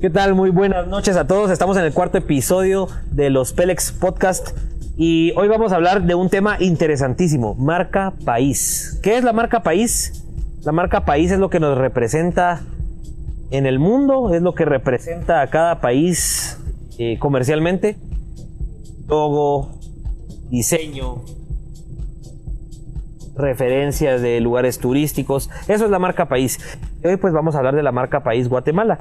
[0.00, 0.36] ¿Qué tal?
[0.36, 1.50] Muy buenas noches a todos.
[1.50, 4.56] Estamos en el cuarto episodio de los Pelex Podcast
[4.96, 9.00] y hoy vamos a hablar de un tema interesantísimo, marca país.
[9.02, 10.24] ¿Qué es la marca país?
[10.62, 12.60] La marca país es lo que nos representa
[13.50, 16.60] en el mundo, es lo que representa a cada país
[16.96, 17.96] eh, comercialmente.
[19.08, 19.80] Logo,
[20.48, 21.24] diseño,
[23.34, 25.50] referencias de lugares turísticos.
[25.66, 26.60] Eso es la marca país.
[27.02, 29.00] Hoy pues vamos a hablar de la marca país Guatemala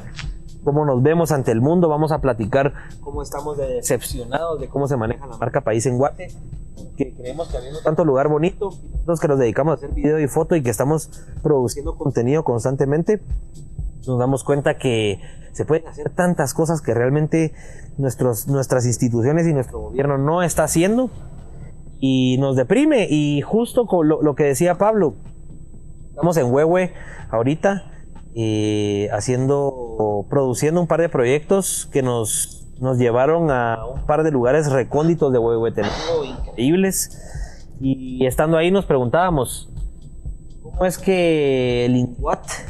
[0.67, 4.97] cómo nos vemos ante el mundo, vamos a platicar cómo estamos decepcionados de cómo se
[4.97, 6.27] maneja la marca país en Guate,
[6.97, 10.27] que creemos que habiendo tanto lugar bonito, nosotros que nos dedicamos a hacer video y
[10.27, 11.09] foto y que estamos
[11.41, 13.21] produciendo contenido constantemente,
[14.05, 15.21] nos damos cuenta que
[15.53, 17.53] se pueden hacer tantas cosas que realmente
[17.97, 21.09] nuestros, nuestras instituciones y nuestro gobierno no está haciendo
[22.01, 23.07] y nos deprime.
[23.09, 25.13] Y justo con lo, lo que decía Pablo,
[26.09, 26.91] estamos en Huehue
[27.31, 27.96] ahorita
[28.39, 34.29] eh, haciendo, produciendo un par de proyectos que nos, nos llevaron a un par de
[34.29, 37.19] lugares recónditos de Huehuetenango increíbles.
[37.81, 39.71] Y estando ahí nos preguntábamos,
[40.61, 42.09] ¿cómo es que el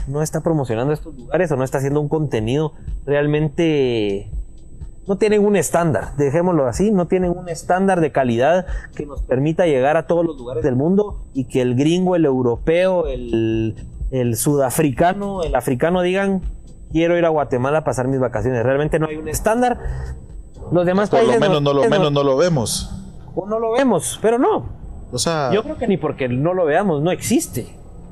[0.08, 2.72] no está promocionando estos lugares o no está haciendo un contenido
[3.05, 4.31] realmente...
[5.05, 9.66] No tienen un estándar, dejémoslo así, no tienen un estándar de calidad que nos permita
[9.66, 13.75] llegar a todos los lugares del mundo y que el gringo, el europeo, el,
[14.11, 16.41] el sudafricano, el africano digan,
[16.91, 18.64] quiero ir a Guatemala a pasar mis vacaciones.
[18.64, 19.80] Realmente no hay un estándar.
[20.72, 22.91] Los demás Por lo menos no, lo menos no lo vemos.
[23.36, 24.66] O no lo vemos, pero no.
[25.11, 27.67] O sea, yo creo que ni porque no lo veamos no existe.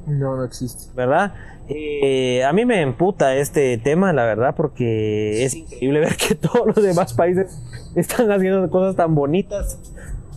[0.07, 0.93] No, no existe.
[0.95, 1.33] ¿Verdad?
[1.67, 6.67] Eh, a mí me emputa este tema, la verdad, porque es increíble ver que todos
[6.67, 7.59] los demás países
[7.95, 9.79] están haciendo cosas tan bonitas.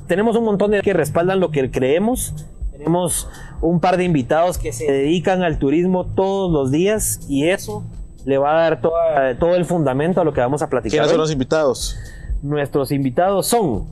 [0.07, 2.47] Tenemos un montón de que respaldan lo que creemos
[2.79, 3.29] tenemos
[3.61, 7.85] un par de invitados que se dedican al turismo todos los días y eso
[8.25, 8.81] le va a dar
[9.39, 10.93] todo el fundamento a lo que vamos a platicar.
[10.93, 11.99] ¿Quiénes son los invitados?
[12.41, 13.87] Nuestros invitados son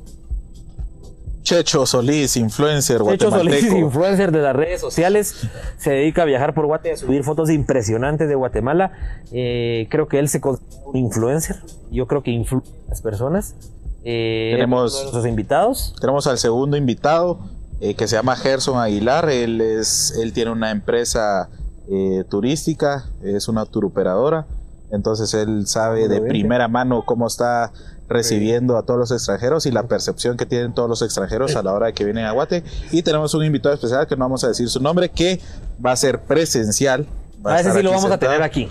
[1.42, 5.48] Checho Solís, influencer Checho Solís, influencer de las redes sociales,
[5.78, 8.92] se dedica a viajar por Guatemala, a subir fotos impresionantes de Guatemala.
[9.32, 11.56] Eh, creo que él se considera un influencer.
[11.90, 13.54] Yo creo que influye a las personas.
[14.04, 15.94] Eh, tenemos nuestros invitados.
[16.00, 17.38] Tenemos al segundo invitado,
[17.80, 19.28] eh, que se llama Gerson Aguilar.
[19.30, 21.48] Él, es, él tiene una empresa
[21.90, 24.46] eh, turística, es una turoperadora.
[24.90, 27.72] Entonces él sabe de primera mano cómo está
[28.08, 31.72] recibiendo a todos los extranjeros y la percepción que tienen todos los extranjeros a la
[31.72, 32.62] hora de que vienen a Guate.
[32.92, 35.40] Y tenemos un invitado especial que no vamos a decir su nombre, que
[35.84, 37.06] va a ser presencial.
[37.44, 38.68] a, ese sí lo vamos a tener aquí.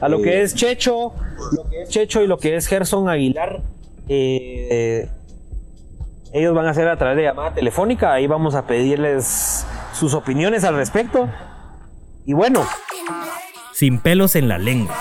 [0.00, 1.12] A lo que eh, es Checho,
[1.52, 3.62] lo que es Checho y lo que es Gerson Aguilar,
[4.08, 5.08] eh,
[6.36, 8.12] ellos van a hacer a través de llamada telefónica.
[8.12, 11.30] Ahí vamos a pedirles sus opiniones al respecto.
[12.26, 12.62] Y bueno,
[13.72, 14.94] sin pelos en la lengua.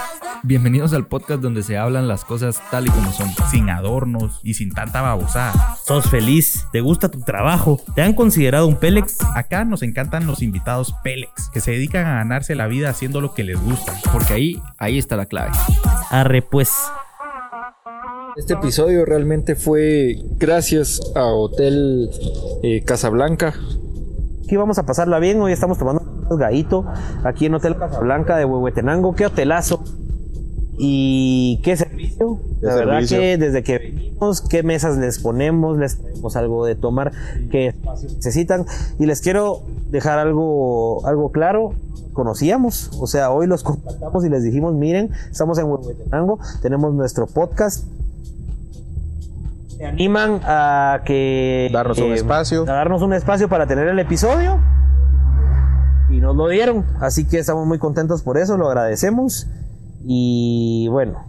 [0.43, 4.53] Bienvenidos al podcast donde se hablan las cosas tal y como son, sin adornos y
[4.53, 5.75] sin tanta babosada.
[5.83, 6.67] ¿Sos feliz?
[6.71, 7.81] ¿Te gusta tu trabajo?
[7.95, 9.17] ¿Te han considerado un Pélex?
[9.35, 13.33] Acá nos encantan los invitados Pélex, que se dedican a ganarse la vida haciendo lo
[13.33, 15.51] que les gusta, porque ahí, ahí está la clave.
[16.11, 16.71] Arre pues.
[18.35, 22.09] Este episodio realmente fue gracias a Hotel
[22.63, 23.53] eh, Casablanca.
[24.43, 26.85] Aquí vamos a pasarla bien, hoy estamos tomando un gallito
[27.23, 29.81] aquí en Hotel Casablanca de Huehuetenango, qué hotelazo
[30.77, 32.39] y qué servicio.
[32.59, 37.13] La verdad que desde que venimos, qué mesas les ponemos, les tenemos algo de tomar,
[37.49, 38.65] qué espacios necesitan.
[38.99, 41.73] Y les quiero dejar algo, algo claro.
[42.11, 47.27] Conocíamos, o sea, hoy los contactamos y les dijimos, miren, estamos en Huehuetenango, tenemos nuestro
[47.27, 47.85] podcast,
[49.85, 52.63] se animan a que darnos un eh, espacio.
[52.63, 54.59] a darnos un espacio para tener el episodio.
[56.09, 56.85] Y nos lo dieron.
[56.99, 59.47] Así que estamos muy contentos por eso lo agradecemos.
[60.03, 61.25] Y bueno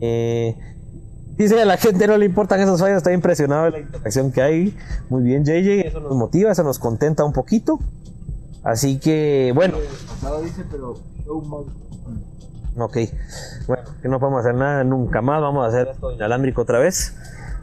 [0.00, 0.56] eh,
[1.36, 4.42] dice a la gente no le importan esos fallos está impresionado de la interacción que
[4.42, 4.76] hay.
[5.08, 7.78] Muy bien JJ eso nos motiva eso nos contenta un poquito.
[8.64, 9.76] Así que bueno.
[12.80, 12.96] Ok,
[13.66, 15.40] bueno, que no podemos hacer nada nunca más.
[15.40, 17.14] Vamos a hacer esto inalámbrico otra vez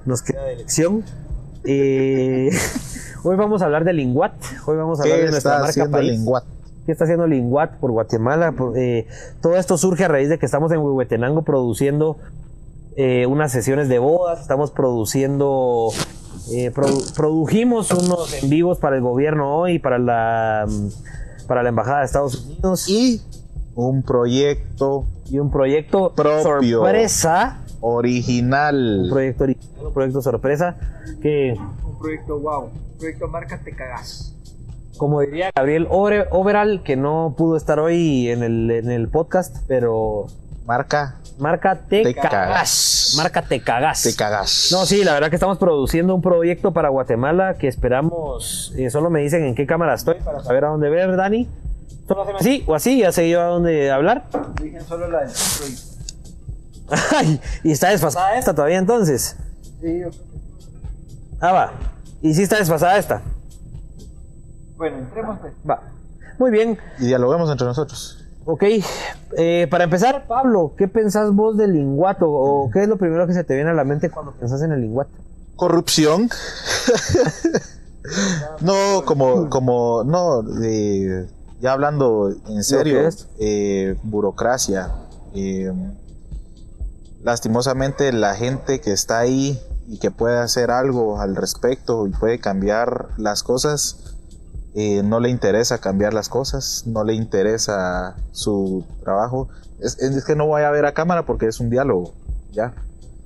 [0.05, 1.03] nos queda de elección.
[1.63, 2.49] Eh,
[3.23, 4.33] hoy vamos a hablar de Linguat.
[4.65, 6.11] Hoy vamos a hablar de nuestra marca país.
[6.11, 6.45] Linguat?
[6.85, 8.53] ¿Qué está haciendo Linguat por Guatemala?
[8.75, 9.07] Eh,
[9.41, 12.17] todo esto surge a raíz de que estamos en Huehuetenango produciendo
[12.95, 14.41] eh, unas sesiones de bodas.
[14.41, 15.89] Estamos produciendo.
[17.15, 20.67] produjimos unos en vivos para el gobierno hoy, para la,
[21.47, 22.87] para la Embajada de Estados Unidos.
[22.87, 23.21] Y
[23.73, 25.07] un proyecto.
[25.27, 26.81] Y un proyecto propio.
[26.81, 29.01] sorpresa original.
[29.03, 30.75] Un proyecto original, un proyecto sorpresa.
[31.21, 31.55] Que...
[31.83, 34.33] Un proyecto wow, un proyecto marca te cagas.
[34.97, 40.27] Como diría Gabriel Overall, que no pudo estar hoy en el, en el podcast, pero...
[40.65, 42.31] Marca Marca Te, Te Cagás.
[42.31, 43.13] Cagás.
[43.17, 44.01] Marca Te Cagás.
[44.03, 44.69] Te cagas.
[44.71, 48.73] No, sí, la verdad que estamos produciendo un proyecto para Guatemala que esperamos.
[48.77, 51.47] eh, solo me dicen en qué cámara estoy para saber a dónde ver, Dani.
[52.07, 54.23] Solo así o así, ya sé yo a dónde hablar.
[54.61, 55.94] Dije solo la del centro y-
[57.11, 59.35] Ay, y está desfasada esta todavía entonces.
[59.81, 60.09] Sí, yo-
[61.39, 61.71] Ah, va.
[62.21, 63.21] Y sí está desfasada esta.
[64.77, 65.53] Bueno, entremos pues.
[65.69, 65.81] Va.
[66.39, 66.77] Muy bien.
[66.99, 68.21] Y dialoguemos entre nosotros.
[68.47, 68.63] Ok,
[69.37, 72.29] eh, para empezar, Pablo, ¿qué pensás vos del linguato?
[72.29, 74.71] ¿O qué es lo primero que se te viene a la mente cuando pensás en
[74.71, 75.09] el linguato?
[75.55, 76.29] Corrupción.
[78.61, 81.27] no, como, como, no, eh,
[81.59, 83.09] ya hablando en serio,
[83.39, 84.91] eh, burocracia.
[87.25, 92.39] Lastimosamente la gente que está ahí y que puede hacer algo al respecto y puede
[92.39, 94.15] cambiar las cosas,
[94.75, 99.49] eh, no le interesa cambiar las cosas, no le interesa su trabajo.
[99.79, 102.13] Es, es que no voy a ver a cámara porque es un diálogo,
[102.51, 102.73] ya.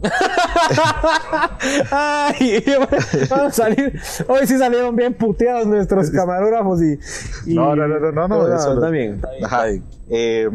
[1.92, 2.63] Ay,
[3.30, 4.00] vamos a salir.
[4.30, 6.98] Hoy sí salieron bien puteados nuestros camarógrafos y.
[7.45, 8.74] y- No, no, no, no, no, no, eso no.
[8.75, 9.56] está bien, está bien, Ajá.
[9.57, 9.84] está bien.
[10.10, 10.50] Eh,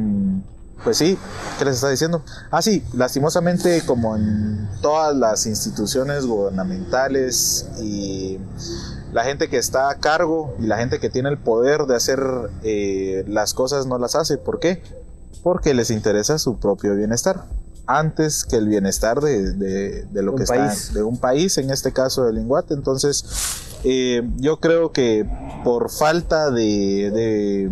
[0.82, 1.16] pues sí,
[1.58, 2.22] ¿qué les está diciendo?
[2.50, 8.38] Ah, sí, lastimosamente como en todas las instituciones gubernamentales y
[9.12, 12.20] la gente que está a cargo y la gente que tiene el poder de hacer
[12.64, 14.36] eh, las cosas no las hace.
[14.38, 14.82] ¿Por qué?
[15.42, 17.44] Porque les interesa su propio bienestar
[17.86, 20.72] antes que el bienestar de, de- de lo Un que país.
[20.88, 22.74] está de un país, en este caso de Linguate.
[22.74, 23.24] Entonces,
[23.84, 25.24] eh, yo creo que
[25.62, 27.70] por falta de, de,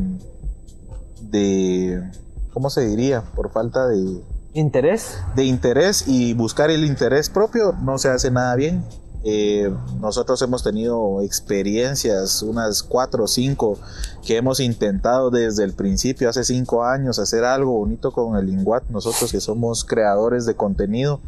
[1.23, 2.11] de-
[2.53, 3.23] ¿cómo se diría?
[3.35, 4.23] Por falta de,
[4.55, 5.19] ¿Interés?
[5.35, 8.85] de interés y buscar el interés propio, no se hace nada bien.
[9.25, 13.79] Eh, nosotros hemos tenido experiencias, unas cuatro o cinco,
[14.27, 18.85] que hemos intentado desde el principio, hace cinco años, hacer algo bonito con el Linguat,
[18.91, 21.21] nosotros que somos creadores de contenido,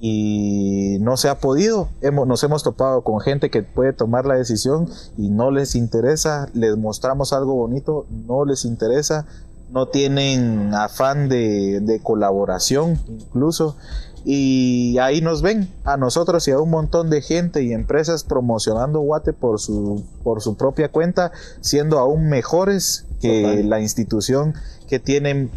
[0.00, 1.88] y no se ha podido.
[2.00, 6.48] Hemos, nos hemos topado con gente que puede tomar la decisión y no les interesa,
[6.54, 9.26] les mostramos algo bonito, no les interesa,
[9.70, 13.76] no tienen afán de, de colaboración incluso.
[14.24, 19.00] Y ahí nos ven a nosotros y a un montón de gente y empresas promocionando
[19.00, 23.70] Guate por su, por su propia cuenta, siendo aún mejores que Total.
[23.70, 24.54] la institución
[24.88, 25.50] que tienen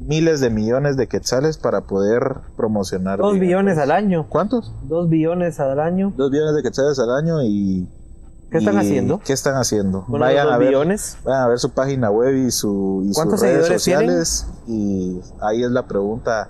[0.00, 3.18] miles de millones de quetzales para poder promocionar.
[3.18, 4.26] Dos billones al año.
[4.28, 4.74] ¿Cuántos?
[4.82, 6.12] Dos billones al año.
[6.16, 7.88] Dos billones de quetzales al año y...
[8.50, 9.20] ¿Qué están haciendo?
[9.20, 10.04] ¿Qué están haciendo?
[10.08, 13.66] Vayan a ver, vayan a ver su página web y, su, y sus ¿Cuántos redes
[13.66, 13.78] tienen?
[13.78, 16.48] sociales y ahí es la pregunta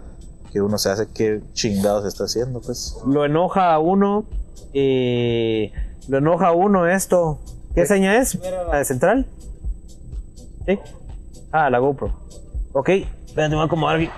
[0.52, 4.24] que uno se hace qué chingados está haciendo pues Lo enoja a uno.
[4.72, 5.72] eh,
[6.08, 7.40] lo enoja a uno esto.
[7.74, 8.38] ¿Qué seña es?
[8.70, 9.26] ¿La de central?
[10.66, 10.78] ¿Sí?
[11.52, 12.12] Ah, la GoPro.
[12.72, 14.08] Ok, espérate, me voy a acomodar aquí.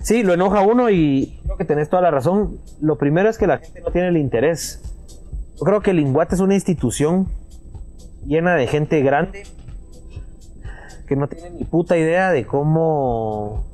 [0.00, 2.58] Sí, lo enoja a uno y creo que tenés toda la razón.
[2.80, 4.80] Lo primero es que la gente no tiene el interés.
[5.58, 7.28] Yo creo que Linguate es una institución
[8.26, 9.44] llena de gente grande
[11.06, 13.64] que no tiene ni puta idea de cómo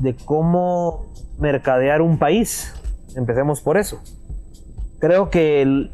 [0.00, 1.06] de cómo
[1.38, 2.74] mercadear un país.
[3.16, 4.00] Empecemos por eso.
[4.98, 5.90] Creo que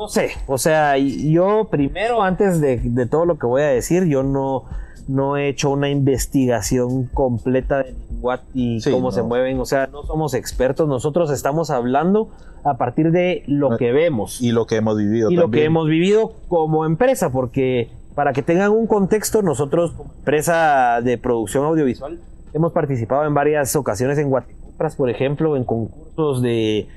[0.00, 4.04] no sé, o sea, yo primero, antes de, de todo lo que voy a decir,
[4.06, 4.64] yo no,
[5.08, 9.12] no he hecho una investigación completa de what y Sí, cómo no.
[9.12, 12.28] se mueven, o sea, no somos expertos, nosotros estamos hablando
[12.64, 15.64] a partir de lo No, que vemos y lo que hemos vivido y lo que
[15.64, 21.64] hemos vivido como empresa, porque para que tengan un contexto, nosotros como empresa de producción
[21.64, 22.20] audiovisual
[22.52, 26.88] hemos participado en varias ocasiones en Guatecompras, por ejemplo, en concursos de,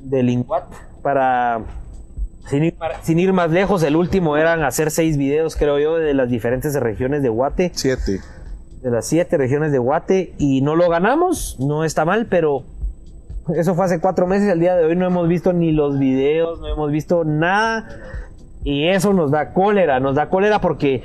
[0.00, 0.64] de Linguat
[1.02, 1.62] para...
[2.48, 5.96] Sin ir, para- sin ir más lejos, el último eran hacer seis videos, creo yo,
[5.96, 7.70] de las diferentes regiones de Guate.
[7.74, 8.20] Siete.
[8.82, 12.64] De las siete regiones de Guate y no lo ganamos, no está mal, pero
[13.56, 16.60] eso fue hace cuatro meses, al día de hoy no hemos visto ni los videos,
[16.60, 17.88] no hemos visto nada
[18.62, 21.02] y eso nos da cólera, nos da cólera porque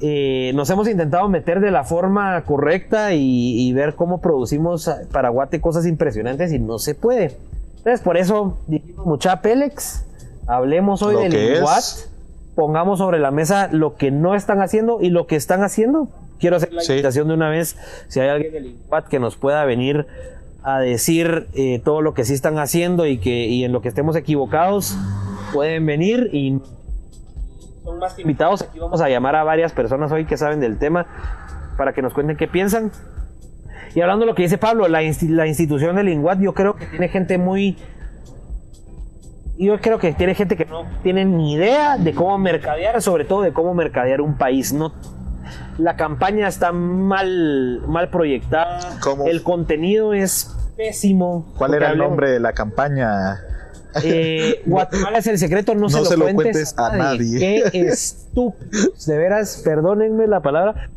[0.00, 5.28] eh, nos hemos intentado meter de la forma correcta y, y ver cómo producimos para
[5.30, 7.36] Guate cosas impresionantes y no se puede.
[7.78, 10.06] Entonces por eso dijimos mucha Pélex,
[10.50, 11.32] hablemos hoy Lo del.
[11.32, 11.84] Linguat
[12.54, 16.08] pongamos sobre la mesa lo que no están haciendo y lo que están haciendo.
[16.38, 16.92] Quiero hacer la Sí.
[16.92, 17.76] invitación de una vez,
[18.08, 20.06] si hay alguien del INCUAT que nos pueda venir
[20.62, 23.88] a decir eh, todo lo que sí están haciendo y que y en lo que
[23.88, 24.96] estemos equivocados,
[25.54, 26.58] pueden venir y
[27.84, 28.62] son más que invitados.
[28.62, 31.06] Aquí vamos a llamar a varias personas hoy que saben del tema
[31.78, 32.90] para que nos cuenten qué piensan.
[33.94, 37.08] Y hablando de lo que dice Pablo, la institución del INGUAT yo creo que tiene
[37.08, 37.76] gente muy
[39.66, 43.42] yo creo que tiene gente que no tiene ni idea de cómo mercadear, sobre todo
[43.42, 44.72] de cómo mercadear un país.
[44.72, 44.92] No,
[45.78, 49.26] la campaña está mal, mal proyectada, ¿Cómo?
[49.26, 51.52] el contenido es pésimo.
[51.58, 53.40] ¿Cuál era el nombre de la campaña?
[54.04, 57.38] Eh, Guatemala es el secreto, no, se, lo cuentes a nadie.
[57.38, 60.90] Qué estúpidos, de veras, perdónenme la palabra,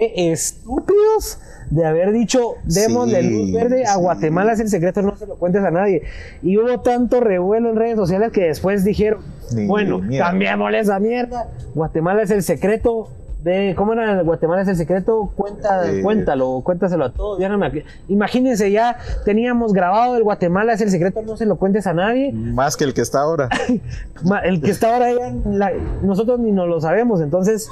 [0.00, 1.38] estúpidos
[1.70, 4.00] de haber dicho démosle Sí, luz verde a sí.
[4.00, 6.02] Guatemala es el secreto, no se lo cuentes a nadie.
[6.42, 9.20] Y hubo tanto revuelo en redes sociales que después dijeron,
[9.54, 11.48] Ni bueno, cambiémosle esa mierda.
[11.74, 13.08] Guatemala es el secreto
[13.44, 14.20] de ¿cómo era?
[14.22, 16.02] Guatemala es el secreto, cuenta, Eh.
[16.02, 17.38] cuéntalo, cuéntaselo a todos.
[17.40, 21.56] Ya no me Imagínense, ya teníamos grabado el Guatemala es el secreto, no se lo
[21.56, 22.32] cuentes a nadie.
[22.32, 23.48] Más que el que está ahora.
[24.44, 27.70] El que está ahora ya, la- nosotros ni nos lo sabemos, entonces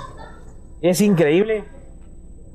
[0.80, 1.64] es increíble.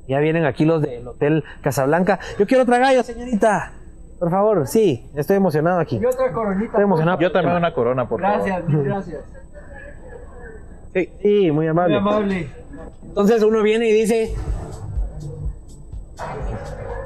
[0.08, 2.18] Ya vienen aquí los del Hotel Casablanca.
[2.38, 3.72] Yo quiero otra gallo, señorita.
[4.18, 5.96] Por favor, sí, estoy emocionado aquí.
[5.96, 6.66] Y otra coronita.
[6.66, 7.20] Estoy emocionado.
[7.20, 8.36] Yo también una corona, por favor.
[8.46, 9.20] Gracias, mil gracias.
[10.94, 11.96] Sí, sí, muy Muy amable.
[11.96, 12.48] amable.
[13.06, 14.34] Entonces uno viene y dice.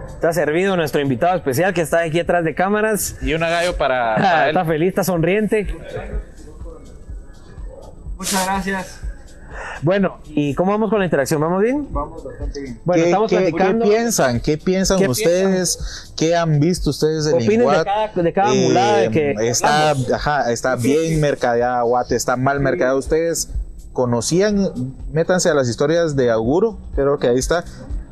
[0.09, 3.19] Está servido nuestro invitado especial que está aquí atrás de cámaras.
[3.23, 4.49] Y una gallo para, para él.
[4.51, 5.67] está feliz, está sonriente.
[8.17, 9.08] Muchas gracias.
[9.83, 11.41] Bueno, ¿y cómo vamos con la interacción?
[11.41, 11.87] ¿Vamos bien?
[11.91, 12.81] Vamos bastante bien.
[12.85, 13.85] Bueno, ¿Qué, estamos qué- platicando.
[13.85, 14.41] qué piensan?
[14.41, 16.13] ¿Qué piensan ¿Qué ustedes?
[16.17, 17.85] ¿Qué han visto ustedes del Opinen de Inguat?
[17.85, 22.97] cada- de cada mulada que está, ajá, está bien mercadeada Guate, está mal mercadeada.
[22.99, 23.49] ¿Ustedes
[23.93, 24.95] conocían?
[25.13, 27.65] Métanse a las historias de Auguro, creo que ahí está.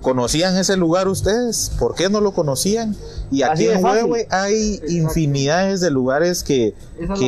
[0.02, 1.72] ¿Conocían ese lugar ustedes?
[1.80, 2.94] ¿Por qué no lo conocían?
[3.32, 3.84] Y aquí en.
[3.84, 6.74] Huehue hay infinidades de lugares que,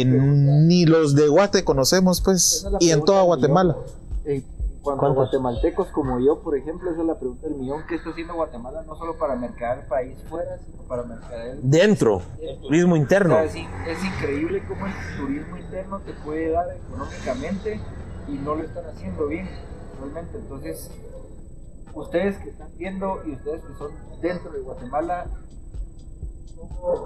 [0.05, 3.77] ni los de Guate conocemos, pues, y en toda Guatemala.
[4.29, 4.43] En
[4.83, 5.15] cuanto ¿Cuántos?
[5.15, 7.83] guatemaltecos como yo, por ejemplo, esa es la pregunta del millón.
[7.89, 12.23] ¿Qué está haciendo Guatemala no solo para mercader el país fuera, sino para mercader Dentro,
[12.41, 13.35] el turismo O interno.
[13.35, 17.81] sea, es, es increíble cómo el turismo interno te puede dar económicamente
[18.29, 19.49] y no lo están haciendo bien,
[19.99, 20.37] realmente.
[20.39, 20.91] Entonces,
[21.95, 25.27] ustedes que están viendo y ustedes que son dentro de Guatemala,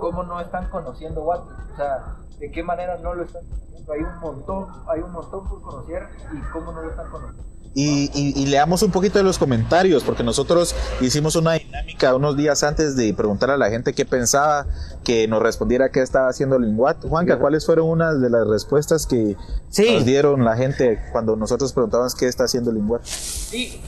[0.00, 1.50] ¿cómo, no están conociendo Guate?
[1.72, 3.92] O sea, ¿de qué manera no lo están conociendo?
[3.92, 7.51] Hay un montón, hay un montón por conocer y cómo no lo están conociendo.
[7.74, 12.36] Y, y- y leamos un poquito de los comentarios, porque nosotros hicimos una dinámica unos
[12.36, 14.66] días antes de preguntar a la gente qué pensaba,
[15.04, 16.98] que nos respondiera qué estaba haciendo Linguat.
[17.08, 19.36] Juanca, ¿cuáles fueron unas de las respuestas que
[19.70, 19.86] Sí.
[19.94, 23.02] nos dieron la gente cuando nosotros preguntábamos qué está haciendo Linguat?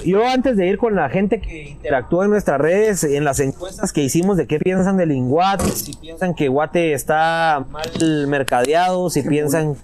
[0.04, 3.92] Yo antes de ir con la gente que interactúa en nuestras redes, en las encuestas
[3.92, 9.22] que hicimos de qué piensan del Inguat, si piensan que Guate está mal mercadeado, si
[9.22, 9.76] piensan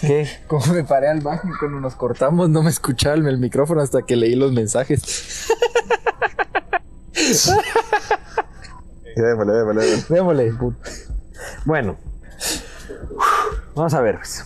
[0.00, 4.02] que Como me paré al baño cuando nos cortamos no me escuchaba el, micrófono hasta
[4.02, 5.48] que leí los mensajes.
[9.16, 10.44] Démosle, démosle, démosle.
[10.44, 10.76] Démosle.
[11.64, 11.96] Bueno,
[13.74, 14.16] vamos a ver.
[14.16, 14.44] pues.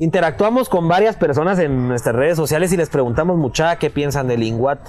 [0.00, 4.42] Interactuamos con varias personas en nuestras redes sociales y les preguntamos mucha qué piensan del
[4.42, 4.80] Inguat,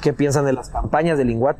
[0.00, 1.56] qué piensan de las campañas del Inguat.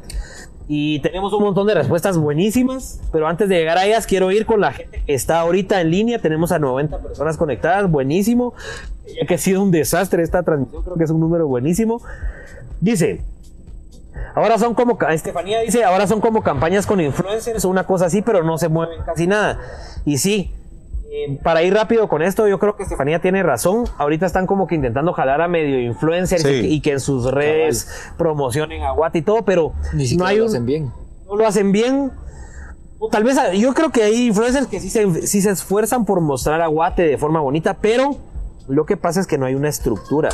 [0.73, 4.47] Y tenemos un montón de respuestas buenísimas, pero antes de llegar a ellas quiero ir
[4.47, 6.21] con la gente que está ahorita en línea.
[6.21, 8.55] Tenemos a 90 personas conectadas, buenísimo.
[9.05, 12.01] Ya que ha sido un desastre esta transmisión, creo que es un número buenísimo.
[12.81, 13.25] Dice,
[14.37, 18.45] Ahora son como, Estefanía dice, ahora son como campañas con influencers una cosa así, pero
[18.45, 19.59] no se mueven casi nada.
[20.05, 20.53] Y sí,
[21.13, 23.85] eh, para ir rápido con esto, yo creo que Estefanía tiene razón.
[23.99, 26.49] Ahorita están como que intentando jalar a medio influencers Sí.
[26.49, 30.25] y, que- y que en sus redes promocionen a Guate y todo, pero Ni no
[30.25, 30.93] hay lo un- hacen bien.
[31.27, 32.13] no lo hacen bien.
[33.01, 36.21] O tal vez yo creo que hay influencers que sí se, sí se esfuerzan por
[36.21, 38.17] mostrar a Guate de forma bonita, pero
[38.69, 40.29] lo que pasa es que no hay una estructura.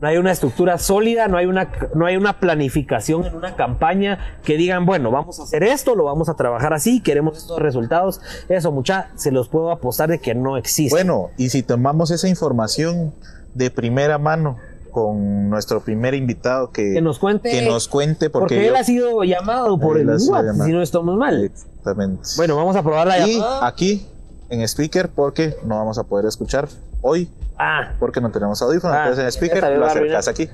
[0.00, 4.38] No hay una estructura sólida, no hay una, no hay una planificación en una campaña
[4.44, 8.20] que digan, bueno, vamos a hacer esto, lo vamos a trabajar así, queremos estos resultados.
[8.48, 10.94] Eso, mucha, se los puedo apostar de que no existe.
[10.94, 13.12] Bueno, y si tomamos esa información
[13.54, 14.56] de primera mano
[14.92, 18.84] con nuestro primer invitado que, que nos cuente, que nos cuente, porque, porque, él ha
[18.84, 21.44] sido llamado por el WhatsApp, si no estamos mal.
[21.44, 22.22] Exactamente.
[22.36, 23.66] Bueno, vamos a probar la y llamada.
[23.66, 24.06] aquí
[24.48, 26.68] en speaker porque no vamos a poder escuchar
[27.02, 28.96] hoy Ah, porque no tenemos audífonos.
[28.96, 30.48] Ah, Entonces en speaker esta vez lo acercas aquí.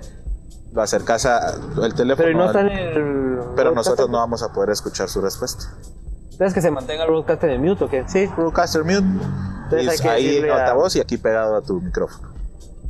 [0.72, 2.26] Lo acercas a el teléfono.
[2.26, 3.38] pero no en al- el.
[3.54, 5.64] pero nosotros no vamos a poder escuchar su respuesta.
[6.30, 8.04] ¿Ustedes que se mantenga el broadcast en mute o qué?
[8.08, 9.04] Sí, Broadcaster Mute.
[9.64, 12.32] Entonces Y ahí a- altavoz y aquí pegado a tu micrófono.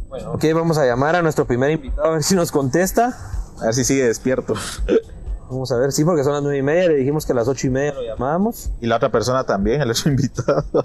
[0.08, 3.16] Bueno, ok, vamos a llamar a nuestro primer invitado a ver si nos contesta.
[3.60, 4.54] A ver si sigue despierto.
[5.50, 7.48] Vamos a ver, sí, porque son las nueve y media, le dijimos que a las
[7.48, 8.70] ocho y media lo llamábamos.
[8.80, 10.64] Y la otra persona también, el otro invitado.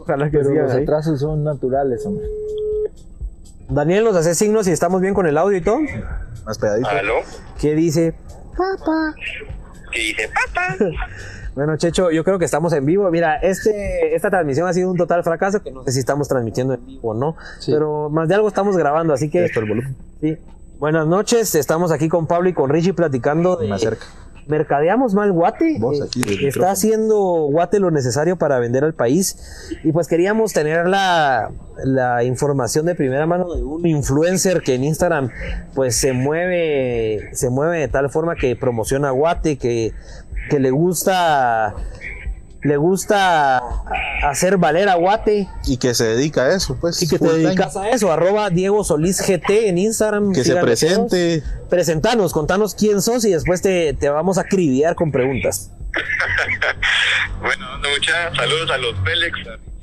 [0.00, 2.26] Ojalá que los atrasos son naturales, hombre.
[3.68, 5.78] Daniel nos hace signos y estamos bien con el audio y todo.
[6.44, 6.88] Más pegadito.
[6.88, 7.14] ¿Aló?
[7.60, 8.14] ¿Qué dice?
[9.92, 10.76] ¿Qué dice papá?
[11.54, 13.10] Bueno, Checho, yo creo que estamos en vivo.
[13.10, 16.72] Mira, este, esta transmisión ha sido un total fracaso, que no sé si estamos transmitiendo
[16.72, 17.70] en vivo o no, Sí.
[17.72, 19.44] pero más de algo estamos grabando, así que...
[19.44, 19.94] Esto el volumen.
[20.22, 20.38] Sí.
[20.82, 23.68] Buenas noches, estamos aquí con Pablo y con Richie platicando de...
[23.68, 24.04] Más cerca.
[24.48, 25.76] mercadeamos mal Guate.
[25.78, 26.72] Vos eh, aquí está micrófono.
[26.72, 27.16] haciendo
[27.52, 29.70] Guate lo necesario para vender al país.
[29.84, 31.52] Y pues queríamos tener la,
[31.84, 35.30] la información de primera mano de un influencer que en Instagram
[35.72, 39.92] pues se mueve, se mueve de tal forma que promociona Guate, que,
[40.50, 41.76] que le gusta
[42.62, 43.60] le gusta
[44.22, 47.02] hacer valer a Guate Y que se dedica a eso, pues.
[47.02, 50.32] y que te dedicas a eso, arroba Diego Solís GT en Instagram.
[50.32, 51.40] Que se presente.
[51.40, 51.68] todos.
[51.68, 55.70] Presentanos, contanos quién sos y después te, te vamos a acribillar con preguntas.
[57.42, 59.36] Bueno, muchas saludos a los Félix,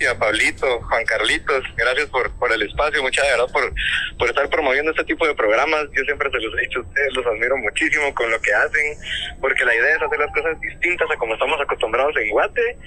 [0.05, 1.63] a Pablito, Juan Carlitos.
[1.75, 3.73] Gracias por, por el espacio, muchas gracias por,
[4.17, 5.85] por estar promoviendo este tipo de programas.
[5.91, 8.97] Yo siempre se los he dicho a ustedes, los admiro muchísimo con lo que hacen,
[9.41, 12.77] porque la idea es hacer las cosas distintas a como estamos acostumbrados en Guate.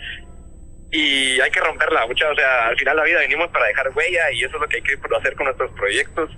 [0.95, 4.31] Y hay que romperla, mucha, o sea, al final la vida venimos para dejar huella
[4.31, 6.31] y eso es lo que hay que hacer con nuestros proyectos.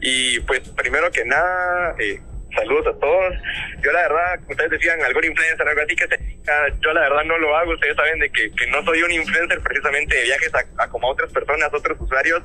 [0.00, 2.20] Y pues primero que nada, eh,
[2.54, 3.34] saludos a todos.
[3.82, 6.32] Yo la verdad, ustedes decían algún influencer, algo así que se
[6.80, 9.60] yo la verdad no lo hago, ustedes saben de que, que no soy un influencer
[9.60, 12.42] precisamente de viajes a, a como a otras personas, otros usuarios.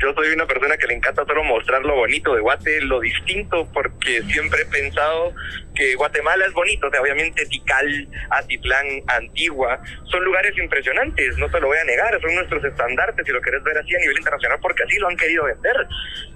[0.00, 3.68] Yo soy una persona que le encanta solo mostrar lo bonito de Guate, lo distinto,
[3.72, 5.34] porque siempre he pensado
[5.74, 11.60] que Guatemala es bonito, o sea, obviamente Tikal, Atitlán, Antigua, son lugares impresionantes, no te
[11.60, 14.58] lo voy a negar, son nuestros estandartes, si lo querés ver así a nivel internacional,
[14.60, 15.76] porque así lo han querido vender.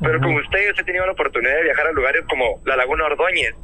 [0.00, 3.54] Pero con ustedes he tenido la oportunidad de viajar a lugares como la Laguna Ordóñez,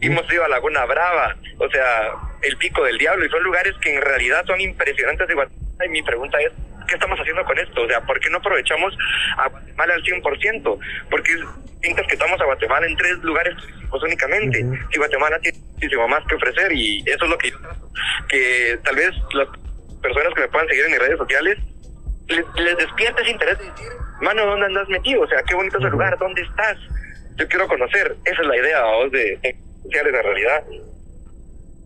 [0.00, 2.12] hemos ido a Laguna Brava, o sea,
[2.42, 5.86] el Pico del Diablo, y son lugares que en realidad son impresionantes de Guatemala.
[5.86, 6.52] Y mi pregunta es,
[6.88, 7.82] ¿qué estamos haciendo con esto?
[7.82, 8.96] O sea, ¿por qué no aprovechamos
[9.36, 10.78] a Guatemala al 100%?
[11.10, 11.32] Porque
[11.80, 14.64] que estamos a Guatemala en tres lugares turísticos únicamente.
[14.90, 17.90] Y Guatemala tiene muchísimo más que ofrecer, y eso es lo que yo trato.
[18.28, 19.48] Que tal vez las
[20.02, 21.58] personas que me puedan seguir en mis redes sociales
[22.28, 23.88] les, les despierta ese interés de decir,
[24.20, 25.22] mano, ¿dónde andas metido?
[25.22, 26.76] O sea, qué bonito es el lugar, ¿dónde estás?
[27.36, 30.64] Yo quiero conocer, esa es la idea vos, de de sociales en realidad.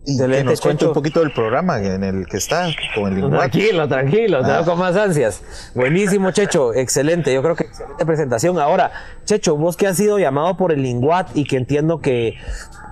[0.03, 3.21] Y Excelente, que nos cuente un poquito del programa en el que está, con el
[3.21, 3.49] lenguaje.
[3.51, 4.55] Tranquilo, tranquilo, te Ah.
[4.55, 5.43] veo con más ansias.
[5.75, 7.31] Buenísimo, Checho, excelente.
[7.31, 8.57] Yo creo que excelente presentación.
[8.57, 8.91] Ahora,
[9.25, 12.33] Checho, vos que has sido llamado por el Linguat y que entiendo que.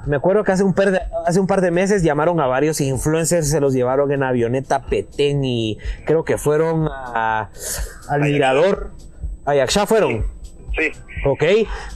[0.06, 2.80] Me acuerdo que hace un, par de, hace un par de meses llamaron a varios
[2.80, 7.50] influencers, se los llevaron en avioneta Petén y creo que fueron a,
[8.08, 8.92] al Mirador.
[9.46, 10.26] A Yaxá fueron.
[10.80, 10.92] Sí.
[11.26, 11.44] Ok,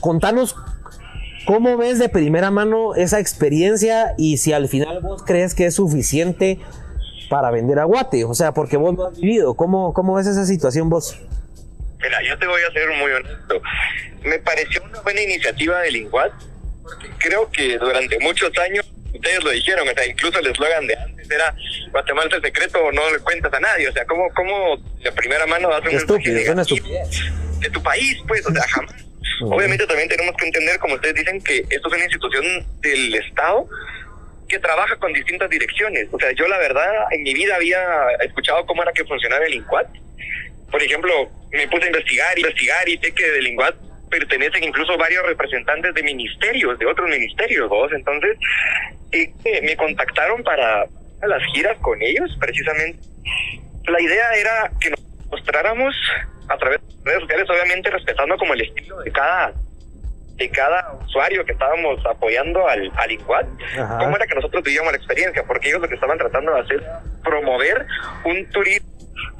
[0.00, 0.54] contanos
[1.44, 5.74] cómo ves de primera mano esa experiencia y si al final vos crees que es
[5.74, 6.58] suficiente
[7.28, 10.88] para vender aguate, o sea, porque vos lo has vivido, ¿cómo, cómo ves esa situación
[10.88, 11.18] vos?
[12.00, 13.62] Mira, yo te voy a ser muy honesto.
[14.24, 16.32] Me pareció una buena iniciativa de Linguat,
[16.82, 20.96] porque creo que durante muchos años, ustedes lo dijeron, o sea, incluso el eslogan de
[20.96, 21.54] antes era
[21.90, 25.46] Guatemala es el secreto, no le cuentas a nadie, o sea, ¿cómo, cómo de primera
[25.46, 27.32] mano das un estúpido, mensaje es una negativo estupidez.
[27.64, 28.94] De tu país, pues, o sea, jamás.
[29.42, 32.44] Obviamente también tenemos que entender, como ustedes dicen, que esto es una institución
[32.80, 33.66] del Estado
[34.48, 36.08] que trabaja con distintas direcciones.
[36.12, 37.82] O sea, yo la verdad en mi vida había
[38.22, 39.88] escuchado cómo era que funcionaba el INCUAT.
[40.70, 43.74] Por ejemplo, me puse a investigar, investigar y sé que del INCUAT
[44.10, 47.90] pertenecen incluso varios representantes de ministerios, de otros ministerios, ¿vos?
[47.92, 48.36] Entonces,
[49.12, 50.86] eh, me contactaron para
[51.26, 52.98] las giras con ellos, precisamente.
[53.86, 55.00] La idea era que nos
[55.30, 55.94] mostráramos
[56.48, 59.52] a través de redes sociales, obviamente respetando como el estilo de cada
[60.36, 63.46] de cada usuario que estábamos apoyando al, al INCUAT,
[64.00, 66.82] cómo era que nosotros vivíamos la experiencia, porque ellos lo que estaban tratando de hacer
[67.22, 67.86] promover
[68.24, 68.88] un turismo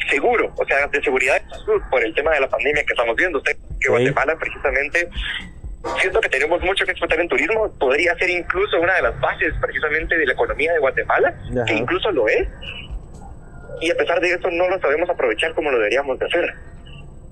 [0.08, 3.16] seguro, o sea, de seguridad y salud por el tema de la pandemia que estamos
[3.16, 3.38] viendo.
[3.38, 3.88] Usted que Sí.
[3.88, 5.08] Guatemala precisamente
[6.00, 9.52] siento que tenemos mucho que explotar en turismo, podría ser incluso una de las bases
[9.60, 11.64] precisamente de la economía de Guatemala, Ajá.
[11.64, 12.48] que incluso lo es.
[13.80, 16.54] Y a pesar de eso no lo sabemos aprovechar como lo deberíamos de hacer.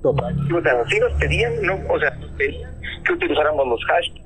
[0.04, 2.70] O sea, sí nos pedían, no, o sea, nos pedían
[3.04, 4.20] que utilizáramos los hashtags,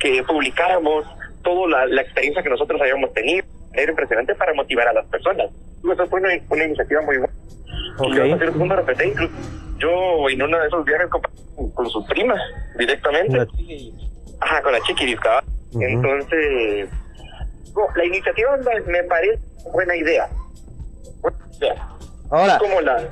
[0.00, 1.04] que publicáramos
[1.42, 3.46] toda la, la experiencia que nosotros habíamos tenido.
[3.72, 5.46] Era impresionante para motivar a las personas.
[5.82, 7.32] Eso fue una, una iniciativa muy buena.
[8.02, 9.32] Y yo punto repetí, incluso
[9.78, 12.34] yo en uno de esos viajes con, con su prima
[12.78, 13.38] directamente.
[14.40, 15.44] Ajá, con la chiquiris, cabal.
[15.72, 15.82] Ujú.
[15.82, 16.88] Entonces,
[17.74, 18.56] no, la iniciativa
[18.86, 19.40] me- parece
[19.72, 20.28] buena idea.
[21.20, 21.88] Buena idea.
[22.30, 23.08] Ahora, Como la...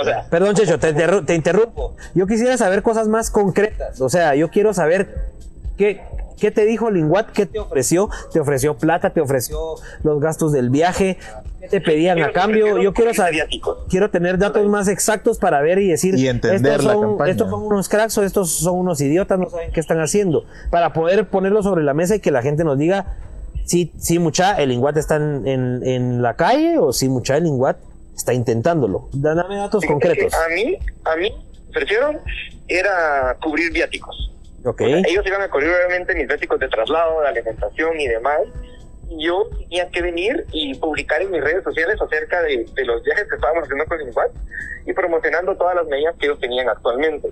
[0.00, 1.94] O sea, perdón Checho, te, interru- te interrumpo.
[2.14, 5.26] Yo quisiera saber cosas más concretas, o sea, yo quiero saber
[5.76, 6.00] qué,
[6.38, 9.58] qué te dijo Linguat, qué te ofreció, te ofreció plata, te ofreció
[10.02, 11.18] los gastos del viaje,
[11.60, 13.48] qué te pedían a cambio, yo quiero saber,
[13.88, 17.30] quiero tener datos más exactos para ver y decir, Y entender estos la son, campaña.
[17.30, 20.92] estos son unos cracks o estos son unos idiotas, no saben qué están haciendo, para
[20.92, 23.16] poder ponerlo sobre la mesa y que la gente nos diga
[23.64, 27.44] si, si mucha el Linguat está en, en- en la calle o si mucha el
[27.44, 27.76] Linguat
[28.18, 29.08] está intentándolo.
[29.12, 30.34] Dame datos Fíjate concretos.
[30.34, 31.32] A mí, a mí,
[31.70, 32.20] ofrecieron
[32.66, 34.32] era cubrir viáticos.
[34.64, 35.02] Okay.
[35.06, 38.40] ellos iban a cubrir obviamente mis básicos de traslado, de alimentación y demás.
[39.08, 43.02] Y yo tenía que venir y publicar en mis redes sociales acerca de, de los
[43.04, 44.30] viajes que estábamos haciendo con Linguat
[44.84, 47.30] y promocionando todas las medidas que ellos tenían actualmente.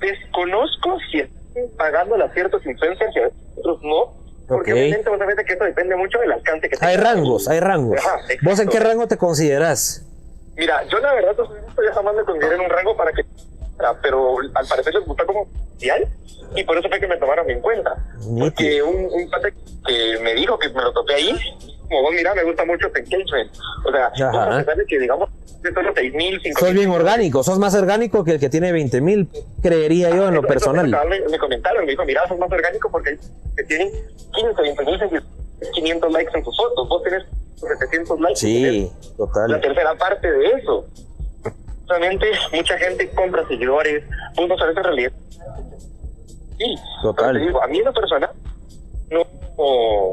[0.00, 5.36] Desconozco si están pagando a ciertos influencers y a otros no, porque obviamente vos sabés
[5.46, 7.12] que eso depende mucho del alcance que Hay tenga.
[7.14, 7.98] rangos, hay rangos.
[7.98, 10.04] Ajá, ¿Vos en qué rango te consideras?
[10.56, 13.22] Mira, yo la verdad, yo jamás me consideré en un rango para que.
[14.02, 16.06] Pero al parecer les gusta como oficial
[16.54, 17.96] y por eso fue que me tomaron en cuenta.
[18.38, 19.54] Porque un, un pate
[19.86, 21.36] que me dijo que me lo topé ahí,
[21.92, 23.52] como vos, mira, me gusta mucho tu engagement.
[23.84, 25.28] O sea, de que digamos,
[25.74, 29.00] solo 6 mil, 5 Sos bien orgánico, sos más orgánico que el que tiene 20
[29.02, 29.28] mil,
[29.62, 30.90] creería yo en lo personal.
[31.08, 33.18] Me, me comentaron, me dijo, mira, sos más orgánico porque
[33.56, 33.90] que tienen
[34.32, 35.22] 15, 20 mil,
[35.74, 36.88] 500 likes en tus fotos.
[36.88, 37.24] Vos tenés
[37.56, 38.36] 700 likes.
[38.40, 39.60] Sí, tenés la total.
[39.60, 40.86] tercera parte de eso.
[41.86, 44.02] Solamente mucha gente compra seguidores,
[44.34, 45.12] vos no sabes en realidad.
[46.58, 47.34] Sí, Total.
[47.34, 48.30] te digo, a mí en lo personal
[49.10, 49.26] no,
[49.58, 50.12] no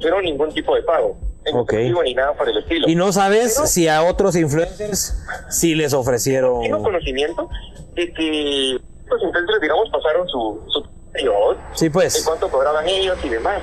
[0.00, 1.16] pusieron ningún tipo de pago.
[1.44, 1.72] En Ok.
[1.72, 2.88] efectivo ni nada por el estilo.
[2.88, 6.62] Y no sabes Pero- si a otros influencers sí les ofrecieron.
[6.62, 7.48] Tengo conocimiento
[7.94, 12.22] de que los influencers, digamos, pasaron su, su periodo, Sí, de pues.
[12.26, 13.62] cuánto cobraban ellos y demás.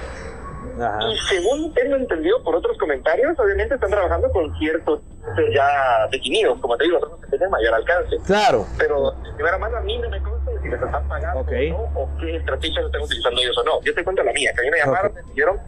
[0.79, 0.99] Ajá.
[1.11, 4.99] Y según tengo entendido por otros comentarios, obviamente están trabajando con ciertos
[5.53, 8.15] ya definidos, como te digo, son los que tienen mayor alcance.
[8.25, 8.65] Claro.
[8.77, 11.51] Pero de primera mano a mí no me consta de si les están pagando Ok.
[11.51, 13.81] o no, o qué estrategias están utilizando ellos o no.
[13.83, 15.59] Yo te cuento la mía, que a mí me llamaron, me pidieron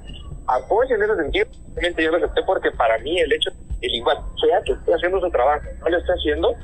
[0.47, 1.47] apoyo en ese sentido.
[1.73, 5.19] Obviamente yo lo acepté porque para mí el hecho, el igual, sea que esté haciendo
[5.19, 6.55] su trabajo, no lo esté haciendo,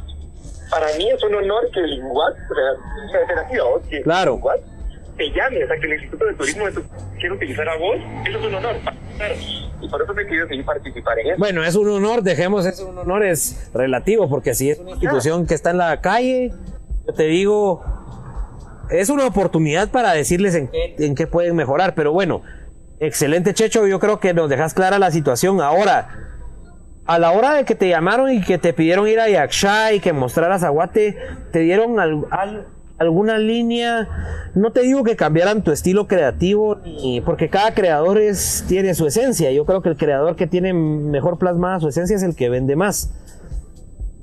[0.70, 3.82] para mí es un honor que el igual, o sea, sea ser así, ¿o?
[3.90, 4.34] que Claro.
[4.34, 4.60] el igual
[5.18, 6.84] te llame, o sea, que el Instituto de Turismo de tu
[7.20, 7.96] quiere utilizar a vos,
[8.28, 8.76] eso es un honor.
[8.76, 9.32] empezar.
[9.82, 11.36] Y por eso me quiero seguir participar en eso.
[11.38, 15.48] Bueno, es un honor, dejemos eso, un honor es relativo, porque si es una institución
[15.48, 16.52] que está en la calle,
[17.08, 17.84] yo te digo,
[18.90, 22.42] es una oportunidad para decirles en qué, en qué pueden mejorar, pero bueno,
[23.00, 25.62] excelente Checho, yo creo que nos dejas clara la situación.
[25.62, 26.10] Ahora,
[27.06, 30.00] a la hora de que te llamaron y que te pidieron ir a Yaksha y
[30.00, 31.18] que mostraras a Guate,
[31.52, 34.08] te dieron al- al- alguna línea,
[34.56, 39.06] no te digo que cambiaran tu estilo creativo, ni- porque cada creador es, tiene su
[39.06, 39.52] esencia.
[39.52, 42.76] Yo creo que el creador que tiene mejor plasmada su esencia es el que vende
[42.78, 43.12] más.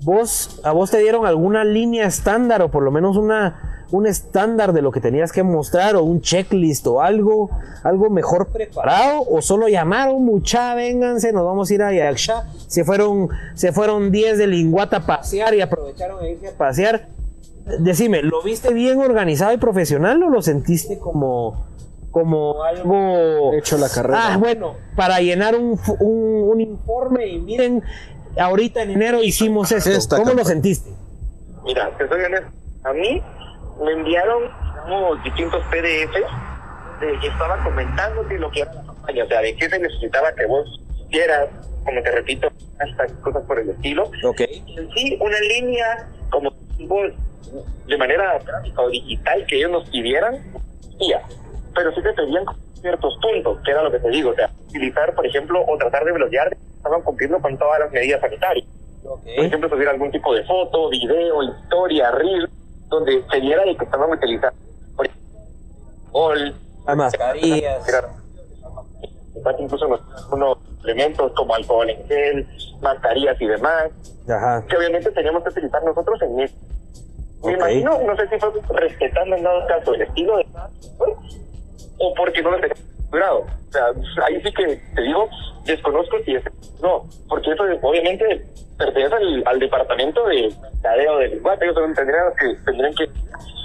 [0.05, 4.73] ¿Vos, ¿A vos te dieron alguna línea estándar o por lo menos una, un estándar
[4.73, 7.51] de lo que tenías que mostrar o un checklist o algo,
[7.85, 9.23] algo mejor preparado?
[9.29, 12.49] ¿O solo llamaron, mucha, vénganse, nos vamos a ir a Yaksha?
[12.67, 17.09] Se fueron, se fueron 10 de Linguata a pasear y aprovecharon a irse a pasear.
[17.79, 21.67] Decime, ¿lo viste bien organizado y profesional o lo sentiste como,
[22.11, 23.53] como algo...
[23.53, 24.33] Hecho la carrera.
[24.33, 27.83] Ah, bueno, para llenar un, un, un informe y miren,
[28.39, 29.91] ahorita en enero hicimos esto.
[29.91, 30.91] Esta ¿Cómo lo sentiste?
[31.63, 32.51] Mira, te soy honesto.
[32.85, 33.23] A mí
[33.81, 34.45] me enviaron
[34.85, 39.57] digamos, distintos PDFs de que estaba comentándote lo que era la campaña, o sea, de
[39.57, 41.49] qué se necesitaba que vos hicieras,
[41.85, 44.05] como te repito, hasta cosas por el estilo.
[44.25, 44.41] Ok.
[44.41, 46.53] En sí, una línea como
[47.87, 50.39] de manera gráfica o digital que ellos nos pidieran.
[51.75, 52.45] Pero sí te pedían
[52.81, 56.05] ciertos puntos, que era lo que te digo, o sea, utilizar, por ejemplo, o tratar
[56.05, 58.67] de bloquear, estaban cumpliendo con todas las medidas sanitarias
[59.03, 62.49] por ejemplo, subir algún tipo de foto, video, historia, reel,
[62.93, 64.57] donde se viera de que estaban utilizando,
[66.13, 66.55] gol,
[66.87, 67.87] Las mascarillas.
[69.59, 69.87] incluso
[70.31, 72.47] unos, elementos como alcohol en gel,
[72.81, 73.91] mascarillas y demás,
[74.29, 74.65] Ajá.
[74.69, 76.59] que obviamente teníamos que utilizar nosotros en esto.
[77.45, 80.47] Me imagino, no sé si fue respetando en dado caso el estilo de
[81.99, 83.41] o porque no lo teníamos estructurado.
[83.41, 85.29] O sea, ahí sí que te digo,
[85.65, 86.43] desconozco si es
[86.83, 88.45] no, porque eso obviamente
[88.79, 93.09] pertenece al, al departamento de mercadeo del Iguate, ellos tendrían que, tendrían que,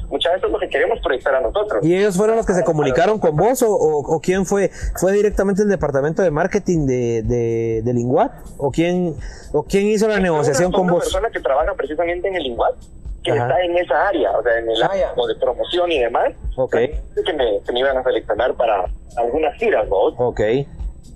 [0.10, 1.83] muchas veces lo que queremos proyectar a nosotros.
[1.83, 4.69] ¿Y ellos fueron los que se comunicaron con vos o, o- o quién fue?
[4.99, 8.31] ¿Fue directamente el departamento de marketing de, de, de Linguat?
[8.57, 9.15] ¿O quién,
[9.53, 11.03] ¿O quién hizo la negociación una, con una vos?
[11.03, 12.75] persona que trabaja precisamente en el Iguat,
[13.33, 13.47] que Ajá.
[13.49, 16.33] está en esa área, o sea, en el Ah, área como de promoción y demás,
[16.55, 18.85] Ok, que me, que me iban a seleccionar para
[19.17, 19.95] algunas giras, ¿no?
[19.97, 20.41] ok,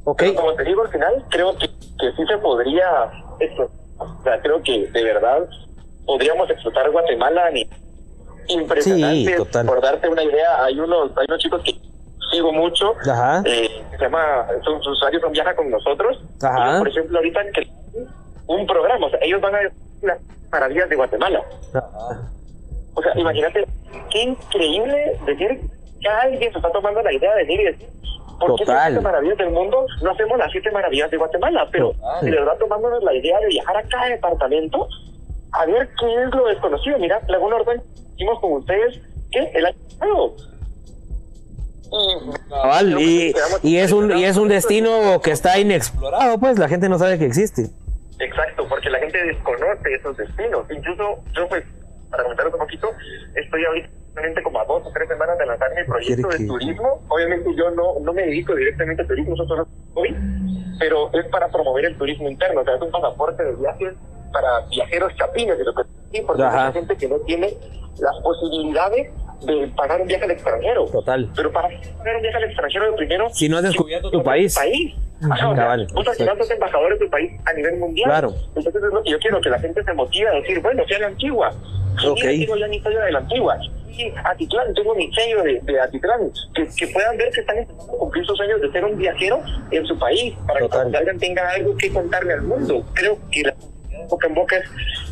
[0.03, 0.17] ok.
[0.19, 2.85] Pero como te digo, al final creo que, que sí se podría
[3.39, 3.77] explotar.
[3.99, 5.47] O sea, creo que de verdad
[6.05, 7.69] podríamos explotar Guatemala nivel
[8.47, 9.31] impresionante.
[9.31, 9.65] Sí, total.
[9.67, 11.73] Por darte una idea, hay unos, hay unos chicos que
[12.31, 13.41] sigo mucho, Ajá.
[13.45, 16.17] eh, que se llama, son sus usuarios son Viaja con nosotros.
[16.41, 16.67] Ajá.
[16.69, 17.67] Ellos, por ejemplo, ahorita que
[18.47, 19.59] un programa, o sea, ellos van a
[20.01, 20.19] las
[20.51, 21.41] maravillas de Guatemala.
[22.93, 23.65] O sea, imagínate,
[24.09, 25.61] qué increíble decir
[26.01, 27.89] que alguien se está tomando la idea de venir y decir,
[28.39, 28.75] ¿por qué Total.
[28.75, 31.67] las siete maravillas del mundo no hacemos las siete maravillas de Guatemala?
[31.71, 32.25] Pero Total.
[32.25, 34.87] de verdad tomándonos la idea de viajar a cada departamento
[35.53, 36.97] a ver qué es lo desconocido.
[36.99, 37.83] Mira, Laguna Ordóñez,
[38.15, 38.99] hicimos con ustedes,
[39.31, 39.51] ¿qué?
[39.53, 40.35] El año pasado.
[42.49, 43.33] Cabal, y,
[43.63, 47.19] y es un y es un destino que está inexplorado, pues la gente no sabe
[47.19, 47.69] que existe.
[48.21, 50.65] Exacto, porque la gente desconoce esos destinos.
[50.69, 51.63] Incluso yo, pues,
[52.09, 52.89] para comentaros un poquito,
[53.35, 53.89] estoy ahorita
[54.43, 57.01] como a dos o tres semanas de lanzar mi proyecto de que- turismo.
[57.07, 60.15] Obviamente yo no, no me dedico directamente al turismo, eso solo hoy,
[60.79, 62.61] pero es para promover el turismo interno.
[62.61, 63.93] O sea, es un pasaporte de viajes
[64.33, 65.83] para viajeros chapines, de lo que
[66.27, 66.67] porque Ajá.
[66.67, 67.53] hay gente que no tiene
[67.99, 69.09] las posibilidades
[69.45, 70.85] de pagar un viaje al extranjero.
[70.85, 71.29] Total.
[71.35, 74.55] Pero para pagar un viaje al extranjero, de primero Si no has descubierto tu país.
[74.55, 74.95] país.
[75.29, 78.09] Ajá, o sea, Cabal, vos al final sos embajador de tu país a nivel mundial.
[78.09, 78.33] Claro.
[78.55, 80.99] Entonces es lo que yo quiero, que la gente se motive a decir, bueno, sea
[80.99, 81.51] la antigua.
[82.07, 82.21] Ok.
[82.21, 83.57] Tengo ya mi sello de la antigua.
[84.23, 86.31] Atitlán, tengo mi sello de, de Atitlán.
[86.55, 89.85] Que, que puedan ver que están a cumplir sus sueños de ser un viajero en
[89.85, 92.83] su país, para que cuando salgan tengan algo que contarle al mundo.
[92.93, 93.53] Creo que la
[94.07, 94.63] boca en boca es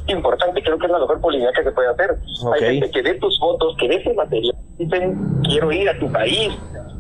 [0.07, 2.11] importante, creo que es la mejor publicidad que se puede hacer.
[2.43, 2.53] Ok.
[2.61, 6.11] Hay gente que ve tus fotos, que ve tu material, dicen, quiero ir a tu
[6.11, 6.49] país,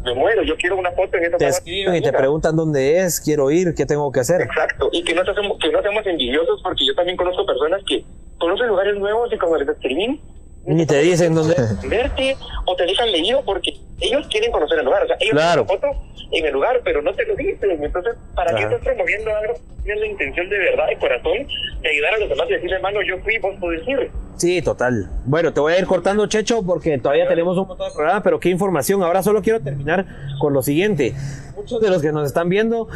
[0.03, 2.17] me muero, yo quiero una foto en esa Te escriben y te latina".
[2.19, 4.41] preguntan dónde es, quiero ir, qué tengo que hacer.
[4.41, 8.03] Exacto, y que no, seamos, que no seamos envidiosos porque yo también conozco personas que
[8.37, 10.21] conocen lugares nuevos y cuando les escribí,
[10.65, 11.55] Ni te dicen dónde
[11.87, 15.03] verte o te dejan leído porque ellos quieren conocer el lugar.
[15.03, 15.65] O sea, ellos Claro.
[15.65, 17.83] tienen foto en el lugar, pero no te lo dicen.
[17.83, 18.75] Entonces, ¿para qué Ajá.
[18.75, 19.53] estás promoviendo algo?
[19.83, 21.47] Tienes la intención de verdad, de corazón,
[21.81, 24.11] de ayudar a los demás y decirle, hermano, yo fui, vos podés ir.
[24.37, 25.09] Sí, total.
[25.25, 28.39] Bueno, te voy a ir cortando, Checho, porque todavía tenemos un montón de programa, pero
[28.39, 29.01] qué información.
[29.03, 30.05] Ahora solo quiero terminar
[30.39, 31.13] con lo siguiente.
[31.59, 32.87] Muchos de los que nos están viendo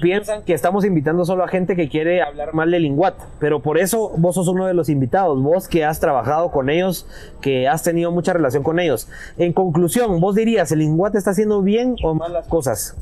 [0.00, 3.76] piensan que estamos invitando solo a gente que quiere hablar mal del Linguat, pero por
[3.76, 7.06] eso vos sos uno de los invitados, vos que has trabajado con ellos,
[7.42, 9.06] que has tenido mucha relación con ellos.
[9.36, 12.96] En conclusión, vos dirías, ¿el Linguat está haciendo bien o mal las cosas?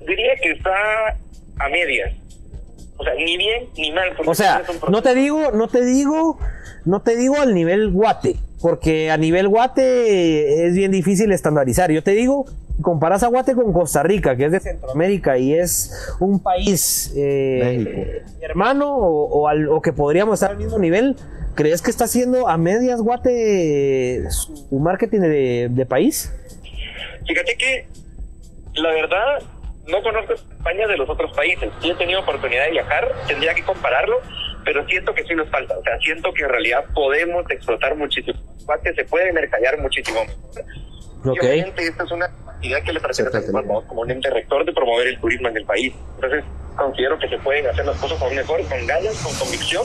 [0.00, 0.72] Diría que está
[1.58, 2.12] a medias.
[2.96, 4.08] O sea, ni bien ni mal.
[4.16, 6.38] porque O sea, no te digo, no te digo,
[6.84, 11.92] no te digo al nivel guate, porque a nivel guate es bien difícil estandarizar.
[11.92, 12.46] Yo te digo,
[12.82, 18.22] comparas a Guate con Costa Rica, que es de Centroamérica y es un país eh,
[18.40, 21.16] hermano o, o al- o que podríamos estar al mismo nivel.
[21.54, 26.34] ¿Crees que está haciendo a medias Guate su marketing de, de país?
[27.26, 27.86] Fíjate que
[28.74, 29.38] la verdad
[29.86, 31.70] no conozco España de los otros países.
[31.80, 34.16] Sí he tenido oportunidad de viajar, tendría que compararlo,
[34.64, 35.78] pero siento que sí nos falta.
[35.78, 38.36] O sea, siento que en realidad podemos explotar muchísimo.
[38.64, 40.64] Guate se puede mercadear muchísimo mejor.
[41.24, 45.18] Obviamente esta es una actividad que le Estado como un ente rector de promover el
[45.20, 45.94] turismo en el país.
[46.16, 46.44] Entonces
[46.76, 49.84] considero que se pueden hacer las cosas con mejor, con ganas, con convicción.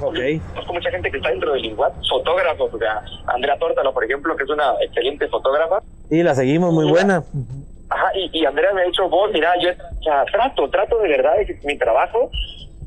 [0.00, 0.18] Ok.
[0.52, 4.36] Conozco mucha gente que está dentro del Linguat, fotógrafos, o sea, Andrea Tórtalo, por ejemplo,
[4.36, 7.22] que es una excelente fotógrafa, Y la seguimos muy buena.
[7.90, 11.08] Ajá, y, y Andrea me ha dicho, vos, mira, yo o sea, trato, trato de
[11.08, 12.30] verdad que mi trabajo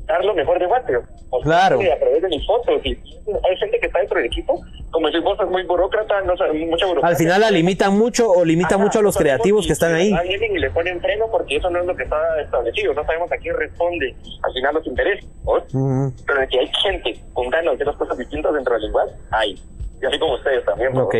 [0.06, 0.96] dar lo mejor de Guate.
[1.30, 1.80] O sea, Claro.
[1.80, 2.80] A través de mis fotos.
[2.84, 6.36] Y hay gente que está dentro del equipo, como decís vos, es muy burócrata, no
[6.36, 7.08] sabe mucha burocracia.
[7.08, 9.90] Al final la limitan mucho o limita Ajá, mucho a los creativos si- que están
[9.96, 10.36] si ahí.
[10.54, 12.92] y le ponen freno porque eso no es lo que está establecido.
[12.94, 15.24] No sabemos a quién responde al final los intereses.
[15.44, 16.12] Ujú.
[16.26, 19.12] Pero de que hay gente con ganas de hacer las cosas distintas dentro del lenguaje,
[19.30, 19.58] hay.
[20.02, 20.92] Y así como ustedes también.
[20.92, 21.04] ¿no?
[21.04, 21.14] Ok,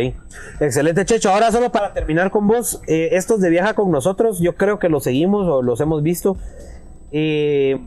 [0.61, 1.31] excelente Checho.
[1.31, 4.89] Ahora solo para terminar con vos, eh, estos de viaja con nosotros, yo creo que
[4.89, 6.37] los seguimos o los hemos visto.
[7.11, 7.79] Eh,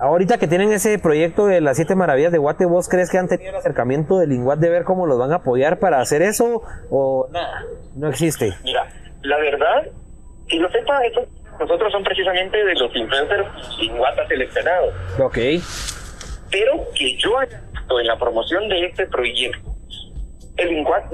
[0.00, 3.28] ahorita que tienen ese proyecto de las siete maravillas de Guate, ¿vos crees que han
[3.28, 6.62] tenido el acercamiento del Linguat de ver cómo los van a apoyar para hacer eso?
[6.90, 7.64] ¿O nada?
[7.94, 8.52] No existe.
[8.64, 8.88] Mira,
[9.22, 9.86] la verdad,
[10.48, 11.20] si lo sepa, eso,
[11.58, 13.46] nosotros son precisamente de los influencers
[13.78, 14.94] sin guata seleccionados.
[15.20, 15.38] Ok,
[16.50, 19.70] Pero que yo haya visto en la promoción de este proyecto,
[20.56, 21.04] el Inguat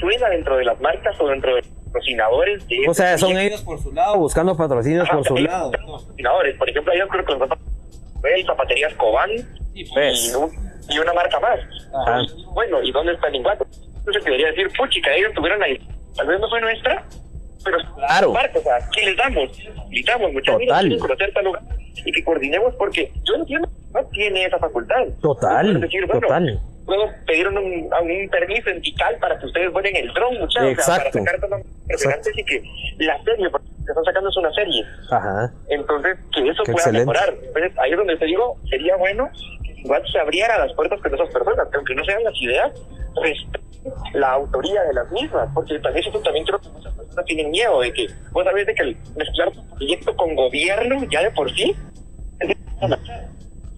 [0.00, 3.30] suena dentro de las marcas o dentro de los patrocinadores de o este sea, son
[3.32, 3.54] proyecto.
[3.54, 5.70] ellos por su lado buscando patrocinios Ajá, por su ellos lado.
[5.70, 6.56] patrocinadores.
[6.56, 7.24] Por ejemplo, yo creo
[8.22, 9.30] que los el Zapaterías Cobán
[9.74, 10.34] y, pues.
[10.34, 11.58] un- y una marca más.
[11.94, 12.20] Ajá.
[12.54, 13.60] Bueno, ¿y dónde está el Inguat?
[13.98, 15.78] Entonces debería decir, puchica, ellos tuvieron ahí.
[16.16, 17.04] Tal vez no fue nuestra,
[17.64, 18.32] pero Claro.
[18.32, 19.50] marca, o sea, ¿qué les damos?
[19.90, 20.80] Gritamos, muchachos, Total.
[20.80, 21.62] quieren conocer tal lugar
[22.04, 25.04] y que coordinemos porque yo entiendo que no tiene esa facultad.
[25.20, 26.60] Total, decir, bueno, total.
[26.84, 30.82] Puedo pedir un, un permiso en Tikal para que ustedes vuelen el dron, muchachos, o
[30.82, 31.18] sea, para Exacto.
[31.18, 32.62] sacar impresionantes y que
[32.98, 34.84] la serie, porque lo que están sacando es una serie.
[35.10, 35.52] Ajá.
[35.68, 37.06] Entonces, que eso Qué pueda excelente.
[37.12, 37.34] mejorar.
[37.42, 39.28] Entonces, ahí es donde te digo, sería bueno
[39.64, 42.72] que igual se abriera las puertas con esas personas, que aunque no sean las ideas,
[43.22, 43.62] respeten
[44.14, 47.80] la autoría de las mismas, porque también eso también creo que muchas personas tienen miedo
[47.80, 51.74] de que, vos sabés de que el mezclar proyecto con gobierno ya de por sí,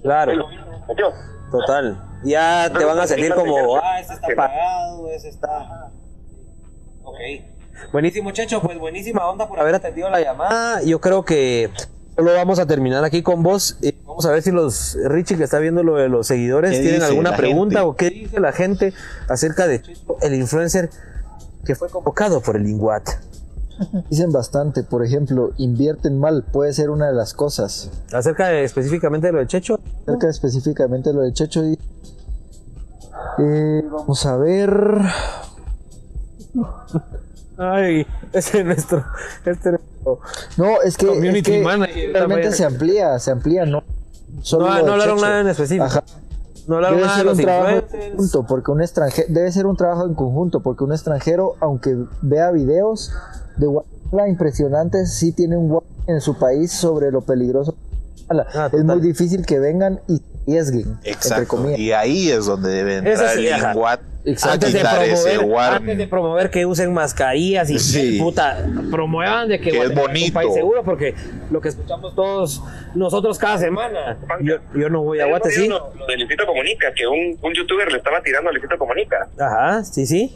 [0.02, 0.48] Claro.
[1.50, 1.94] Total.
[2.24, 5.90] Ya te van a sentir como, ah, ese está pagado, ese está.
[7.02, 7.18] Ok.
[7.92, 8.60] Buenísimo, Checho.
[8.60, 10.82] Pues buenísima onda por haber atendido la llamada.
[10.82, 11.70] Yo creo que
[12.16, 13.78] solo vamos a terminar aquí con vos.
[13.82, 16.82] Eh, Vamos a ver si los Richie que está viendo lo de los seguidores ¿Qué
[16.82, 17.90] tienen alguna pregunta gente?
[17.90, 18.92] o qué dice la gente
[19.28, 20.88] acerca de Checho, el influencer
[21.64, 23.08] que fue convocado por el Inguat.
[24.08, 27.90] Dicen bastante, por ejemplo, invierten mal, puede ser una de las cosas.
[28.12, 29.80] Acerca de, específicamente de lo de Checho.
[30.02, 31.60] Acerca específicamente de lo de Checho.
[33.38, 35.00] Eh, vamos a ver.
[37.56, 39.04] Ay, ese es nuestro.
[39.44, 40.20] Este es nuestro-
[40.56, 43.82] No, es que, es que realmente se amplía, se amplía, ¿no?
[44.42, 45.84] Solo No, de hablaron nada en específico.
[45.84, 46.04] Ajá.
[46.66, 49.52] No hablaron Debe nada de ser los un trabajo en conjunto, porque un extranjero debe
[49.52, 53.12] ser un trabajo en conjunto, porque un extranjero, aunque vea videos
[53.56, 53.68] de
[54.28, 57.74] impresionantes, sí tiene un en su país sobre lo peligroso.
[58.30, 61.48] Ah, es muy difícil que vengan y arriesguen, entre Exacto.
[61.48, 61.78] comillas.
[61.78, 63.54] Y ahí es donde debe Eso entrar sí, el
[64.26, 68.18] Antes de, promover, antes de promover que usen mascarillas y Sí.
[68.18, 70.32] puta, promuevan de que, Que es Guatemala un bonito.
[70.34, 71.14] país seguro porque
[71.50, 72.62] lo que escuchamos todos
[72.94, 74.16] nosotros cada semana.
[74.40, 75.68] Yo, yo no voy a Guate, sí.
[75.68, 79.28] Lo, de Luisito Comunica, que un, un youtuber le estaba tirando a Luisito Comunica.
[79.38, 80.34] Ajá, sí, sí.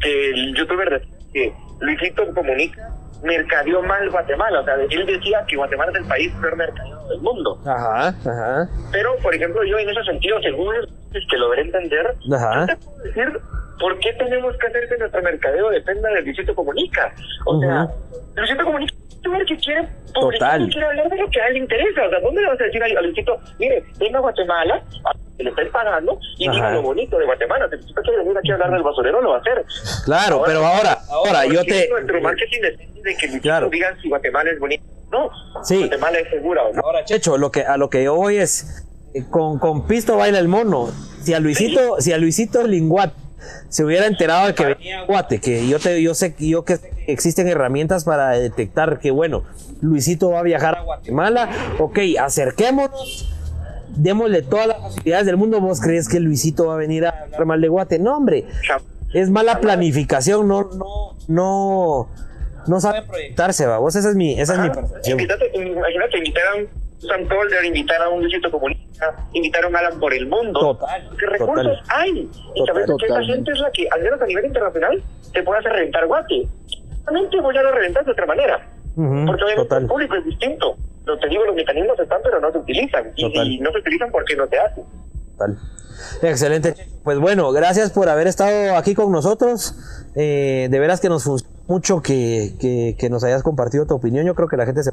[0.00, 2.90] Que el youtuber que Luisito Comunica
[3.22, 4.60] mercadeó mal Guatemala.
[4.60, 7.58] O sea, él decía que Guatemala es el país peor mercadeado del mundo.
[7.64, 10.74] Ajá, ajá, Pero, por ejemplo, yo en ese sentido, según
[11.30, 12.66] que lo veré entender, ajá.
[12.66, 13.40] te puedo decir
[13.78, 17.12] por qué tenemos que hacer que nuestro mercadeo dependa del Luisito Comunica.
[17.46, 17.88] O sea,
[18.36, 21.58] Luisito Comunica youtuber que quiere publicar y quiere hablar de lo que a él le
[21.60, 22.06] interesa.
[22.06, 24.82] O sea, ¿dónde le vas a decir a, Luisito, mire, venga a Guatemala,
[25.36, 26.54] que le estén pagando y Ajá.
[26.56, 27.68] diga lo bonito de Guatemala?
[27.70, 29.64] Si Luisito quiere venir aquí a hablar del basurero, lo va a hacer.
[30.04, 31.88] Claro, pero ahora, ahora yo ¿por qué te.
[31.90, 33.68] Nuestro marketing depende de que Luisito Claro.
[33.70, 34.84] diga si Guatemala es bonito.
[35.10, 35.30] No,
[35.62, 35.78] Sí.
[35.78, 36.82] Guatemala es segura o no.
[36.84, 38.86] Ahora, Checho, lo que, a lo que yo voy es.
[39.14, 40.88] eh, Con, con pisto baila el mono.
[41.22, 43.12] Si a Luisito, si a Luisito Linguat
[43.68, 46.78] se hubiera enterado de que venía a Guate, que yo te, yo sé, yo que
[47.06, 49.44] existen herramientas para detectar que bueno,
[49.80, 53.34] Luisito va a viajar a Guatemala, ok, acerquémonos,
[53.96, 55.60] démosle todas las facilidades del mundo.
[55.60, 57.98] ¿Vos crees que Luisito va a venir a hablar mal de Guate?
[57.98, 58.46] No, hombre,
[59.12, 62.08] es mala planificación, no, no, no,
[62.66, 63.78] no saben proyectarse, va.
[63.78, 65.20] Vos esa es mi, esa es mi percepción.
[65.20, 66.68] Imagínate, invitar a un
[67.00, 68.81] Sam Tolder, invitar a un Luisito Comunista,
[69.32, 70.58] invitar a Alan por el mundo.
[70.60, 71.82] Total, ¿Qué recursos total.
[71.88, 72.30] hay?
[72.54, 72.74] Y Total.
[72.74, 75.02] sabes que esa gente es la que, al menos a nivel internacional,
[75.32, 76.48] te puede hacer reventar guate.
[77.06, 78.68] Realmente voy a reventar de otra manera.
[78.94, 79.82] Porque obviamente total.
[79.82, 80.76] el público es distinto.
[81.04, 83.12] Lo te digo, los mecanismos están, pero no se utilizan.
[83.16, 84.84] Y, y no se utilizan porque no te hacen.
[85.32, 85.58] Total.
[86.22, 86.74] Excelente.
[87.02, 89.74] Pues bueno, gracias por haber estado aquí con nosotros.
[90.14, 94.26] Eh, de veras que nos funciona mucho que, que- que nos hayas compartido tu opinión.
[94.26, 94.92] Yo creo que la gente se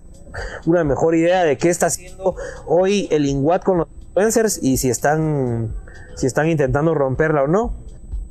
[0.65, 4.89] una mejor idea de qué está haciendo hoy el Inguat con los influencers y si
[4.89, 5.75] están,
[6.15, 7.73] si están intentando romperla o no.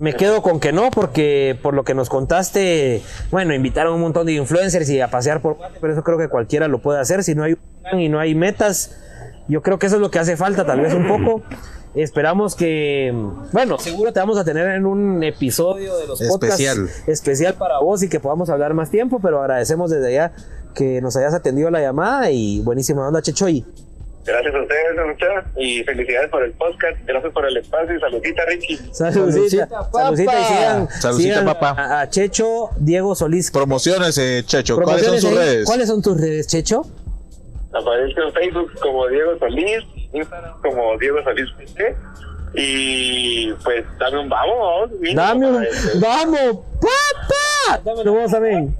[0.01, 4.01] Me quedo con que no, porque por lo que nos contaste, bueno, invitaron a un
[4.03, 7.23] montón de influencers y a pasear por pero eso creo que cualquiera lo puede hacer.
[7.25, 8.97] Si no hay un plan y no hay metas,
[9.49, 11.43] yo creo que eso es lo que hace falta, tal vez un poco.
[11.95, 13.13] Esperamos que,
[13.53, 16.89] bueno, seguro te vamos a tener en un episodio de los podcasts Especial.
[17.07, 20.33] especial para vos y que podamos hablar más tiempo, pero agradecemos desde ya
[20.75, 23.49] que nos hayas atendido la llamada y buenísima onda, Checho.
[23.49, 23.65] Y
[24.25, 26.99] Gracias a ustedes, muchachos, y felicidades por el podcast.
[27.07, 28.77] Gracias por el espacio y saludita, Richie.
[28.93, 30.45] saludcita, Saludcita, saludcita y papá.
[30.49, 31.71] sigan, Saludcita, sigan papá.
[31.79, 33.51] A, a Checho Diego Solís.
[33.51, 34.77] Promociones, eh, Checho.
[34.77, 35.65] ¿Cuáles son sus redes?
[35.65, 36.85] ¿Cuáles son tus redes, Checho?
[37.73, 41.97] Aparezco en Facebook como Diego Solís, Instagram como Diego Solís PC.
[42.55, 44.91] Y pues dame un vamos, vamos.
[45.01, 47.83] mínimo, Dame un, este- vamos, papá.
[47.85, 48.75] Dame un vos también.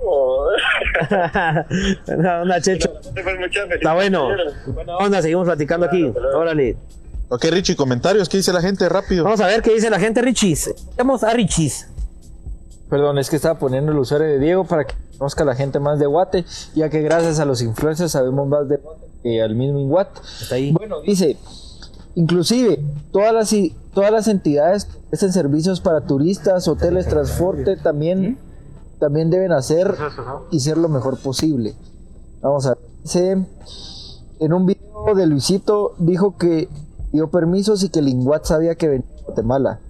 [2.07, 2.93] Buena onda, Checho.
[3.39, 4.29] Muchas Está bueno.
[4.69, 6.11] Buena onda, seguimos platicando aquí.
[6.35, 6.77] Órale.
[7.29, 8.27] Ok, Richie, comentarios.
[8.29, 8.89] ¿Qué dice la gente?
[8.89, 9.25] Rápido.
[9.25, 10.75] Vamos a ver qué dice la gente, Richis.
[10.97, 11.89] Vamos a Richis.
[12.89, 15.79] Perdón, es que estaba poniendo el usuario de Diego para que conozca a la gente
[15.79, 19.55] más de Guate, ya que gracias a los influencers sabemos más de Guate que al
[19.55, 20.09] mismo Inguat.
[20.41, 20.73] Está ahí.
[20.73, 21.37] Bueno, dice,
[22.15, 23.55] inclusive todas las,
[23.93, 28.39] todas las entidades que ofrecen servicios para turistas, hoteles, transporte, también,
[28.99, 29.95] también deben hacer
[30.51, 31.75] y ser lo mejor posible.
[32.41, 32.79] Vamos a ver.
[33.03, 33.47] Dice,
[34.41, 36.69] en un video de Luisito dijo que
[37.13, 39.81] dio permisos y que el Inguat sabía que venía a Guatemala.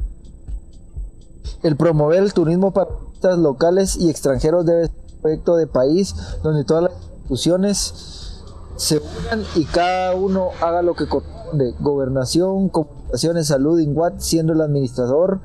[1.63, 6.15] El promover el turismo para turistas locales y extranjeros debe ser un proyecto de país
[6.43, 8.43] donde todas las instituciones
[8.77, 11.75] se unan y cada uno haga lo que corresponde.
[11.81, 15.41] Gobernación, comunicaciones, salud, INGUAT siendo el administrador,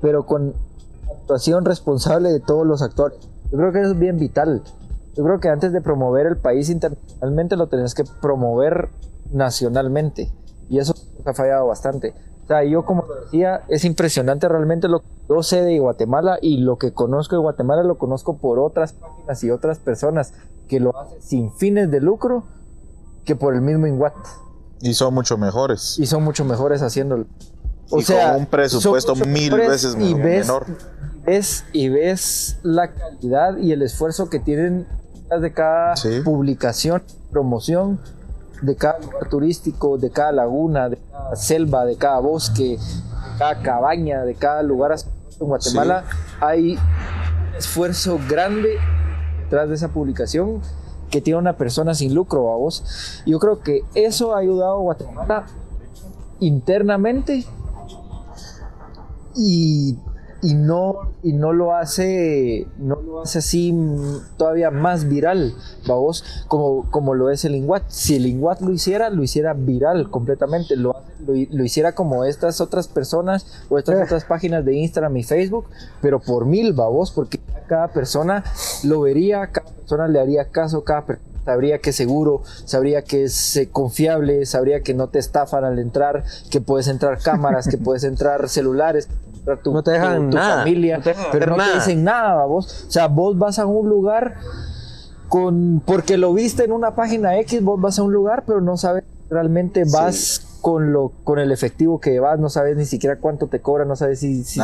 [0.00, 0.54] pero con
[1.10, 3.18] actuación responsable de todos los actores.
[3.50, 4.62] Yo creo que eso es bien vital.
[5.14, 8.88] Yo creo que antes de promover el país internacionalmente lo tenés que promover
[9.32, 10.32] nacionalmente.
[10.70, 12.14] Y eso ha fallado bastante.
[12.48, 16.56] O sea, yo como decía, es impresionante realmente lo que yo sé de Guatemala y
[16.56, 20.32] lo que conozco de Guatemala lo conozco por otras páginas y otras personas
[20.66, 22.44] que lo hacen sin fines de lucro
[23.26, 24.14] que por el mismo Inguat.
[24.80, 25.98] Y son mucho mejores.
[25.98, 27.26] Y son mucho mejores haciéndolo.
[27.90, 30.64] O Y sea, con un presupuesto mil veces y ves, menor.
[31.26, 34.86] ves y ves la calidad y el esfuerzo que tienen
[35.38, 36.22] de cada Sí.
[36.24, 38.00] publicación, promoción,
[38.62, 43.62] de cada lugar turístico, de cada laguna, de cada selva, de cada bosque, de cada
[43.62, 44.96] cabaña, de cada lugar
[45.40, 46.04] en Guatemala,
[46.40, 48.78] hay un esfuerzo grande
[49.42, 50.60] detrás de esa publicación
[51.10, 53.22] que tiene una persona sin lucro a vos.
[53.26, 55.46] Yo creo que eso ha ayudado a Guatemala
[56.40, 57.44] internamente
[59.34, 59.96] y,
[60.40, 63.74] y no y no lo hace no lo hace así
[64.36, 65.54] todavía más viral
[65.86, 70.10] vamos como como lo es el Inguat si el Inguat lo hiciera lo hiciera viral
[70.10, 70.76] completamente.
[70.76, 70.94] Lo,
[71.26, 75.66] lo, lo hiciera como estas otras personas o estas otras páginas de Instagram y Facebook
[76.00, 78.44] pero por mil vamos porque cada persona
[78.84, 83.24] lo vería cada persona le haría caso cada persona sabría que es seguro, sabría que
[83.24, 87.78] es eh, confiable, sabría que no te estafan al entrar, que puedes entrar cámaras, que
[87.78, 89.08] puedes entrar celulares,
[89.56, 91.70] tu, No te dejan tu- tu nada, familia, no te dejan pero no nada.
[91.70, 92.84] te dicen nada, vos.
[92.86, 94.34] O sea, vos vas a un lugar
[95.28, 98.76] con porque lo viste en una página X, vos vas a un lugar, pero no
[98.76, 103.46] sabes realmente vas con lo con el efectivo que vas, no sabes ni siquiera cuánto
[103.46, 104.60] te cobran, no sabes si, si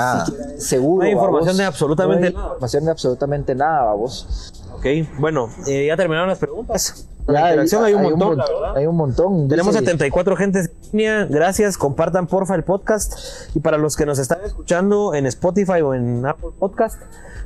[0.58, 1.02] seguro.
[1.02, 2.46] No hay información de absolutamente No hay nada.
[2.46, 4.50] información de absolutamente nada, vos.
[4.74, 4.86] Ok,
[5.18, 7.08] bueno, eh, ya terminaron las preguntas.
[7.26, 8.38] La interacción hay un montón.
[8.76, 9.48] Hay un montón.
[9.48, 11.24] Tenemos dice- 74 gentes en línea.
[11.24, 11.78] Gracias.
[11.78, 13.14] Compartan porfa el podcast.
[13.54, 17.00] Y para los que nos están escuchando en Spotify o en Apple Podcast,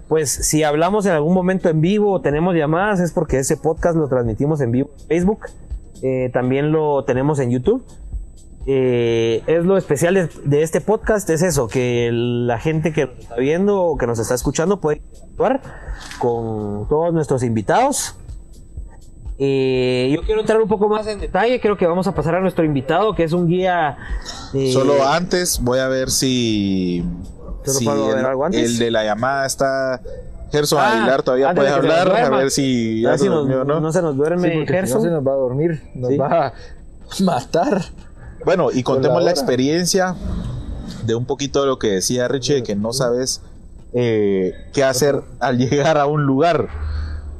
[0.08, 3.96] pues si hablamos en algún momento en vivo o tenemos llamadas, es porque ese podcast
[3.96, 5.40] lo transmitimos en vivo en Facebook.
[6.02, 7.84] Eh, también lo tenemos en YouTube.
[8.66, 13.18] Eh, es lo especial de, de este podcast, es eso, que la gente que nos
[13.18, 15.62] está viendo o que nos está escuchando puede interactuar
[16.18, 18.16] con todos nuestros invitados.
[19.40, 22.40] Eh, yo quiero entrar un poco más en detalle, creo que vamos a pasar a
[22.40, 23.96] nuestro invitado, que es un guía...
[24.52, 27.04] eh, Solo antes voy a ver si,
[27.64, 28.62] ¿Solo si puedo el, ver algo antes?
[28.68, 30.00] el de la llamada está.
[30.50, 33.18] Gerson Ah, Aguilar todavía antes puede de que se nos hablar, a ver si a
[33.18, 33.92] se nos- durmió, no, ¿no?
[33.92, 35.02] se nos duerme Sí, Gerson.
[35.02, 36.16] se nos va a dormir, nos Sí.
[36.16, 36.52] va a
[37.22, 37.82] matar.
[38.44, 40.16] Bueno, y contemos la experiencia
[41.04, 43.42] de un poquito de lo que decía Richie, de que no sabes
[43.92, 46.68] eh, qué hacer al llegar a un lugar.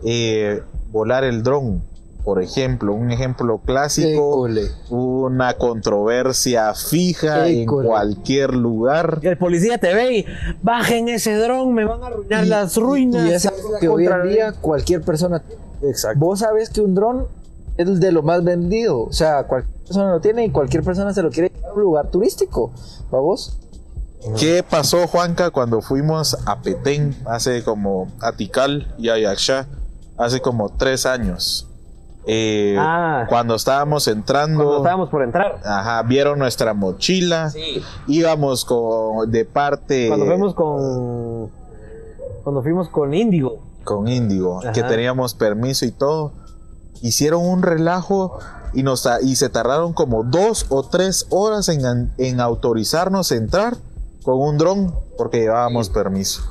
[0.05, 1.83] Eh, volar el dron,
[2.29, 4.69] por ejemplo, un ejemplo clásico, École.
[4.91, 9.21] una controversia fija en cualquier lugar.
[9.23, 10.27] El policía te ve y
[10.63, 13.25] bajen ese dron, me van a arruinar Y- las ruinas.
[13.27, 15.43] Y es algo que hoy en día cualquier persona.
[15.83, 16.19] Exacto.
[16.21, 17.29] Vos sabes que un dron
[17.79, 19.05] es de lo más vendido.
[19.05, 21.81] O sea, cualquier persona lo tiene y cualquier persona se lo quiere llevar a un
[21.81, 22.73] lugar turístico.
[23.11, 23.59] ¿Vamos?
[24.39, 29.67] ¿Qué pasó, Juanca, cuando fuimos a Petén hace como a Tikal y a Yaxha
[30.19, 31.68] hace como tres años?
[32.27, 33.25] Eh, Ah.
[33.29, 35.61] Cuando estábamos entrando, Cuando estábamos por entrar.
[35.65, 37.83] ajá, vieron nuestra mochila, Sí.
[38.07, 41.51] íbamos con, de parte Cuando fuimos con.
[42.45, 43.61] Cuando fuimos con Índigo.
[43.85, 46.33] con Índigo, que teníamos permiso y todo,
[47.01, 48.39] hicieron un relajo
[48.75, 53.77] y, nos, y se tardaron como dos o tres horas en, en autorizarnos a entrar
[54.23, 56.43] con un dron porque llevábamos permiso.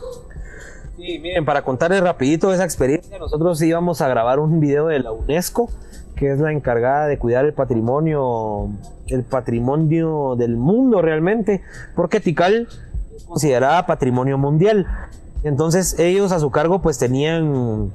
[1.07, 5.69] Miren, para contarles rapidito esa experiencia, nosotros íbamos a grabar un video de la UNESCO,
[6.15, 8.69] que es la encargada de cuidar el patrimonio,
[9.07, 11.61] el patrimonio del mundo realmente,
[11.95, 12.67] porque Tikal
[13.15, 14.85] es considerada patrimonio mundial.
[15.43, 17.93] Entonces ellos a su cargo pues tenían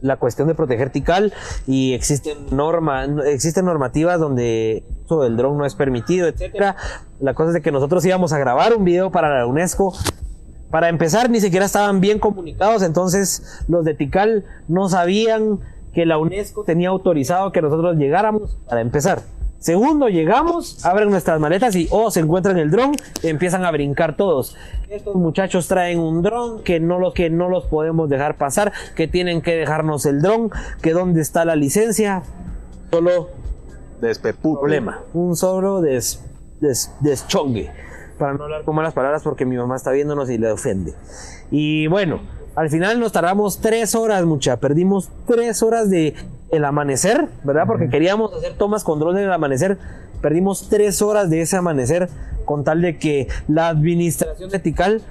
[0.00, 1.32] la cuestión de proteger Tikal
[1.66, 2.38] y existen
[3.26, 6.76] existen normativas donde el uso del dron no es permitido, etcétera.
[7.18, 9.92] La cosa es de que nosotros íbamos a grabar un video para la UNESCO
[10.70, 15.60] para empezar, ni siquiera estaban bien comunicados, entonces los de Tikal no sabían
[15.94, 19.22] que la UNESCO tenía autorizado que nosotros llegáramos para empezar.
[19.58, 22.92] Segundo, llegamos, abren nuestras maletas y oh, se encuentran el dron,
[23.24, 24.54] empiezan a brincar todos.
[24.88, 29.08] Estos muchachos traen un dron que no los que no los podemos dejar pasar, que
[29.08, 30.50] tienen que dejarnos el dron,
[30.80, 32.22] que dónde está la licencia.
[32.92, 33.30] Solo
[34.00, 34.60] Despepute.
[34.60, 36.22] problema, un solo des,
[36.60, 37.68] des- deschongue,
[38.18, 40.94] para no hablar con malas palabras porque mi mamá está viéndonos y le ofende.
[41.50, 42.20] Y bueno,
[42.54, 46.14] al final nos tardamos tres horas, mucha, perdimos tres horas de
[46.50, 47.64] el amanecer, ¿verdad?
[47.66, 49.78] Porque queríamos hacer tomas con drones del amanecer,
[50.20, 52.08] perdimos tres horas de ese amanecer
[52.44, 55.02] con tal de que la administración de Tikal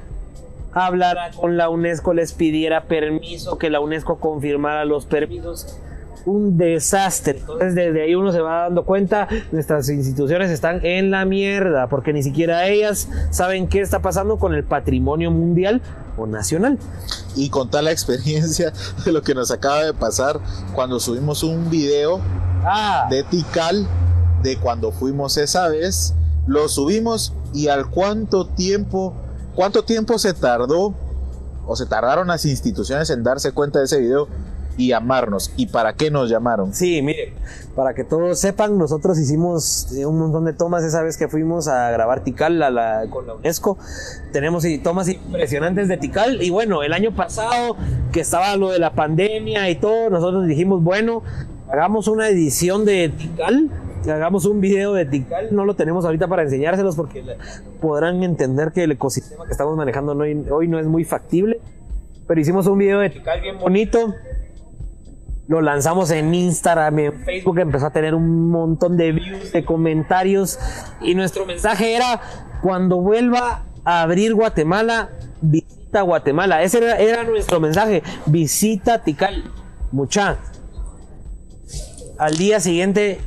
[0.74, 5.80] hablara con la UNESCO, les pidiera permiso, que la UNESCO confirmara los permisos.
[6.28, 7.38] Un desastre.
[7.40, 12.12] Entonces, desde ahí uno se va dando cuenta, nuestras instituciones están en la mierda, porque
[12.12, 15.82] ni siquiera ellas saben qué está pasando con el patrimonio mundial
[16.18, 16.78] o nacional.
[17.36, 18.74] y contar la experiencia
[19.06, 20.40] de lo que nos acaba de pasar
[20.74, 22.20] cuando subimos un video
[22.66, 23.88] Ah, de Tikal
[24.44, 26.14] de cuando fuimos esa vez.
[26.46, 29.14] Lo subimos y al cuánto tiempo,
[29.56, 30.94] cuánto tiempo se tardó
[31.66, 34.28] o se tardaron las instituciones en darse cuenta de ese video
[34.78, 35.52] y llamarnos.
[35.58, 36.74] ¿Y para qué nos llamaron?
[36.74, 37.34] Sí, mire,
[37.76, 41.68] para que todos sepan, nosotros hicimos eh, un montón de tomas esa vez que fuimos
[41.68, 43.78] a grabar Tikal a la- con la UNESCO.
[44.32, 46.42] Tenemos tomas impresionantes de Tikal.
[46.42, 47.76] Y bueno, el año pasado,
[48.12, 51.24] que estaba lo de la pandemia y todo, nosotros dijimos, bueno,
[51.72, 53.70] hagamos una edición de Tikal.
[54.08, 57.24] Hagamos un video de Tikal, no lo tenemos ahorita para enseñárselos porque
[57.82, 60.24] podrán entender que el ecosistema que estamos manejando no-
[60.56, 61.60] hoy no es muy factible.
[62.26, 64.14] Pero hicimos un video de Tikal bien bonito,
[65.48, 70.60] lo lanzamos en Instagram, en Facebook, empezó a tener un montón de views, de comentarios.
[71.02, 72.22] Y nuestro mensaje era,
[72.62, 75.10] cuando vuelva a abrir Guatemala,
[75.42, 76.64] visita Guatemala.
[76.64, 79.52] Ese era, nuestro mensaje, visita Tikal.
[79.92, 80.38] Mucha.
[82.18, 83.22] Al día siguiente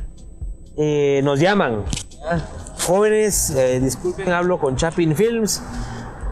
[0.77, 1.85] eh, nos llaman.
[2.11, 2.47] ¿ya?
[2.85, 5.61] Jóvenes, eh, disculpen, hablo con Chapin Films.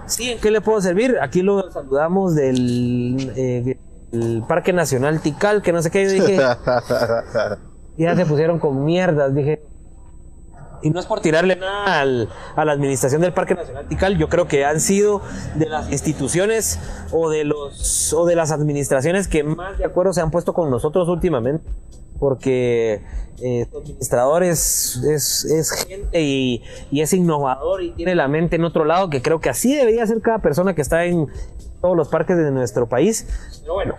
[0.05, 1.17] Sí, ¿en qué le puedo servir?
[1.21, 3.77] Aquí lo saludamos del eh,
[4.11, 6.05] el Parque Nacional Tikal, que no sé qué.
[6.05, 6.37] Yo dije,
[7.97, 9.63] ya se pusieron con mierdas, dije.
[10.81, 14.29] Y no es por tirarle nada al- a la administración del Parque Nacional Tikal, yo
[14.29, 15.21] creo que han sido
[15.55, 16.79] de las instituciones
[17.11, 20.69] o de los o de las administraciones que más de acuerdo se han puesto con
[20.71, 21.69] nosotros últimamente.
[22.19, 23.01] Porque
[23.41, 24.99] eh, administrador es,
[25.87, 29.49] gente y, y es innovador y tiene la mente en otro lado, que creo que
[29.49, 31.27] así debería ser cada persona que está en
[31.81, 33.27] todos los parques de nuestro país.
[33.61, 33.95] Pero bueno,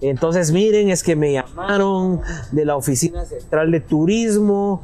[0.00, 2.20] entonces miren, es que me llamaron
[2.52, 4.82] de la Oficina Central de Turismo.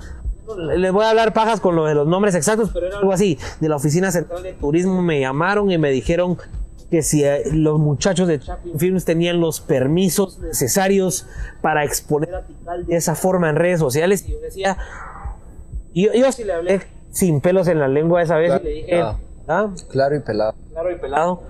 [0.77, 3.39] Les voy a hablar pajas con lo de los nombres exactos, pero era algo así.
[3.61, 6.39] De la Oficina Central de Turismo me llamaron y me dijeron
[6.91, 11.27] que si eh, los muchachos de Chaplin Films tenían los permisos necesarios
[11.63, 14.25] para exponer a Tikal de esa forma en redes sociales.
[14.27, 14.77] Y yo decía,
[15.95, 16.81] yo, yo sí le hablé
[17.11, 19.03] sin pelos en la lengua esa vez y le dije,
[19.49, 19.69] Ah.
[19.91, 20.55] Claro y pelado.
[20.73, 21.41] claro y pelado.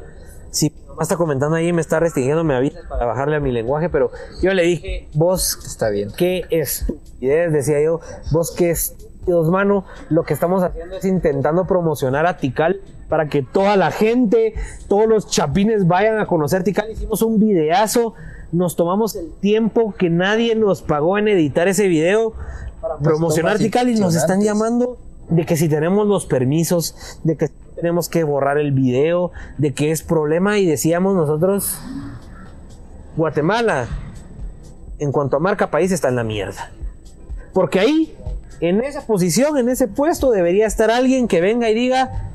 [0.51, 3.51] Si mi mamá está comentando ahí, me está restringiendo, me avisas para bajarle a mi
[3.53, 4.11] lenguaje, pero
[4.43, 6.11] yo le dije, vos, Está bien.
[6.17, 8.01] qué estupidez, decía yo,
[8.33, 8.75] vos qué
[9.27, 13.91] estúpidos, mano, lo que estamos haciendo es intentando promocionar a Tikal para que toda la
[13.91, 14.55] gente,
[14.89, 16.91] todos los chapines vayan a conocer Tikal.
[16.91, 18.15] Hicimos un videazo,
[18.53, 22.35] nos tomamos el tiempo que nadie nos pagó en editar ese video
[22.81, 24.99] para promocionar Tikal y nos están llamando
[25.29, 29.91] de que si tenemos los permisos, de que tenemos que borrar el video, de que
[29.91, 31.81] es problema y decíamos nosotros,
[33.17, 33.89] Guatemala,
[35.01, 36.71] en cuanto a marca país, está en la mierda.
[37.53, 38.15] Porque ahí,
[38.61, 42.31] en esa posición, en ese puesto, debería estar alguien que venga y diga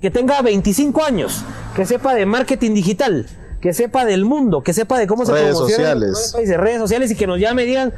[0.00, 1.44] que tenga 25 años,
[1.74, 3.26] que sepa de marketing digital,
[3.60, 6.30] que sepa del mundo, que sepa de cómo se Redes promociona sociales.
[6.32, 7.92] países, redes sociales y que nos llame y digan,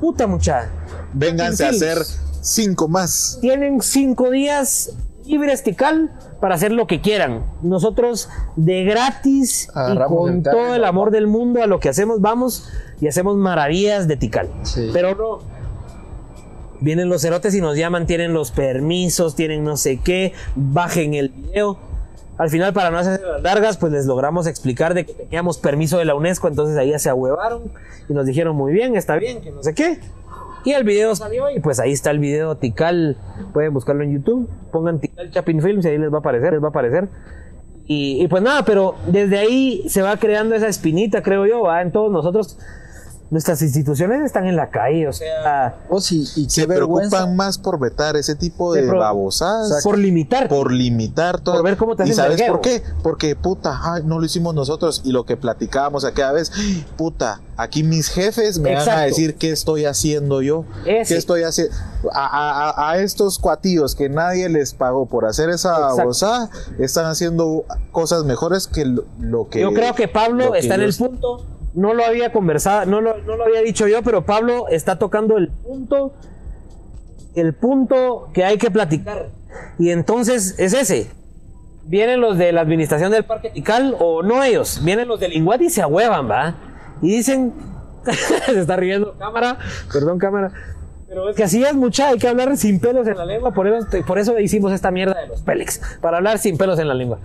[0.00, 0.68] puta mucha,
[1.12, 1.98] Vénganse a hacer
[2.40, 3.38] cinco más.
[3.40, 4.92] tienen cinco días
[5.24, 6.10] libres Tikal
[6.40, 7.44] para hacer lo que quieran.
[7.62, 12.68] Nosotros de gratis y con todo el amor del mundo a lo que hacemos, vamos
[13.00, 14.48] y hacemos maravillas de Tikal.
[14.64, 14.90] Sí.
[14.92, 15.59] Pero no.
[16.80, 21.28] Vienen los cerotes y nos llaman, tienen los permisos, tienen no sé qué, bajen el
[21.28, 21.78] video.
[22.38, 25.98] Al final, para no hacer las largas, pues les logramos explicar de que teníamos permiso
[25.98, 27.70] de la UNESCO, entonces ahí ya se ahuevaron
[28.08, 30.00] y nos dijeron muy bien, está bien, que no sé qué.
[30.64, 33.16] Y el video salió y pues ahí está el video Tikal.
[33.52, 34.48] Pueden buscarlo en YouTube.
[34.70, 37.08] Pongan Tikal Chapin Films y ahí les va a aparecer, les va a aparecer.
[37.86, 41.82] Y, y pues nada, pero desde ahí se va creando esa espinita, creo yo, ¿va?
[41.82, 42.58] en todos nosotros.
[43.30, 47.78] Nuestras instituciones están en la calle, o sea, Oh, sí, y Se preocupan más por
[47.78, 49.84] vetar ese tipo de babosadas.
[49.84, 50.48] por limitar.
[50.48, 51.54] por limitar todo.
[51.54, 52.54] Por ver cómo te ¿Y sabes verguero.
[52.54, 52.82] por qué?
[53.04, 55.02] Porque, puta, ay, no lo hicimos nosotros.
[55.04, 56.50] Y lo que platicábamos aquella vez,
[56.96, 60.64] puta, aquí mis jefes me van a decir qué estoy haciendo yo.
[60.84, 61.14] Ese.
[61.14, 61.72] ¿Qué estoy haciendo?
[62.12, 66.50] A, a- a- a estos cuatillos que nadie les pagó por hacer esa babosada,
[66.80, 69.60] están haciendo cosas mejores que lo, lo que.
[69.60, 71.46] Yo creo que Pablo está en el punto.
[71.74, 75.36] No lo había conversado, no lo, no lo había dicho yo, pero Pablo está tocando
[75.36, 76.12] el punto,
[77.34, 79.28] el punto que hay que platicar.
[79.78, 81.10] Y entonces es ese.
[81.84, 85.62] Vienen los de la administración del Parque Tikal, o no ellos, vienen los del Inguat
[85.62, 86.54] y se ahuevan, ¿va?
[87.02, 87.52] Y dicen,
[88.46, 89.58] se está riendo cámara,
[89.92, 90.52] perdón cámara,
[91.08, 93.66] pero es que así es mucha, hay que hablar sin pelos en la lengua, por
[93.66, 96.94] eso, por eso hicimos esta mierda de los Pélex, para hablar sin pelos en la
[96.94, 97.18] lengua.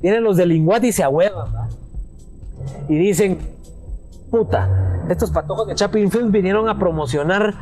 [0.00, 1.68] Vienen los del Inguat y se ahuevan, ¿va?
[2.88, 3.38] y dicen,
[4.38, 7.54] puta, estos patojos de Chapin Films vinieron a promocionar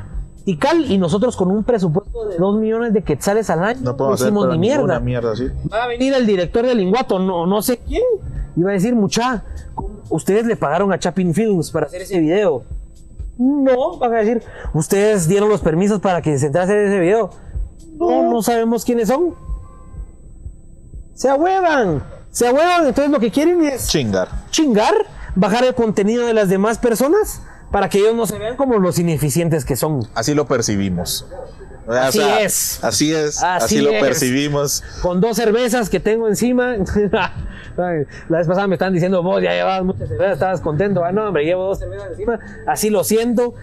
[0.44, 4.14] Tikal y nosotros con un presupuesto de 2 millones de quetzales al año No no,
[4.14, 5.00] hicimos ni mierda.
[5.00, 5.48] mierda, ¿sí?
[5.72, 8.02] Va a venir el director del Linguato, no, no sé quién,
[8.56, 9.44] y va a decir, mucha,
[10.10, 12.62] ustedes le pagaron a Chapin Films para hacer ese video.
[13.38, 14.42] No, van a decir,
[14.74, 17.30] ustedes dieron los permisos para que se entrase hacer ese video.
[17.98, 19.34] No, no sabemos quiénes son.
[21.14, 24.28] Se ahuevan, Se huevan, entonces lo que quieren es Chingar.
[24.50, 24.94] chingar,
[25.34, 28.98] bajar el contenido de las demás personas para que ellos no se vean como los
[28.98, 30.06] ineficientes que son.
[30.14, 31.26] Así lo percibimos.
[31.86, 32.82] O Así sea, es.
[32.82, 33.42] Así es.
[33.42, 34.02] Así, Así lo es.
[34.02, 34.82] percibimos.
[35.02, 36.76] Con dos cervezas que tengo encima.
[37.76, 41.04] La vez pasada me están diciendo, vos ya llevabas muchas cervezas, estabas contento.
[41.04, 42.38] Ah, no, hombre, llevo dos cervezas encima.
[42.66, 43.54] Así lo siento,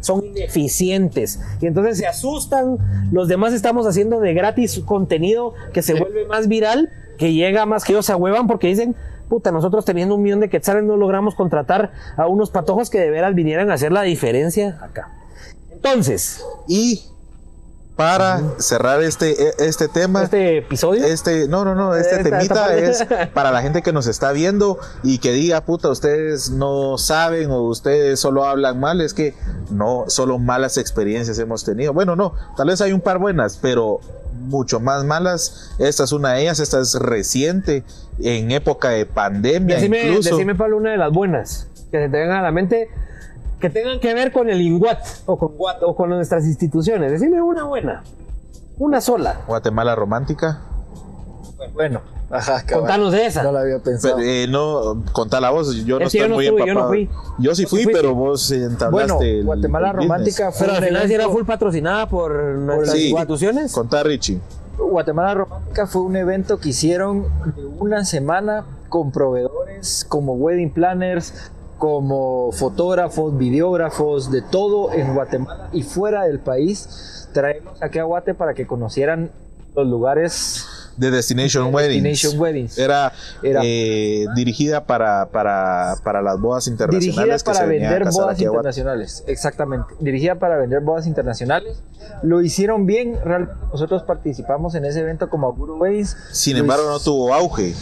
[0.00, 1.40] son ineficientes.
[1.60, 2.78] Y entonces se asustan.
[3.10, 7.84] Los demás estamos haciendo de gratis contenido que se vuelve más viral, que llega más
[7.84, 8.94] que ellos se ahuevan porque dicen,
[9.28, 13.10] puta, nosotros teniendo un millón de quetzales no logramos contratar a unos patojos que de
[13.10, 15.12] veras vinieran a hacer la diferencia acá.
[15.70, 17.02] Entonces, Y
[17.96, 20.22] para cerrar este, e- este tema.
[20.22, 21.04] este episodio.
[21.04, 23.04] Este, no, no, no, este Esta- temita es
[23.34, 27.62] para la gente que nos está viendo y que diga, puta, ustedes no saben o
[27.62, 29.34] ustedes solo hablan mal, es que
[29.70, 31.92] no, solo malas experiencias hemos tenido.
[31.92, 33.98] Bueno, no, tal vez hay un par buenas, pero
[34.38, 35.74] mucho más malas.
[35.78, 37.84] Esta es una de ellas, esta es reciente,
[38.20, 40.30] en época de pandemia Decime, incluso.
[40.30, 42.88] decime, Pablo, una de las buenas que se te vengan a la mente
[43.60, 47.10] que tengan que ver con el INGUAT o con Guat o con nuestras instituciones.
[47.10, 48.04] Decime una buena.
[48.78, 49.40] Una sola.
[49.46, 50.60] Guatemala romántica.
[51.72, 52.64] Bueno, ajá.
[52.72, 53.42] Contanos de esa.
[53.42, 54.16] No lo había pensado.
[54.16, 56.66] Pero, eh, no, contá la voz, yo no Es estoy yo no muy estuve, yo
[56.66, 56.88] no empapado.
[56.90, 57.10] fui.
[57.38, 59.96] Yo sí Vos fui, pero vos entablaste Bueno, el- Guatemala el.
[59.96, 63.10] Romántica fue Pero al final sí era full patrocinada por nuestras Sí.
[63.10, 63.72] instituciones.
[63.72, 64.40] Contá, Richie.
[64.78, 67.24] Guatemala Romántica fue un evento que hicieron
[67.56, 75.68] de una semana con proveedores como wedding planners, como fotógrafos, videógrafos, de todo en Guatemala
[75.72, 77.28] y fuera del país.
[77.32, 79.30] Traemos aquí a Guate para que conocieran
[79.74, 80.64] los lugares
[80.98, 82.02] The Destination Weddings.
[82.02, 82.78] Destination Weddings.
[82.78, 87.14] Era, Era- eh, dirigida para, para, para las bodas internacionales.
[87.16, 89.94] dirigida para vender bodas internacionales, exactamente.
[90.00, 91.82] Dirigida para vender bodas internacionales.
[92.22, 93.18] Lo hicieron bien.
[93.24, 96.16] real- Nosotros participamos en ese evento como Aguro Weddings.
[96.32, 97.74] Sin embargo, no tuvo auge.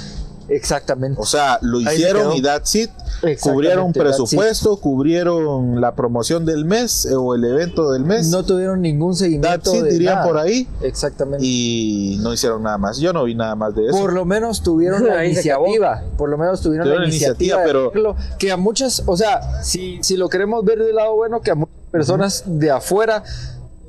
[0.49, 1.21] Exactamente.
[1.21, 2.91] O sea, lo hicieron y that's it.
[3.23, 4.03] Exactamente, Cubrieron that's it.
[4.03, 8.29] presupuesto, cubrieron la promoción del mes eh, o el evento del mes.
[8.29, 10.27] no tuvieron ningún seguimiento that's it, de dirían nada.
[10.27, 10.69] por ahí.
[10.83, 11.45] Exactamente.
[11.45, 12.99] Y no hicieron nada más.
[12.99, 13.99] Yo no vi nada más de eso.
[13.99, 16.03] por lo menos tuvieron la iniciativa.
[16.17, 17.93] Por lo menos tuvieron, Tuvieron la iniciativa, pero-
[18.39, 21.55] que a muchas, o sea, si, si lo queremos ver del lado bueno, que a
[21.55, 23.23] muchas personas de afuera,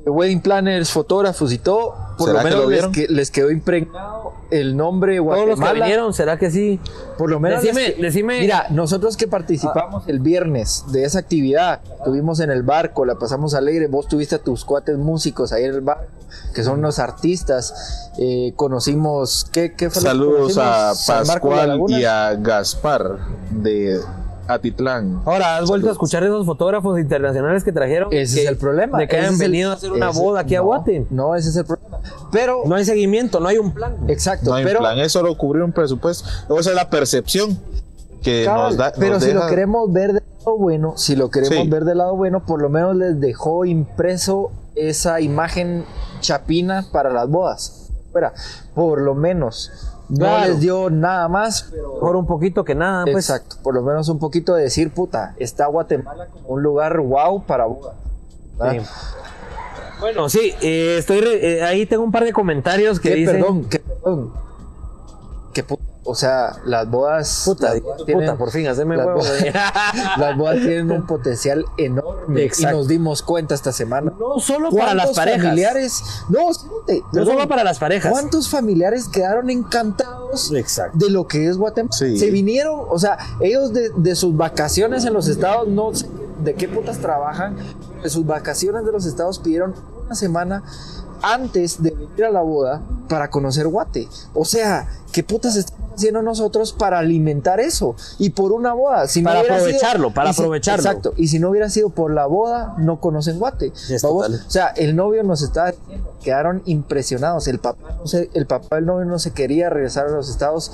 [0.08, 2.92] wedding planners, fotógrafos y todo, por lo ¿Será que menos lo les, vieron?
[2.92, 5.84] que- les quedó impregnado el nombre Todos los que Guatemala.
[5.84, 6.80] vinieron, ¿será que sí?
[7.18, 7.62] Por lo menos.
[7.62, 12.62] Decime, que- decime- Mira, nosotros que participamos el viernes de esa actividad, estuvimos en el
[12.62, 13.86] barco, la pasamos alegre.
[13.88, 16.06] Vos tuviste a tus cuates músicos ahí en el barco,
[16.54, 18.10] que son unos artistas.
[18.20, 19.46] eh, conocimos.
[19.52, 23.18] ¿Qué, qué fue lo que Saludos a Pascual y a Gaspar
[23.50, 24.00] de
[24.48, 25.20] Atitlán.
[25.26, 28.08] Ahora, ¿has vuelto a escuchar esos fotógrafos internacionales que trajeron?
[28.12, 28.98] Ese Que- es el problema.
[28.98, 31.06] De que Ese hayan el- venido a hacer una ese- boda aquí a Guate.
[31.10, 31.98] No, ese es el problema.
[32.32, 32.62] Pero.
[32.66, 33.96] No hay seguimiento, no hay un plan.
[34.08, 34.80] exacto, No hay pero.
[34.80, 36.28] plan, es solo cubrir un presupuesto.
[36.58, 37.58] Esa es la percepción
[38.22, 38.92] que Cabal, nos da.
[38.98, 41.68] pero nos si lo queremos ver del lado bueno, si lo queremos Sí.
[41.70, 45.84] ver del lado bueno, por lo menos les dejó impreso esa imagen
[46.20, 47.90] chapina para las bodas.
[48.10, 48.32] Fuera,
[48.74, 49.70] por lo menos.
[50.08, 50.48] No Claro.
[50.52, 53.28] les dio nada más, pero Mejor un poquito que nada, pues.
[53.28, 57.42] exacto, por lo menos un poquito de decir, puta, está Guatemala como un lugar wow
[57.44, 57.66] para.
[60.00, 63.36] Bueno, sí, eh, estoy re- eh, ahí tengo un par de comentarios que Que dicen.
[63.40, 64.32] perdón, que perdón.
[65.52, 69.06] Que puta, o sea, las bodas Puta, las bodas tienen- puta, por fin, hacerme las
[69.06, 69.18] huevo.
[69.20, 69.44] bodas-
[70.18, 72.76] Las bodas tienen un potencial enorme Exacto.
[72.76, 74.12] y nos dimos cuenta esta semana.
[74.18, 75.42] No solo para las ¿Cuántos parejas.
[75.42, 76.02] familiares?
[76.28, 78.10] No, espérate, No solo para las parejas.
[78.10, 80.96] ¿Cuántos familiares quedaron encantados Exacto.
[80.98, 81.92] de lo que es Guatemala?
[81.92, 82.18] Sí.
[82.18, 86.06] Se vinieron, o sea, ellos de, de sus vacaciones en los estados, no sé
[86.42, 87.56] de qué putas trabajan,
[88.02, 89.74] de sus vacaciones de los estados pidieron
[90.06, 90.62] una semana
[91.22, 94.08] antes de venir a la boda para conocer Guate.
[94.34, 97.96] O sea, ¿qué putas estamos haciendo nosotros para alimentar eso?
[98.18, 99.06] Y por una boda.
[99.08, 100.82] Si no Para sido- aprovecharlo, para si- aprovecharlo.
[100.82, 101.14] Exacto.
[101.16, 103.72] Y si no hubiera sido por la boda, no conocen Guate.
[104.02, 107.48] O sea, el novio nos estaba diciendo, quedaron impresionados.
[107.48, 110.72] El papá, no se- el papá del novio no se quería regresar a los estados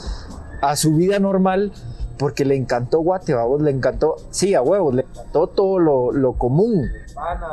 [0.63, 1.73] a su vida normal
[2.19, 6.35] porque le encantó Guate, vamos, le encantó, sí, a huevos, le encantó todo lo, lo
[6.35, 6.87] común,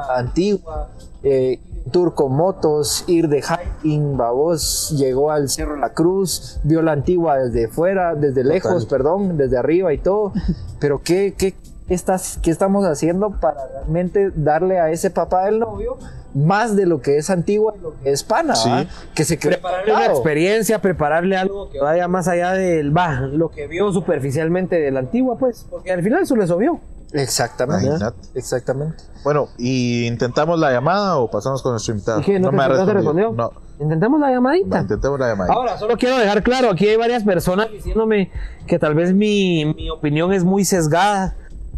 [0.10, 0.90] antigua,
[1.24, 1.60] eh,
[1.92, 7.38] tour con motos, ir de hiking, babos, llegó al Cerro La Cruz, vio la antigua
[7.38, 10.34] desde fuera, desde lejos, perdón, desde arriba y todo,
[10.80, 11.56] pero ¿qué, qué,
[11.90, 15.98] estás, qué estamos haciendo para realmente darle a ese papá del novio
[16.34, 18.70] más de lo que es antigua y lo que es pana, Sí.
[19.14, 23.50] que se cree Prepararle una experiencia, prepararle algo que vaya más allá del, va, lo
[23.50, 26.80] que vio superficialmente de la antigua, pues, porque al final eso les obvió.
[27.14, 27.86] Exactamente.
[27.88, 28.18] Imagínate.
[28.36, 29.04] Exactamente.
[29.24, 32.20] Bueno, ¿y intentamos la llamada o pasamos con nuestro invitado?
[32.20, 32.94] ¿No, te, me ha no te respondido.
[32.94, 33.32] respondió?
[33.34, 34.76] No, Intentemos la llamadita.
[34.78, 35.54] no, intentemos la llamada.
[35.54, 38.32] Ahora, solo quiero dejar claro, aquí hay varias personas diciéndome
[38.68, 41.36] que tal vez mi, mi opinión es muy sesgada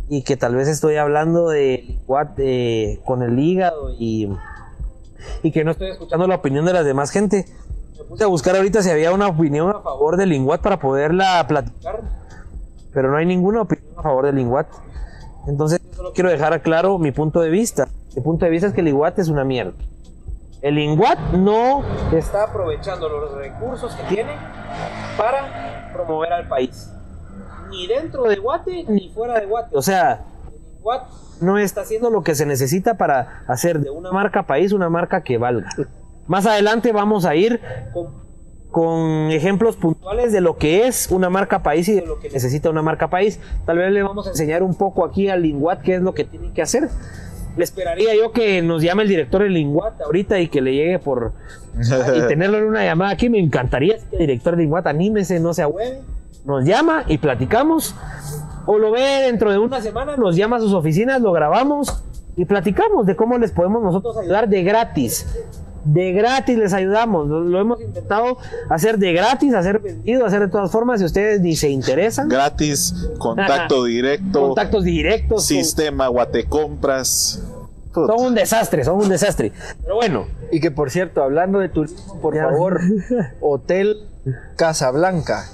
[0.10, 4.30] y que tal vez estoy hablando de licuat eh, con el hígado y,
[5.44, 7.46] y que no estoy escuchando la opinión de las demás gente.
[7.98, 11.46] Me puse a buscar ahorita si había una opinión a favor del linguat para poderla
[11.48, 12.02] platicar,
[12.94, 14.68] pero no hay ninguna opinión a favor del linguat.
[15.48, 17.88] Entonces, solo quiero dejar claro mi punto de vista.
[18.16, 19.74] Mi punto de vista es que el linguat es una mierda.
[20.64, 21.84] El Inguat no
[22.14, 24.32] está aprovechando los recursos que tiene
[25.18, 26.89] para promover al país.
[27.70, 29.76] Ni dentro de Guate ni fuera de Guate.
[29.76, 31.10] O sea, el Inguat
[31.41, 35.22] no está haciendo lo que se necesita para hacer de una marca país una marca
[35.22, 35.68] que valga.
[36.28, 37.60] Más adelante vamos a ir
[37.91, 38.22] con,
[38.74, 42.69] con ejemplos puntuales de lo que es una marca país y de lo que necesita
[42.69, 43.39] una marca país.
[43.65, 46.26] Tal vez le vamos a enseñar un poco aquí al Inguat qué es lo que
[46.26, 46.89] tiene que hacer
[47.55, 50.99] le esperaría yo que nos llame el director del Linguat ahorita y que le llegue
[50.99, 51.34] por
[52.15, 53.30] y tenerlo en una llamada aquí.
[53.30, 56.01] Me encantaría que el director del Linguat anímese, no se hueve,
[56.45, 57.95] nos llama y platicamos.
[58.65, 62.03] O lo ve dentro de una semana, nos llama a sus oficinas, lo grabamos
[62.38, 65.28] y platicamos de cómo les podemos nosotros ayudar de gratis.
[65.86, 67.28] De gratis les ayudamos.
[67.28, 68.38] Lo, lo hemos intentado
[68.70, 71.00] hacer de gratis, hacer vendido, hacer de todas formas.
[71.00, 75.38] Si ustedes ni se interesan, Gratis, contacto directo, contactos directos.
[75.38, 77.42] con- sistema Guatecompras.
[77.94, 79.52] Son un desastre, son un desastre.
[79.84, 82.44] Pero bueno, Y que por cierto, hablando de turismo, por Ya.
[82.50, 82.80] favor,
[83.42, 83.98] Hotel
[84.56, 85.46] Casablanca.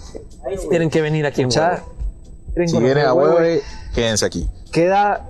[0.46, 1.94] ahí sí tienen que venir aquí en Mucha- Guadalajara.
[2.54, 3.14] ¿Quieren Si vienen a?
[3.14, 3.62] Huehue,
[3.94, 4.48] quédense aquí.
[4.72, 5.26] Queda.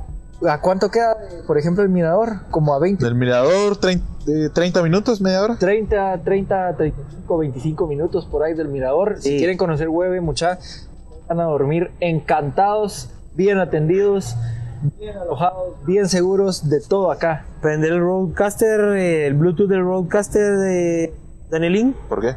[0.47, 1.17] ¿A cuánto queda,
[1.47, 2.47] por ejemplo, el mirador?
[2.49, 5.57] Como a 20, Del mirador, trein- eh, 30 minutos, media hora.
[5.57, 9.17] 30, 30, 35, 25 minutos por ahí del mirador.
[9.19, 9.37] Si Sí.
[9.37, 10.57] quieren conocer Hueve, mucha,
[11.27, 14.35] van a dormir encantados, bien atendidos,
[14.97, 17.45] bien alojados, bien seguros de todo acá.
[17.61, 21.13] Prender el Roadcaster, eh, el Bluetooth del Roadcaster de
[21.49, 21.95] Danielín.
[22.07, 22.35] ¿Por qué?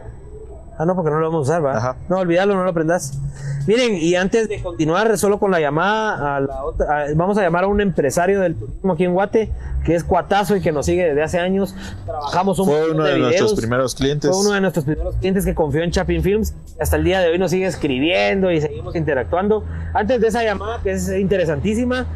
[0.79, 1.77] Ah, no, porque no lo vamos a usar, ¿va?
[1.77, 1.97] Ajá.
[2.09, 3.19] No, olvídalo, no lo prendas.
[3.67, 7.43] Miren, y antes de continuar solo con la llamada, a la otra, a- vamos a
[7.43, 9.53] llamar a un empresario del turismo aquí en Guate,
[9.85, 11.75] que es Cuatazo y que nos sigue desde hace años.
[12.07, 13.61] Trabajamos un Fue uno de nuestros videos.
[13.61, 14.31] primeros clientes.
[14.31, 16.55] Fue uno de nuestros primeros clientes que confió en Chapin Films.
[16.81, 19.65] Hasta el día de hoy nos sigue escribiendo y seguimos interactuando.
[19.95, 22.07] Antes de esa llamada, que es interesantísima,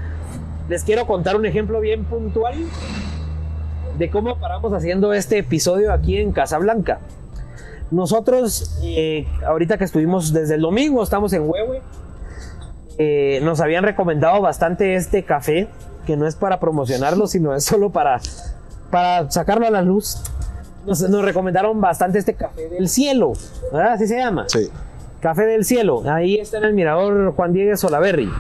[0.69, 2.55] les quiero contar un ejemplo bien puntual
[3.99, 6.99] de cómo paramos haciendo este episodio aquí en Casablanca.
[7.91, 11.83] Nosotros, eh, ahorita que estuvimos desde el domingo, estamos en Huehue,
[12.99, 15.69] eh, nos habían recomendado bastante este café,
[16.07, 18.21] que no es para promocionarlo, sino es solo para,
[18.91, 20.23] para sacarlo a la luz.
[20.87, 23.33] Nos, nos recomendaron bastante este café del cielo,
[23.73, 23.93] ¿verdad?
[23.95, 24.47] Así se llama.
[24.49, 24.71] Sí.
[25.21, 26.03] Café del Cielo.
[26.09, 28.31] Ahí está en el mirador Juan Diego Solaberry.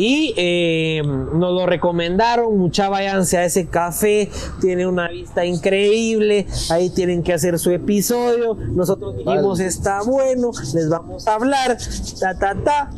[0.00, 6.88] Y eh, nos lo recomendaron, mucha váyanse a ese café, tiene una vista increíble, ahí
[6.88, 11.76] tienen que hacer su episodio, nosotros dijimos está bueno, les vamos a hablar,
[12.18, 12.90] ta ta ta.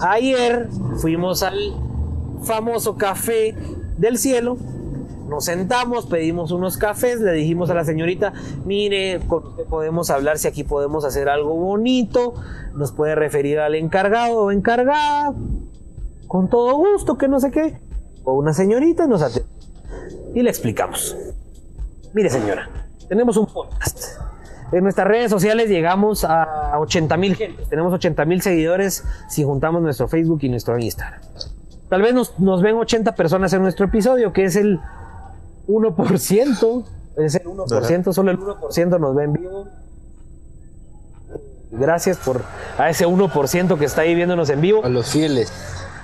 [0.00, 1.74] Ayer fuimos al
[2.42, 3.54] famoso café
[3.98, 4.56] del cielo,
[5.28, 8.32] nos sentamos, pedimos unos cafés, le dijimos a la señorita,
[8.64, 12.32] mire, con usted podemos hablar si aquí podemos hacer algo bonito,
[12.74, 15.34] nos puede referir al encargado o encargada,
[16.28, 17.80] con todo gusto, que no sé qué.
[18.24, 19.50] O una señorita nos atendió.
[20.34, 21.16] Y le explicamos.
[22.12, 22.68] Mire señora,
[23.08, 24.20] tenemos un podcast.
[24.70, 27.64] En nuestras redes sociales llegamos a 80 mil gente.
[27.68, 31.20] Tenemos 80 mil seguidores si juntamos nuestro Facebook y nuestro Instagram.
[31.88, 34.78] Tal vez nos, nos ven 80 personas en nuestro episodio, que es el
[35.68, 36.84] 1%.
[37.16, 39.68] Es el 1%, solo el 1% nos ve en vivo.
[41.70, 42.42] Gracias por
[42.76, 44.84] a ese 1% que está ahí viéndonos en vivo.
[44.84, 45.52] A los fieles.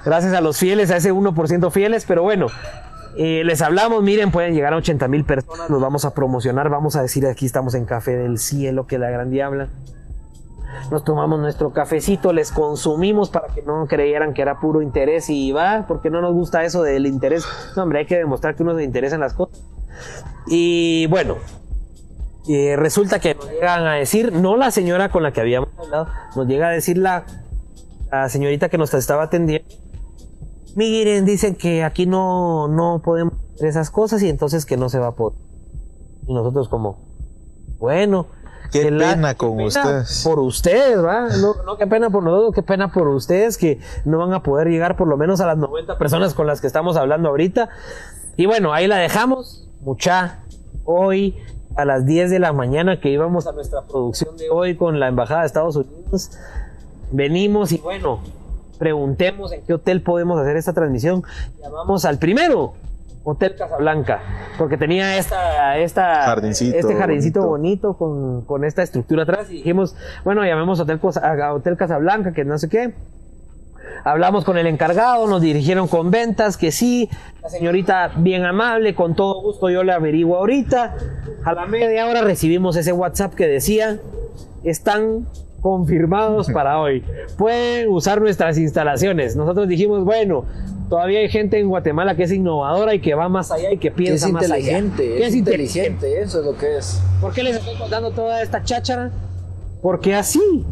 [0.05, 2.47] Gracias a los fieles, a ese 1% fieles, pero bueno,
[3.17, 6.97] eh, les hablamos, miren, pueden llegar a 80 mil personas, nos vamos a promocionar, vamos
[6.97, 9.69] a decir aquí estamos en Café del Cielo, que la gran diabla.
[10.91, 15.53] Nos tomamos nuestro cafecito, les consumimos para que no creyeran que era puro interés y
[15.53, 17.47] va, porque no nos gusta eso del interés.
[17.77, 19.63] No, hombre, hay que demostrar que uno se interesa en las cosas.
[20.49, 21.37] Y bueno,
[22.49, 26.09] eh, resulta que nos llegan a decir, no la señora con la que habíamos hablado,
[26.35, 27.25] nos llega a decir la,
[28.11, 29.84] la señorita que nos estaba atendiendo.
[30.75, 34.99] Miren, dicen que aquí no, no podemos hacer esas cosas y entonces que no se
[34.99, 35.39] va a poder.
[36.27, 36.99] Y nosotros como,
[37.79, 38.27] bueno.
[38.73, 40.23] Qué la- pena qué con pena ustedes.
[40.25, 41.29] Por ustedes, ¿va?
[41.41, 44.69] No, no, qué pena por nosotros, qué pena por ustedes que no van a poder
[44.69, 47.69] llegar por lo menos a las 90 personas con las que estamos hablando ahorita.
[48.37, 49.69] Y bueno, ahí la dejamos.
[49.83, 50.41] Mucha,
[50.85, 51.37] hoy
[51.77, 55.07] a las 10 de la mañana que íbamos a nuestra producción de hoy con la
[55.09, 56.31] Embajada de Estados Unidos,
[57.13, 58.21] venimos y bueno,
[58.79, 61.23] preguntemos en qué hotel podemos hacer esta transmisión.
[61.63, 62.75] Llamamos al primero,
[63.25, 64.21] Hotel Casablanca,
[64.59, 67.99] porque tenía esta, esta, Jardincito este jardincito bonito, bonito.
[67.99, 72.59] con, con esta estructura atrás y dijimos, bueno, llamemos Hotel, a Hotel Casablanca, que no
[72.59, 72.95] sé qué.
[74.05, 77.09] Hablamos con el encargado, nos dirigieron con ventas, que sí,
[77.43, 80.95] la señorita bien amable, con todo gusto yo le averiguo ahorita.
[81.45, 83.99] A la media hora recibimos ese WhatsApp que decía,
[84.63, 85.27] están
[85.65, 87.03] confirmados para hoy.
[87.39, 89.35] Pueden usar nuestras instalaciones.
[89.35, 90.45] Nosotros dijimos, bueno,
[90.91, 93.89] todavía hay gente en Guatemala que es innovadora y que va más allá y que
[93.89, 94.57] es piensa más allá.
[94.59, 97.01] inteligente, Que es inteligente, eso es lo que es.
[97.19, 99.11] ¿Por qué les estoy contando toda esta cháchara?
[99.81, 100.67] Porque así,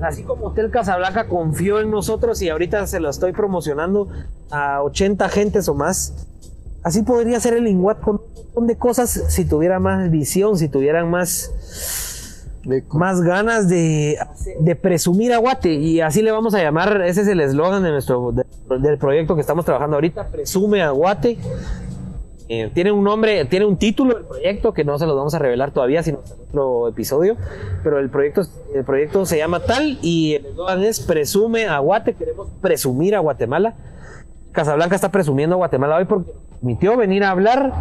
[0.00, 4.06] así como Hotel Casablanca confió en nosotros y ahorita se lo estoy promocionando
[4.52, 6.24] a 80 gentes o más,
[6.84, 10.68] así podría ser el Inguat con un montón de cosas si tuviera más visión, si
[10.68, 11.50] tuvieran más,
[12.92, 14.18] más ganas de,
[14.80, 15.40] presumir a.
[15.64, 18.44] Y así le vamos a llamar, ese es el eslogan de nuestro, de-
[18.78, 20.92] del proyecto que estamos trabajando ahorita, presume a.
[22.48, 25.40] Eh, tiene un nombre, tiene un título el proyecto que no se los vamos a
[25.40, 27.36] revelar todavía, sino en otro episodio.
[27.82, 28.42] Pero el proyecto,
[28.72, 31.82] el proyecto se llama tal y el eslogan es Presume a.
[32.16, 33.74] Queremos presumir a Guatemala.
[34.52, 37.72] Casablanca está presumiendo a Guatemala hoy porque permitió venir a hablar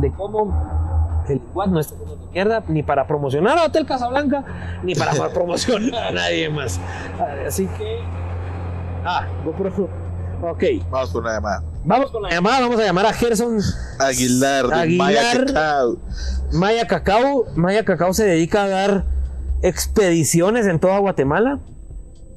[0.00, 0.83] de cómo
[1.28, 4.44] el Iguat no está haciendo mierda ni para promocionar a Hotel Casablanca
[4.82, 6.80] ni para promocionar a nadie más.
[7.46, 7.98] Así que.
[9.04, 9.88] Ah, GoPro.
[10.42, 11.62] Ok, Vamos con una llamada.
[11.84, 12.60] vamos con la llamada.
[12.60, 13.58] Vamos a llamar a Gerson
[13.98, 15.06] Aguilar de Aguilar.
[15.06, 15.96] Maya Cacao.
[16.52, 19.04] Maya Cacao, Maya Cacao se dedica a dar
[19.62, 21.60] expediciones en toda Guatemala.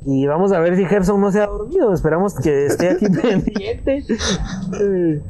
[0.05, 1.93] Y vamos a ver si Gerson no se ha dormido.
[1.93, 4.05] Esperamos que esté aquí pendiente.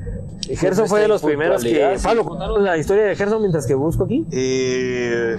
[0.49, 1.97] Eh, Gerson fue de los primeros que.
[2.01, 4.25] Pablo, contanos la historia de Gerson mientras que busco aquí.
[4.31, 5.37] Eh,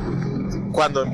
[0.72, 1.04] cuando,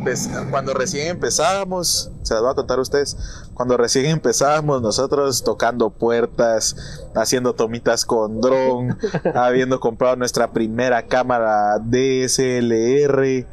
[0.51, 3.17] cuando recién empezábamos, se los voy a contar a ustedes,
[3.55, 8.99] cuando recién empezábamos nosotros tocando puertas, haciendo tomitas con dron,
[9.35, 13.47] habiendo comprado nuestra primera cámara DSLR,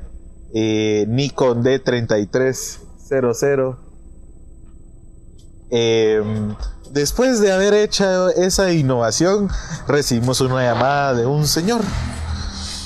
[0.54, 3.81] eh, Nikon D3300.
[5.72, 6.22] Eh,
[6.92, 9.50] después de haber hecho esa innovación,
[9.88, 11.82] recibimos una llamada de un señor.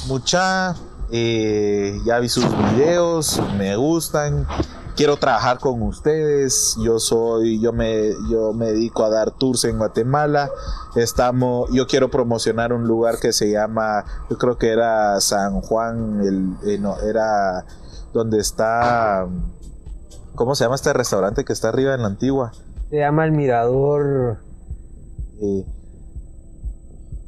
[0.08, 0.76] Mucha,
[1.12, 4.48] eh, ya vi sus videos, me gustan,
[4.96, 6.76] quiero trabajar con ustedes.
[6.80, 10.50] Yo soy, yo me, yo me dedico a dar tours en Guatemala.
[10.96, 16.22] Estamos, yo quiero promocionar un lugar que se llama, yo creo que era San Juan,
[16.22, 17.66] el, eh, no, era
[18.14, 19.28] donde está,
[20.36, 22.54] ¿cómo se llama este restaurante que está arriba en la antigua?
[22.96, 24.38] Se llama El Mirador.
[25.42, 25.66] Eh,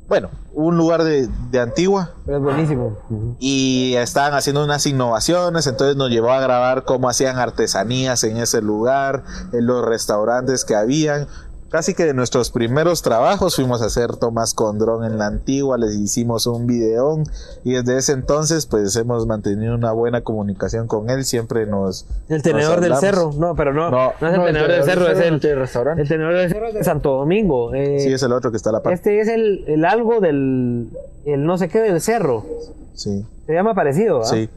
[0.08, 2.98] bueno, un lugar de, de Antigua Pero es buenísimo.
[3.40, 8.62] Y estaban haciendo unas innovaciones, entonces nos llevó a grabar cómo hacían artesanías en ese
[8.62, 11.28] lugar, en los restaurantes que habían.
[11.70, 15.78] Casi que de nuestros primeros trabajos fuimos a hacer tomas con dron en la antigua,
[15.78, 17.24] les hicimos un videón
[17.66, 22.06] y desde ese entonces pues hemos mantenido una buena comunicación con él, siempre nos...
[22.30, 23.32] El tenedor nos del cerro.
[23.38, 23.92] No, pero no.
[23.92, 25.42] No, No, es el tenedor del cerro, es el.
[25.60, 26.02] restaurante.
[26.04, 27.74] El tenedor del cerro es de Santo Domingo.
[27.74, 28.94] eh, Sí, es el otro que está a la par.
[28.94, 30.90] Este es el, el algo del.
[31.26, 32.46] El no sé qué del cerro.
[32.94, 33.26] Sí.
[33.46, 34.26] Se llama parecido, ¿ah?
[34.26, 34.50] Sí.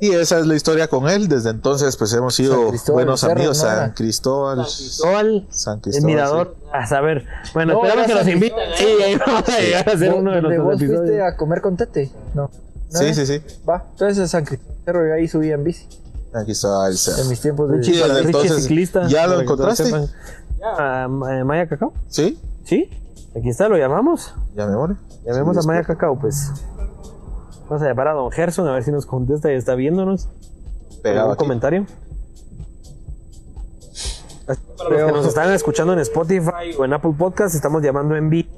[0.00, 1.28] Y esa es la historia con él.
[1.28, 3.58] Desde entonces, pues hemos sido buenos Cerro, amigos.
[3.58, 3.92] ¿no San?
[3.92, 4.64] Cristóbal.
[4.64, 6.06] Cristóbal, San el Cristóbal.
[6.06, 6.56] mirador.
[6.72, 7.26] A saber.
[7.52, 8.24] Bueno, No, esperamos que nos.
[8.40, 8.66] Cristóbal.
[8.76, 11.22] Sí, ahí vamos a llegar a hacer ¿Vos- uno de nuestros vos fuiste episodios.
[11.32, 12.10] a comer con Tete?
[12.34, 12.42] No.
[12.92, 13.42] ¿No Sí, sí, sí.
[13.68, 15.86] Va, entonces en San Cristóbal yo ahí subía en bici.
[16.32, 16.96] San Cristóbal.
[16.96, 17.22] Cerro.
[17.22, 19.06] En mis tiempos de Richie, entonces, ciclista.
[19.08, 19.84] ¿ya lo encontraste?
[20.60, 21.92] Ya, eh, Maya Cacao.
[22.08, 22.88] Sí, Sí,
[23.36, 24.34] aquí está, lo llamamos.
[24.54, 24.94] ya me muere.
[25.24, 25.82] Llamemos Sí, a Maya.
[25.84, 26.50] Cacao, pues.
[27.70, 30.28] Vamos a llamar a don Gerson a ver si nos contesta y está viéndonos.
[31.04, 31.38] Pegado ¿Algún aquí.
[31.38, 31.86] comentario?
[34.76, 38.28] Para los que nos están escuchando en Spotify o en Apple Podcast, estamos llamando en
[38.28, 38.48] vivo.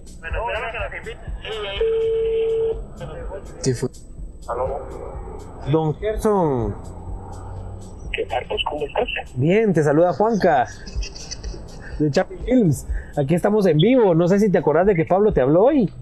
[3.60, 3.90] Sí, fue.
[5.70, 6.74] Don Gerson,
[8.12, 8.64] ¿Qué Marcos?
[8.70, 9.08] ¿Cómo estás?
[9.36, 10.66] bien, te saluda Juanca
[11.98, 12.86] de Chapi Films.
[13.18, 14.14] Aquí estamos en vivo.
[14.14, 15.92] No sé si te acordás de que Pablo te habló hoy.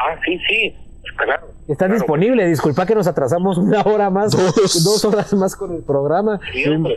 [0.00, 0.74] Ah, sí, sí,
[1.16, 1.46] claro.
[1.68, 1.94] Estás Claro.
[1.94, 2.46] disponible.
[2.46, 4.84] Disculpa que nos atrasamos una hora más, Dos.
[4.84, 6.40] dos horas más con el programa.
[6.52, 6.94] Sí, hombre.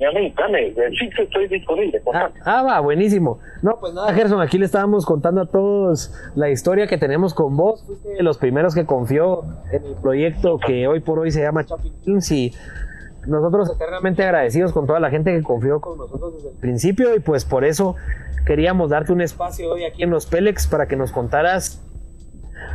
[0.00, 2.02] Dame, dame, sí que estoy disponible.
[2.12, 3.38] Ah, ah, va, buenísimo.
[3.62, 7.56] No, pues nada, Gerson, aquí le estábamos contando a todos la historia que tenemos con
[7.56, 7.84] vos.
[7.86, 11.64] Fuiste de los primeros que confió en el proyecto que hoy por hoy se llama
[11.64, 12.52] Chapin Films y
[13.26, 17.20] nosotros eternamente agradecidos con toda la gente que confió con nosotros desde el principio y
[17.20, 17.94] pues por eso
[18.44, 21.80] queríamos darte un espacio hoy aquí en los Pélex para que nos contaras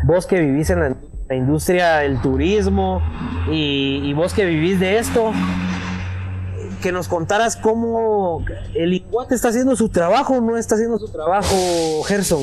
[0.04, 0.96] vos que vivís en la,
[1.32, 3.04] industria del turismo
[3.52, 5.32] y, y vos que vivís de esto,
[6.82, 11.12] que nos contaras cómo el INGUAT está haciendo su trabajo o no está haciendo su
[11.12, 11.56] trabajo,
[12.08, 12.42] Gerson.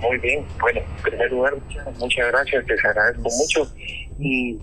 [0.00, 1.54] Muy bien, bueno, en primer lugar,
[1.98, 3.72] muchas, gracias, te agradezco mucho.
[4.18, 4.58] Y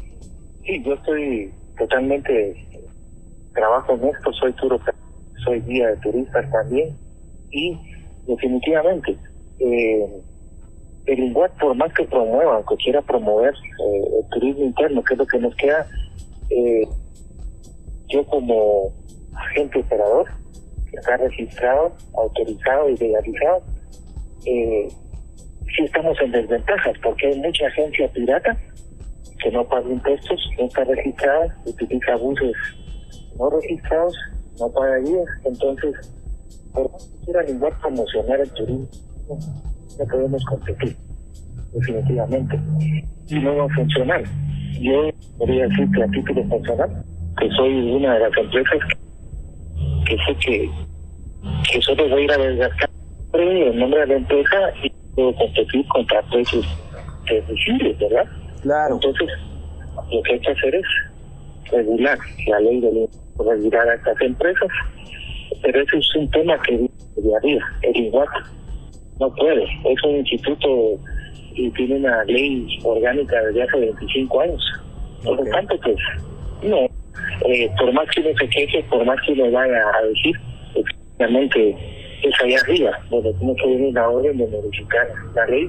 [0.65, 2.67] sí, yo estoy totalmente,
[3.53, 4.79] trabajo en esto, soy turo,
[5.45, 6.97] soy guía de turistas también.
[7.51, 7.79] Y
[8.27, 9.17] definitivamente,
[9.59, 10.21] eh,
[11.11, 15.17] el INGUAT, por más que promueva, aunque quiera promover eh, el turismo interno, que es
[15.17, 15.87] lo que nos queda,
[16.49, 16.87] eh,
[18.07, 18.91] yo como
[19.35, 20.27] agente operador,
[20.89, 23.61] que está registrado, autorizado y legalizado,
[24.45, 24.87] eh,
[25.75, 28.57] sí estamos en desventajas porque hay mucha agencia pirata
[29.43, 32.55] que no paga impuestos, no está registrada, utiliza buses
[33.37, 34.13] no registrados,
[34.59, 35.95] no paga guías, entonces,
[36.73, 38.87] por más que quiera igual promocionar el turismo,
[39.99, 40.95] no podemos competir,
[41.73, 42.59] definitivamente,
[43.27, 44.23] y no va a funcionar.
[44.79, 47.03] Yo podría decir que a título personal,
[47.37, 48.79] que soy una de las empresas
[50.05, 50.69] que, sé que,
[51.71, 52.89] que solo voy a ir a desgastar
[53.33, 56.65] el nombre de la empresa y puedo competir contra precios
[57.29, 58.25] deducibles, ¿verdad?
[58.61, 58.95] Claro.
[58.95, 59.29] Entonces,
[60.11, 60.85] lo que hay que hacer es
[61.71, 64.69] regular la ley de regular a estas empresas,
[65.61, 68.27] pero eso es un tema que de arriba, el igual
[69.19, 70.97] no puede, es un instituto
[71.53, 74.63] y tiene una ley orgánica desde hace 25 años.
[75.23, 75.97] Por lo tanto, pues,
[76.63, 76.77] no,
[77.45, 80.35] eh, por más que uno se queje, por más que uno vaya a decir,
[80.75, 81.75] efectivamente
[82.23, 85.67] es allá arriba, donde tiene que venir la orden de modificar la ley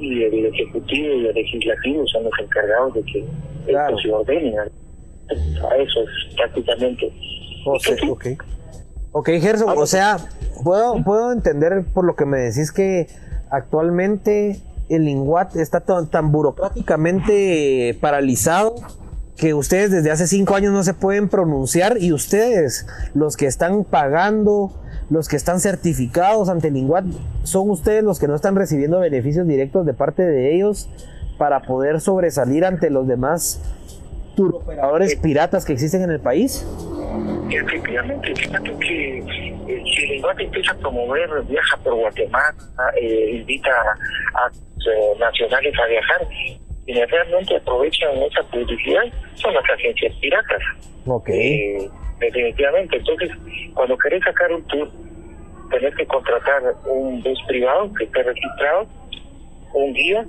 [0.00, 3.24] y el ejecutivo y el legislativo son los encargados de que
[3.66, 4.54] esto se ordene.
[4.58, 7.10] A eso es prácticamente.
[7.64, 8.26] O sea, ok.
[9.18, 10.18] Ok, Gerson, o sea,
[10.62, 13.08] puedo, puedo entender por lo que me decís que
[13.48, 14.60] actualmente
[14.90, 18.74] el INGUAT está tan, tan burocráticamente paralizado
[19.38, 23.84] que ustedes desde hace cinco años no se pueden pronunciar y ustedes, los que están
[23.84, 27.06] pagando, los que están certificados ante el INGUAT,
[27.42, 30.90] son ustedes los que no están recibiendo beneficios directos de parte de ellos
[31.38, 33.62] para poder sobresalir ante los demás
[34.36, 36.64] turoperadores piratas que existen en el país.
[37.50, 39.24] Efectivamente, fíjate que eh,
[39.66, 42.54] si el INGUAT empieza a promover, viaja por Guatemala,
[43.00, 46.28] eh, invita a, a eh, nacionales a viajar,
[46.84, 49.02] quienes realmente aprovechan esa publicidad
[49.34, 50.62] son las agencias piratas.
[51.06, 51.28] Ok.
[51.30, 51.88] Eh,
[52.20, 52.96] definitivamente.
[52.96, 53.30] Entonces,
[53.74, 54.90] cuando querés sacar un tour,
[55.70, 58.86] tenés que contratar un bus privado que esté registrado,
[59.74, 60.24] un guía,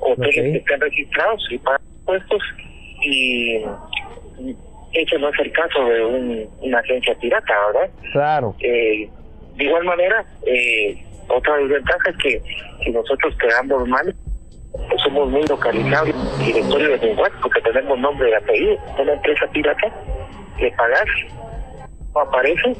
[0.00, 2.42] hoteles que estén registrados y pagan impuestos,
[3.02, 3.64] y
[4.92, 7.90] ese no es el caso de un, una agencia pirata, ¿verdad?
[8.12, 8.54] Claro.
[8.60, 9.08] Eh,
[9.56, 12.42] de igual manera, eh, otra desventaja es que
[12.84, 14.14] si nosotros quedamos mal,
[15.04, 18.76] somos muy localizados, directorio de igual porque tenemos nombre y apellido.
[18.98, 19.88] Una empresa pirata,
[20.58, 21.06] le pagas,
[22.14, 22.74] no aparece,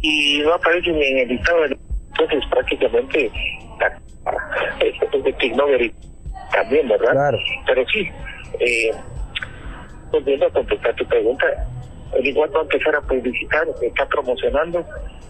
[0.00, 1.78] y no aparece ni en el listado de
[2.10, 3.26] entonces prácticamente
[4.80, 5.92] es de
[6.52, 7.10] también, ¿verdad?
[7.10, 7.38] Claro.
[7.66, 8.08] Pero sí,
[8.60, 8.90] eh,
[10.10, 11.46] volviendo a contestar tu pregunta,
[12.14, 14.84] el igual va a empezar a publicitar, está promocionando,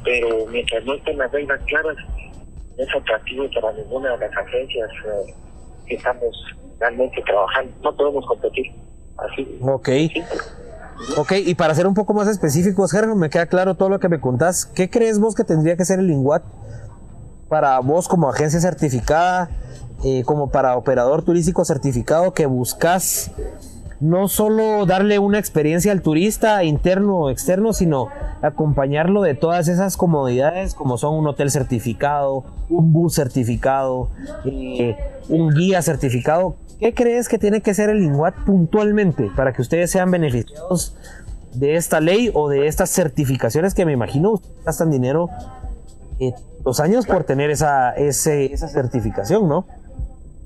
[0.05, 1.97] pero mientras no estén las reglas claras,
[2.77, 5.35] es atractivo para ninguna de las agencias eh,
[5.87, 6.37] que estamos
[6.79, 7.73] realmente trabajando.
[7.83, 8.73] No podemos competir
[9.17, 9.59] así.
[9.63, 9.89] Ok.
[11.17, 14.09] Ok, y para ser un poco más específicos, Germán, me queda claro todo lo que
[14.09, 14.65] me contás.
[14.65, 16.45] ¿Qué crees vos que tendría que ser el INGUAT
[17.49, 19.51] para vos como agencia certificada,
[20.03, 23.31] eh, como para operador turístico certificado que buscas
[24.01, 28.09] no solo darle una experiencia al turista interno o externo, sino
[28.43, 34.11] acompañarlo de todas esas comodidades como son un hotel certificado, un bus certificado,
[34.45, 34.97] eh,
[35.29, 36.57] un guía certificado.
[36.81, 40.97] ¿Qué crees que tiene que ser el INGUAT puntualmente para que ustedes sean beneficiados
[41.55, 45.31] de esta ley o de estas certificaciones que me imagino gastan dinero
[46.19, 46.35] eh,
[46.65, 49.67] los años por tener esa, ese, esa certificación, ¿no?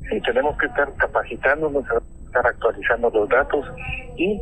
[0.09, 1.85] Sí, tenemos que estar capacitándonos,
[2.27, 3.65] estar actualizando los datos
[4.17, 4.41] y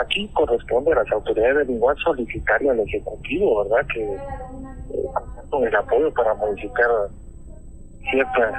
[0.00, 3.86] aquí corresponde a las autoridades del INGUAT solicitarle al Ejecutivo, ¿verdad?
[3.92, 4.18] Que eh,
[5.50, 6.88] con el apoyo para modificar
[8.10, 8.54] ciertas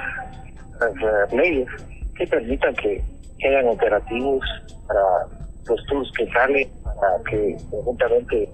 [0.80, 1.68] uh, leyes
[2.16, 3.02] que permitan que,
[3.42, 4.44] hayan operativos
[4.86, 5.00] para
[5.66, 8.52] los tours que salen, para que conjuntamente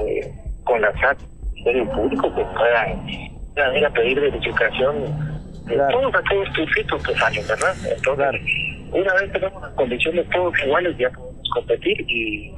[0.00, 1.18] eh, con la SAT,
[1.64, 3.06] el público, que puedan,
[3.54, 5.39] puedan ir a pedir verificación
[5.76, 7.74] todos aquellos turcitos que salen, ¿verdad?
[7.84, 8.40] Entonces,
[8.92, 12.52] una vez tenemos las condiciones todos iguales, ya podemos competir y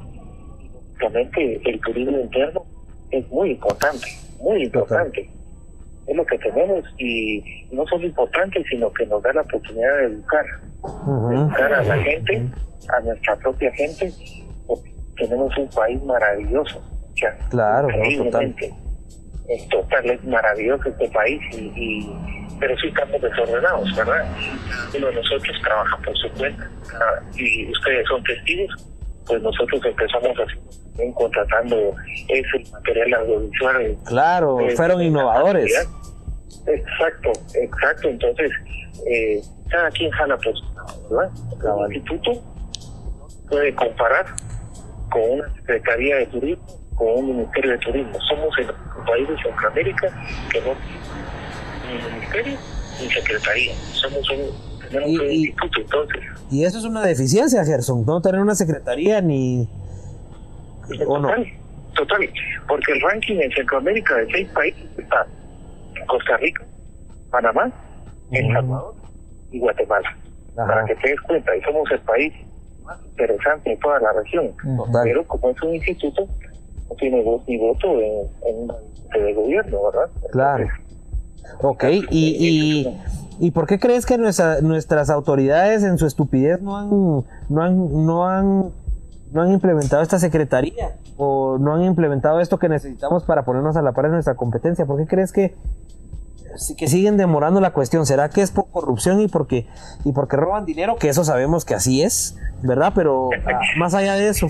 [0.97, 2.65] obviamente el turismo interno
[3.11, 4.07] es muy importante,
[4.39, 5.29] muy importante.
[6.07, 10.05] Es lo que tenemos y no solo importante, sino que nos da la oportunidad de
[10.05, 10.45] educar,
[11.31, 12.43] educar a la gente,
[12.89, 14.11] a nuestra propia gente,
[14.67, 16.81] porque tenemos un país maravilloso.
[17.49, 18.55] claro, no, total.
[19.47, 22.09] Es total, es maravilloso este país, y,
[22.63, 24.25] pero sí estamos desordenados, ¿verdad?
[24.95, 26.69] Uno de nosotros trabaja por su cuenta
[27.35, 28.87] y ustedes son testigos,
[29.25, 31.93] pues nosotros empezamos así, contratando
[32.29, 33.97] ese material audiovisual.
[34.05, 35.73] Claro, fueron innovadores.
[36.65, 38.07] Exacto, exacto.
[38.07, 38.49] Entonces,
[39.11, 40.63] eh, cada quien jala por su
[41.09, 41.31] ¿verdad?
[41.61, 42.31] Cada instituto
[43.49, 44.25] puede comparar
[45.11, 48.13] con una Secretaría de Turismo, con un Ministerio de Turismo.
[48.29, 48.67] Somos el
[49.05, 50.07] país de Centroamérica
[50.49, 50.73] que no
[51.95, 52.57] ministerio
[53.01, 53.73] ni secretaría.
[53.93, 56.21] Somos un, tenemos un instituto, entonces.
[56.51, 59.67] Y eso es una deficiencia, Gerson, no tener una secretaría ni...
[61.07, 61.29] ¿O no?
[61.95, 62.27] Total,
[62.67, 65.27] porque el ranking en Centroamérica de seis países está
[66.07, 66.65] Costa Rica,
[67.29, 67.71] Panamá,
[68.31, 68.95] El Salvador
[69.51, 70.17] y Guatemala.
[70.55, 72.33] Para que te des cuenta, y somos el país
[72.83, 74.53] más interesante en toda la región.
[75.03, 76.27] Pero como es un instituto,
[76.89, 80.09] no tiene voz ni voto en, en de gobierno, ¿verdad?
[80.31, 80.67] Claro.
[81.61, 82.99] Ok, y, y,
[83.39, 86.89] y, por qué crees que nuestra, nuestras autoridades en su estupidez no han,
[87.49, 88.71] no han, no han,
[89.31, 90.97] no han implementado esta secretaría?
[91.15, 94.85] ¿O no han implementado esto que necesitamos para ponernos a la par de nuestra competencia?
[94.85, 95.55] ¿Por qué crees que
[96.77, 98.05] que siguen demorando la cuestión.
[98.05, 99.67] ¿Será que es por corrupción y porque,
[100.05, 100.95] y porque roban dinero?
[100.97, 102.93] Que eso sabemos que así es, ¿verdad?
[102.95, 104.47] Pero ah, más allá de eso.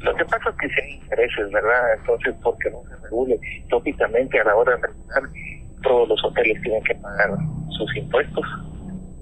[0.00, 1.94] Lo que pasa es que si hay intereses, ¿verdad?
[1.98, 5.22] Entonces, porque no se regule tópicamente a la hora de regular,
[5.86, 7.30] todos los hoteles tienen que pagar
[7.70, 8.44] sus impuestos.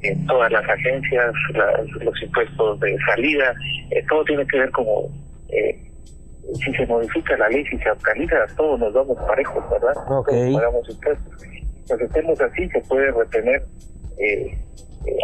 [0.02, 1.32] Eh, todas las agencias,
[2.00, 3.54] los impuestos de salida,
[3.90, 5.08] eh, todo tiene que ver como
[5.48, 5.90] eh,
[6.52, 9.94] si se modifica la ley, si se actualiza, todos nos damos parejos, ¿verdad?
[10.06, 11.42] Todos pagamos impuestos.
[11.84, 13.64] Si hacemos así, se puede retener.
[14.18, 14.58] Eh,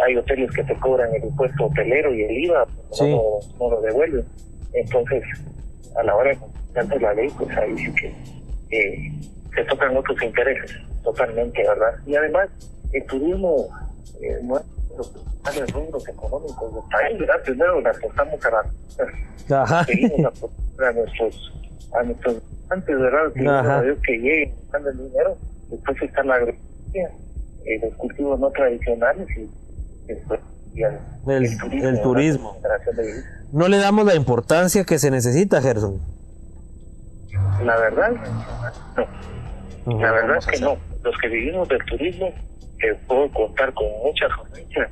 [0.05, 2.67] hay hoteles que te cobran el impuesto hotelero y el IVA,
[2.99, 4.25] no, no, lo devuelven.
[4.73, 5.23] Entonces,
[5.95, 6.37] a la hora
[6.73, 8.13] de la ley, pues ahí sí que
[8.71, 9.11] eh,
[9.55, 10.71] se tocan otros intereses,
[11.03, 11.99] totalmente, ¿verdad?
[12.05, 12.49] Y además,
[12.93, 13.67] el turismo
[14.21, 14.63] eh, no es
[14.97, 17.35] los principales rubros económicos del país, ¿verdad?
[17.43, 19.61] Primero le apostamos a la...
[19.63, 19.83] Ajá.
[19.85, 20.43] Seguimos
[20.79, 21.53] a nuestros,
[21.93, 23.33] a nuestros antes, ¿verdad?
[23.33, 25.37] Que, que lleguen el dinero,
[25.69, 27.11] después está la agricultura,
[27.65, 29.49] eh, los cultivos no tradicionales y
[30.07, 30.39] después
[31.27, 32.57] el, turismo.
[33.51, 35.99] No le damos la importancia que se necesita, Gerson.
[37.63, 38.11] La verdad,
[38.97, 39.05] no.
[39.85, 40.77] La verdad es que no.
[41.03, 42.33] Los que vivimos del turismo,
[43.07, 44.89] puedo contar con mucha frecuencia,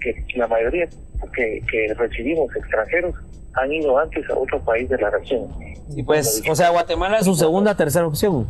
[0.00, 0.88] que la mayoría
[1.32, 3.14] que, que recibimos extranjeros
[3.54, 5.48] han ido antes a otro país de la región.
[5.90, 8.46] Sí, pues, o sea, Guatemala es su segunda, tercera opción.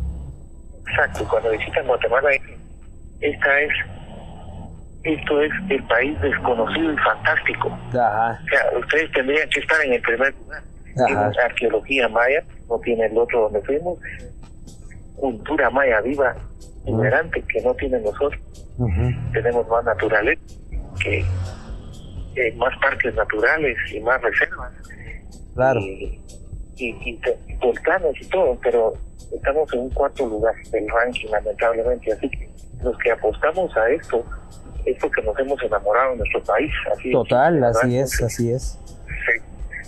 [0.87, 2.29] Exacto, cuando visitan Guatemala,
[3.21, 3.71] esta es,
[5.03, 7.69] esto es el país desconocido y fantástico.
[7.89, 8.39] Ajá.
[8.43, 10.63] O sea, ustedes tendrían que estar en el primer lugar.
[10.97, 11.29] Ajá.
[11.43, 13.99] arqueología maya, no tiene el otro donde fuimos,
[15.15, 16.35] cultura maya viva,
[16.85, 18.41] ignorante, que no tienen nosotros.
[19.33, 20.41] Tenemos más naturaleza,
[20.99, 21.23] que
[22.57, 24.71] más parques naturales y más reservas.
[25.53, 25.79] Claro.
[25.79, 26.19] Y,
[26.77, 27.19] y,
[27.61, 28.93] volcanes y todo, pero
[29.33, 32.11] estamos en un cuarto lugar del ranking, lamentablemente.
[32.11, 32.49] Así que
[32.83, 34.25] los que apostamos a esto
[34.85, 36.71] es porque nos hemos enamorado de nuestro país.
[36.91, 38.79] Así Total, así es, así es.
[39.07, 39.41] Sí,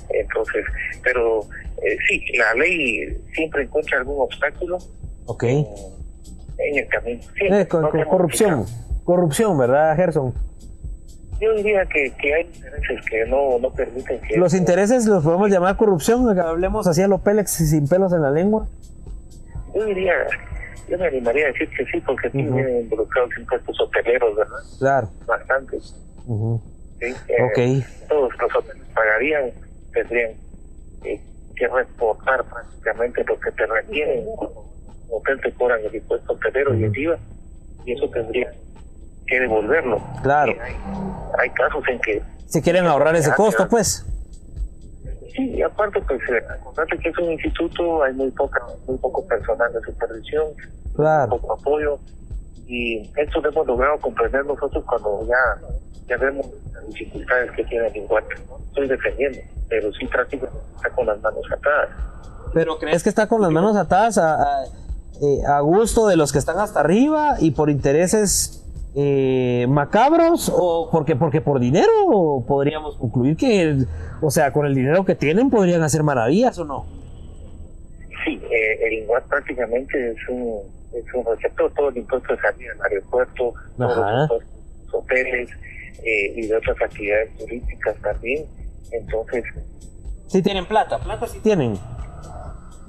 [0.10, 0.66] entonces,
[1.04, 1.42] pero
[1.84, 4.78] eh, sí, la ley siempre encuentra algún obstáculo.
[5.28, 5.44] Ok.
[5.44, 5.68] En,
[6.58, 7.22] el camino.
[7.40, 8.66] Eh, corrupción,
[9.04, 10.34] corrupción, ¿verdad, Gerson?
[11.40, 14.38] Yo diría que, que hay intereses que no, no permiten que...
[14.38, 16.28] ¿Los intereses los podemos llamar corrupción?
[16.40, 18.68] Hablemos así a los Pélex sin pelos en la lengua.
[19.76, 20.14] Yo diría,
[20.90, 24.60] yo me animaría a decir que sí, porque aquí vienen involucrados impuestos hoteleros, ¿verdad?
[24.80, 25.10] Claro.
[25.28, 25.80] Bastante.
[25.80, 25.96] ¿Sí?
[27.30, 29.52] Eh, todos los hoteles pagarían,
[29.94, 30.32] tendrían
[31.04, 31.22] eh,
[31.56, 34.26] que reportar prácticamente lo que te requieren.
[34.38, 34.66] Como
[35.10, 37.18] hotel te cobran el impuesto hotelero y el IVA,
[37.86, 38.52] y eso tendría
[39.26, 40.02] que devolverlo.
[40.24, 40.54] Claro.
[41.40, 42.22] Hay, casos en que...
[42.46, 44.06] Si quieren ahorrar ese costo, pues.
[45.36, 49.28] Sí, y aparte, pues, eh, acordate que es un instituto, hay muy poca muy poco
[49.28, 50.46] personal de supervisión,
[50.96, 51.30] claro.
[51.30, 52.00] poco apoyo,
[52.68, 55.68] y eso lo hemos logrado comprender nosotros cuando ya,
[56.08, 58.24] ya vemos las dificultades que tiene el igual.
[58.50, 58.58] ¿no?
[58.66, 59.40] Estoy defendiendo,
[59.70, 61.90] pero sí prácticamente está con las manos atadas.
[62.54, 64.66] ¿Pero crees que está con las manos atadas a, a,
[65.22, 68.64] eh, a gusto de los que están hasta arriba y por intereses
[68.96, 73.86] eh, macabros o porque porque por dinero podríamos concluir que
[74.22, 76.86] o sea con el dinero que tienen podrían hacer maravillas o no
[78.26, 80.62] sí eh, el INGUAT prácticamente es un
[80.94, 84.30] es un receptor todo el impuesto de salida al aeropuerto todos
[84.86, 85.50] los hoteles
[86.04, 88.46] eh, y de otras actividades turísticas también
[88.92, 89.44] entonces
[90.28, 91.80] Sí tienen plata, plata sí tienen.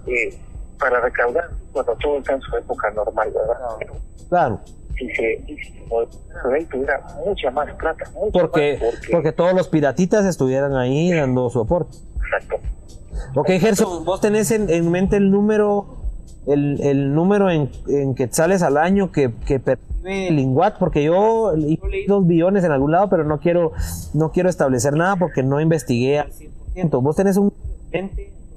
[0.06, 0.36] Eh,
[0.78, 1.50] para recaudar
[1.84, 3.94] cuando todo está en su época normal, ¿verdad?
[4.28, 4.60] Claro.
[4.64, 10.74] Se, si se tuviera mucha más plata, mucho Porque, más, porque, todos los piratitas estuvieran
[10.74, 11.96] ahí dando su aporte.
[12.16, 12.56] Exacto.
[13.36, 15.98] Ok, Gerson, vos tenés en, en mente el número,
[16.48, 21.54] el, el número en, en quetzales al año que, que percibe el INGUAT, porque yo,
[21.54, 23.72] yo leí dos billones en algún lado, pero no quiero,
[24.14, 27.02] no quiero establecer nada porque no investigué al 100%.
[27.02, 27.52] Vos tenés un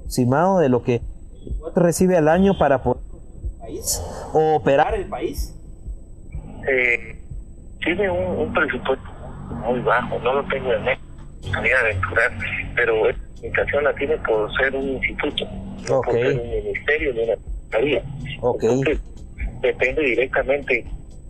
[0.00, 3.11] aproximado de lo que el INGUAT recibe al año para poder
[3.62, 4.02] país
[4.32, 5.54] o operar el país.
[6.68, 7.18] Eh,
[7.80, 9.04] tiene un, un, presupuesto
[9.66, 11.02] muy bajo, no lo tengo en mente,
[11.62, 12.32] de aventurar,
[12.76, 15.44] pero esta limitación la tiene por ser un instituto,
[15.88, 18.02] no por ser un ministerio de una secretaría.
[18.40, 18.68] Okay.
[18.68, 19.00] Entonces,
[19.60, 20.84] depende directamente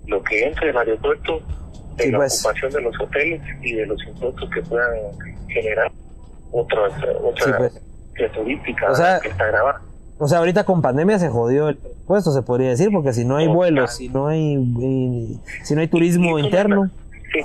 [0.06, 1.40] lo que entre del aeropuerto,
[1.96, 2.40] de Sí, la pues.
[2.44, 4.90] ocupación de los hoteles y de los impuestos que puedan
[5.48, 5.92] generar
[6.50, 6.92] otras,
[7.22, 7.82] otras Sí, pues.
[8.16, 9.82] áreas turísticas O sea, que está grabada.
[10.22, 13.38] O sea, ahorita con pandemia se jodió el presupuesto, se podría decir, porque si no
[13.38, 14.54] hay vuelos, si no hay,
[15.64, 16.88] si no hay turismo Es interno,
[17.32, 17.40] Sí,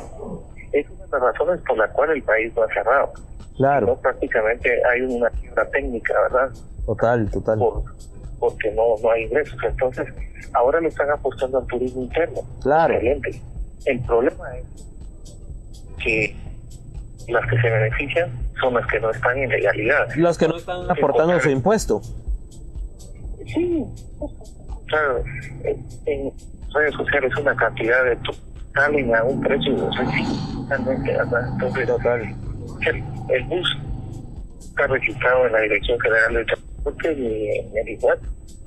[0.74, 3.14] es una de las razones por la cual el país no ha cerrado.
[3.56, 6.50] claro, No, prácticamente hay una quiebra técnica, ¿verdad?
[6.86, 7.84] total, total, Por,
[8.40, 9.58] porque no, no hay ingresos.
[9.68, 10.06] Entonces,
[10.54, 12.42] ahora le están apostando al turismo interno.
[12.62, 13.42] claro, Excelente.
[13.86, 14.66] El problema es
[16.04, 16.36] que
[17.28, 18.30] las que se benefician
[18.62, 20.10] son las que no están en legalidad.
[20.16, 22.02] los que no están aportando su impuesto,
[23.54, 23.86] Sí,
[24.20, 24.30] o
[24.90, 25.24] sea,
[25.64, 26.32] en, en
[26.74, 28.18] redes sociales una cantidad de
[28.74, 29.76] salen a un precio
[30.70, 31.50] ¿verdad?
[31.54, 32.22] Entonces, total,
[32.86, 33.78] el, el bus
[34.60, 38.20] está registrado en la Dirección General del Transporte y en el IGUAT,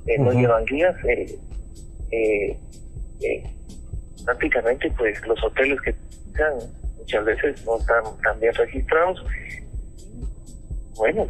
[0.07, 0.39] eh, no Ujú.
[0.39, 1.39] llevan guías, eh,
[2.11, 2.57] eh,
[3.21, 3.43] eh,
[4.25, 6.53] prácticamente pues los hoteles que están
[6.97, 9.23] muchas veces no están tan bien registrados.
[10.97, 11.27] Bueno,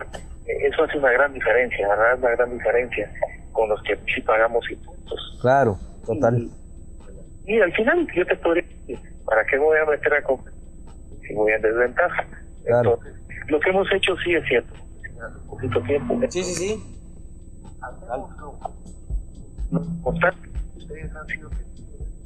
[0.47, 2.17] eh, eso hace una gran diferencia, ¿verdad?
[2.17, 3.11] Una gran diferencia
[3.51, 5.37] con los que sí pagamos impuestos.
[5.41, 6.49] claro, total,
[7.45, 10.53] Y al final yo te podría decir, ¿para qué me voy a meter a comprar
[11.27, 12.25] si voy en desventaja?
[12.65, 12.93] Claro.
[13.03, 14.73] Entonces, lo que hemos hecho sí es cierto.
[15.43, 16.19] Un poquito tiempo.
[16.29, 16.97] sí, sí, sí,
[19.71, 21.49] Lo importante, ustedes han sido,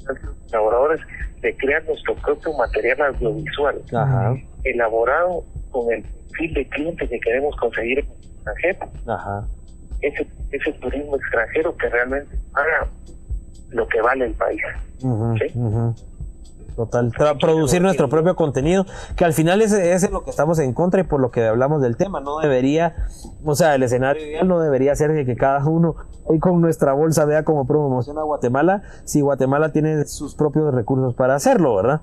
[0.08, 1.00] han sido colaboradores
[1.40, 4.34] de crear nuestro propio material audiovisual, ajá,
[4.64, 8.90] elaborado con el perfil de cliente que queremos conseguir en el extranjero.
[9.06, 9.48] ajá,
[10.00, 12.88] Ese, ese turismo extranjero que realmente haga
[13.70, 14.60] lo que vale el país.
[14.98, 15.58] Sí.
[16.76, 18.84] total, Tra- producir nuestro propio contenido,
[19.16, 21.80] que al final es, es lo que estamos en contra y por lo que hablamos
[21.82, 22.94] del tema, no debería,
[23.44, 25.96] o sea, el escenario ideal no debería ser de que cada uno
[26.30, 31.34] ahí con nuestra bolsa vea cómo promociona Guatemala, si Guatemala tiene sus propios recursos para
[31.34, 32.00] hacerlo, ¿verdad?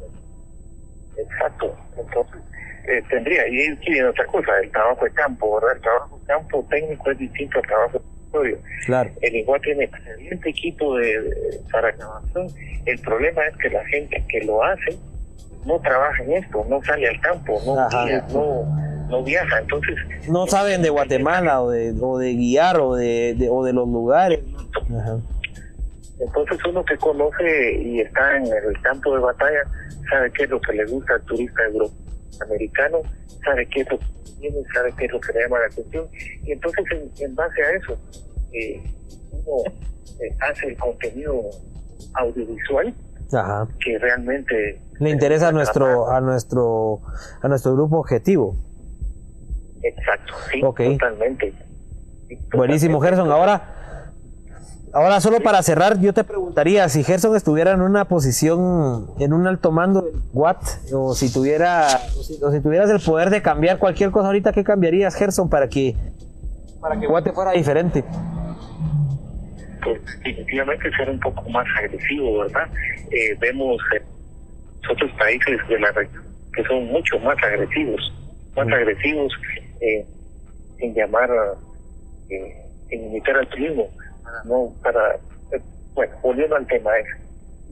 [1.17, 1.67] Exacto.
[1.97, 2.41] Entonces,
[2.87, 5.75] eh, tendría, y viene otra cosa, el trabajo de campo, ¿verdad?
[5.77, 8.57] El trabajo de campo técnico es distinto al trabajo de estudio.
[8.85, 12.47] Claro, El igual tiene excelente equipo de, de- para grabación.
[12.85, 14.97] El problema es que la gente que lo hace
[15.65, 18.05] no trabaja en esto, no sale al campo, no Ajá.
[18.05, 18.65] guía, no,
[19.09, 19.59] no viaja.
[19.59, 19.95] Entonces,
[20.29, 23.87] no saben de Guatemala o de, o de guiar o de, de- o de los
[23.87, 24.39] lugares.
[24.99, 25.17] Ajá.
[26.19, 29.63] entonces uno que conoce y está en el campo de batalla
[30.09, 31.63] sabe qué es lo que le gusta al turista
[32.33, 33.01] euroamericano,
[33.43, 34.05] sabe qué es lo que
[34.39, 36.07] tiene, sabe qué es lo que le llama la atención.
[36.43, 37.97] Y entonces en, en base a eso,
[38.51, 38.83] eh,
[39.31, 39.71] uno
[40.19, 41.49] eh, hace el contenido
[42.15, 42.93] audiovisual
[43.31, 43.67] Ajá.
[43.79, 47.01] que realmente Le interesa a nuestro, a nuestro,
[47.41, 48.55] a nuestro grupo objetivo.
[49.81, 51.53] Exacto, sí, totalmente.
[52.53, 53.01] Buenísimo.
[53.01, 53.29] Gerson.
[53.31, 53.82] Ahora,
[54.93, 59.47] ahora solo para cerrar, yo te preguntaría si Gerson estuviera en una posición, en un
[59.47, 60.63] alto mando del Watt,
[60.93, 61.87] o si tuviera,
[62.17, 65.49] o si, o si tuvieras el poder de cambiar cualquier cosa ahorita, ¿qué cambiarías, Gerson,
[65.49, 65.95] para que,
[66.79, 68.03] para que Watt fuera diferente?
[69.83, 72.69] pues definitivamente ser un poco más agresivo, ¿verdad?
[73.11, 74.01] Eh, vemos eh,
[74.89, 78.13] otros países de la región que son mucho más agresivos,
[78.55, 79.33] más agresivos
[79.81, 80.05] eh,
[80.79, 81.53] en llamar, a,
[82.29, 83.89] eh, en imitar al turismo,
[84.33, 85.15] para no, para,
[85.51, 85.61] eh,
[85.93, 87.05] bueno, volviendo al tema, es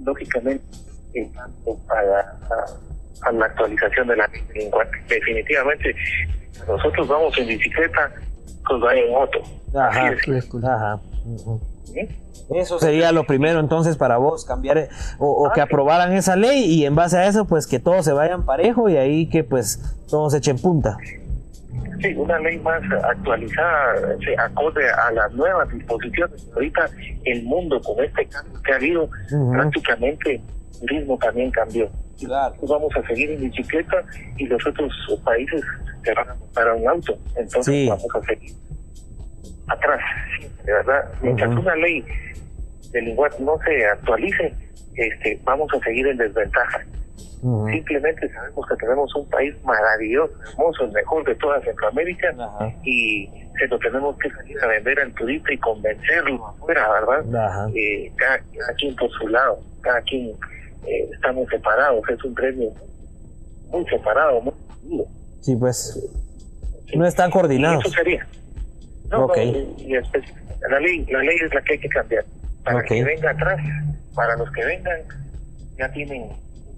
[0.04, 0.64] lógicamente
[1.34, 4.86] tanto para a, a la actualización de la lengua.
[5.08, 5.96] Definitivamente,
[6.68, 8.12] nosotros vamos en bicicleta,
[8.68, 9.40] pues van en moto.
[9.76, 10.50] Ajá, Así es.
[10.64, 11.00] ajá.
[12.54, 14.90] Eso sería lo primero entonces para vos, cambiar eh,
[15.20, 18.12] o, o que aprobaran esa ley y en base a eso pues que todos se
[18.12, 19.80] vayan parejo y ahí que pues
[20.10, 20.98] todos echen punta.
[22.02, 26.50] Sí, una ley más actualizada, sí, acorde a las nuevas disposiciones.
[26.54, 26.90] Ahorita
[27.26, 29.10] el mundo con este cambio que ha habido,
[29.52, 30.42] prácticamente
[30.82, 31.90] el turismo también cambió.
[32.20, 32.56] Claro.
[32.68, 34.04] vamos a seguir en bicicleta
[34.38, 34.94] y los otros
[35.24, 35.64] países
[36.04, 37.18] se van a montar a un auto.
[37.36, 38.52] Entonces vamos a seguir
[39.68, 40.00] atrás,
[40.64, 41.12] de verdad.
[41.22, 42.04] Mientras una ley
[42.92, 44.54] del lenguaje no se actualice,
[44.96, 46.86] este, vamos a seguir en desventaja.
[47.72, 52.36] Simplemente sabemos que tenemos un país maravilloso, hermoso, el mejor de toda Centroamérica
[52.84, 57.70] y se lo tenemos que salir a vender al turista y convencerlo afuera, ¿verdad?
[57.76, 58.40] Eh, cada,
[58.78, 60.30] quien por su lado, cada quien
[60.86, 62.72] eh, estamos separados, es un premio
[63.70, 64.54] muy separado, muy
[65.42, 66.00] Sí, pues
[66.96, 67.84] no están coordinados.
[67.86, 68.28] eso sería.
[69.10, 72.26] No, la ley, la ley es la que hay que cambiar.
[72.64, 73.60] Para el que venga atrás,
[74.14, 75.02] para los que vengan,
[75.78, 76.30] ya tienen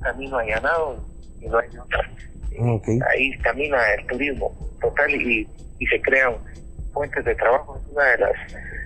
[0.04, 1.04] camino allanado
[1.42, 2.10] y no hay otra.
[3.12, 5.48] Ahí camina el turismo total y,
[5.80, 6.36] y se crean
[6.94, 7.78] fuentes de trabajo.
[7.78, 8.32] Es una de las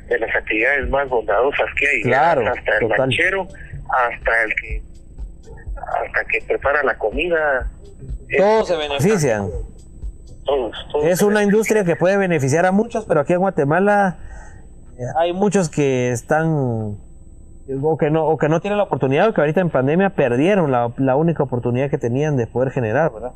[0.07, 2.01] de las actividades más bondadosas que hay.
[2.01, 3.47] Claro, hasta el ranchero,
[3.89, 4.81] hasta el que
[5.75, 7.69] hasta que prepara la comida.
[8.37, 9.49] Todos se benefician.
[10.45, 14.17] Todos, es una industria que puede beneficiar a muchos, pero aquí en Guatemala
[14.97, 16.97] eh, hay muchos que están
[17.81, 20.71] o que no o que no tienen la oportunidad o que ahorita en pandemia perdieron
[20.71, 23.31] la, la única oportunidad que tenían de poder generar, ¿verdad?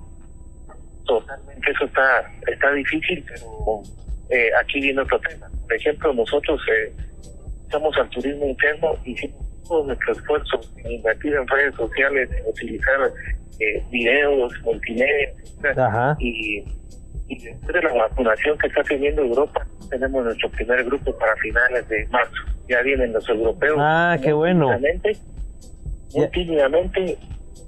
[1.06, 3.82] Totalmente, eso está está difícil, pero
[4.30, 5.50] eh, aquí viene otro tema.
[5.64, 6.94] Por ejemplo, nosotros eh,
[7.64, 12.50] estamos al turismo interno y hicimos todo nuestro esfuerzo en invertir en redes sociales, en
[12.50, 13.12] utilizar
[13.60, 15.34] eh, videos, multimedia,
[16.20, 16.64] y
[17.32, 21.88] y después de la vacunación que está teniendo Europa, tenemos nuestro primer grupo para finales
[21.88, 22.34] de marzo.
[22.68, 23.78] Ya vienen los europeos.
[23.80, 24.70] Ah, qué bueno.
[26.14, 27.18] Muy tímidamente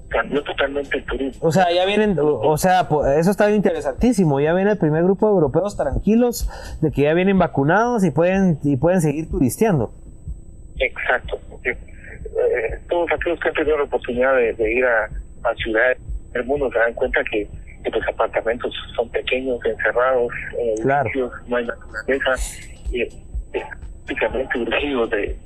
[0.09, 1.47] cambió totalmente el turismo.
[1.47, 4.41] O sea, ya vienen, o sea, eso está interesantísimo.
[4.41, 6.49] Ya viene el primer grupo de europeos tranquilos
[6.81, 9.93] de que ya vienen vacunados y pueden y pueden seguir turisteando.
[10.77, 11.39] Exacto.
[11.63, 15.05] Eh, todos aquellos que han tenido la oportunidad de, ir a,
[15.49, 15.99] a ciudades
[16.33, 17.47] del mundo se dan cuenta que
[17.89, 21.09] los apartamentos son pequeños, encerrados, eh, claro.
[21.47, 22.35] no hay naturaleza,
[22.91, 23.05] y
[24.05, 25.37] prácticamente urgidos de,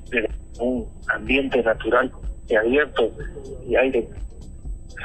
[0.59, 2.11] un ambiente natural
[2.49, 3.11] y abierto
[3.67, 4.07] y aire,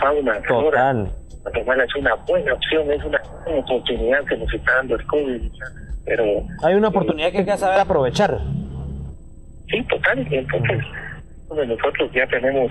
[0.00, 1.06] fauna, flora.
[1.42, 5.42] Guatemala es una buena opción, es una oportunidad que nos está dando el COVID,
[6.04, 6.24] pero...
[6.62, 8.38] Hay una oportunidad que hay que saber aprovechar.
[9.68, 10.78] Sí, total, entonces
[11.50, 12.70] nosotros ya tenemos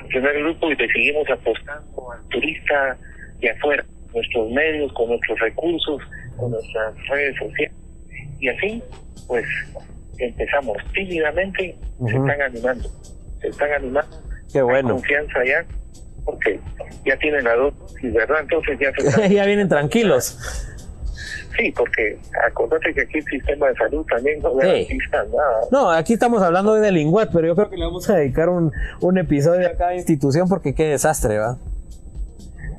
[0.00, 2.96] el primer grupo y le seguimos apostando al turista,
[3.40, 3.84] de afuera,
[4.14, 6.02] nuestros medios, con nuestros recursos,
[6.36, 7.72] con nuestras redes sociales.
[8.38, 8.82] Y así,
[9.26, 9.44] pues,
[10.18, 11.76] empezamos tímidamente,
[12.06, 12.88] se están animando,
[13.40, 14.16] se están animando.
[14.52, 14.94] Qué bueno.
[14.94, 15.64] confianza ya,
[16.24, 16.60] porque
[17.04, 18.40] ya tienen la dosis, ¿verdad?
[18.40, 20.38] Entonces ya se ya vienen tranquilos.
[21.56, 25.60] Sí, porque acordate que aquí el sistema de salud también no garantiza nada.
[25.70, 28.72] No, aquí estamos hablando de Linguat, pero yo creo que le vamos a dedicar un,
[29.00, 31.58] un episodio a cada institución porque qué desastre, ¿va?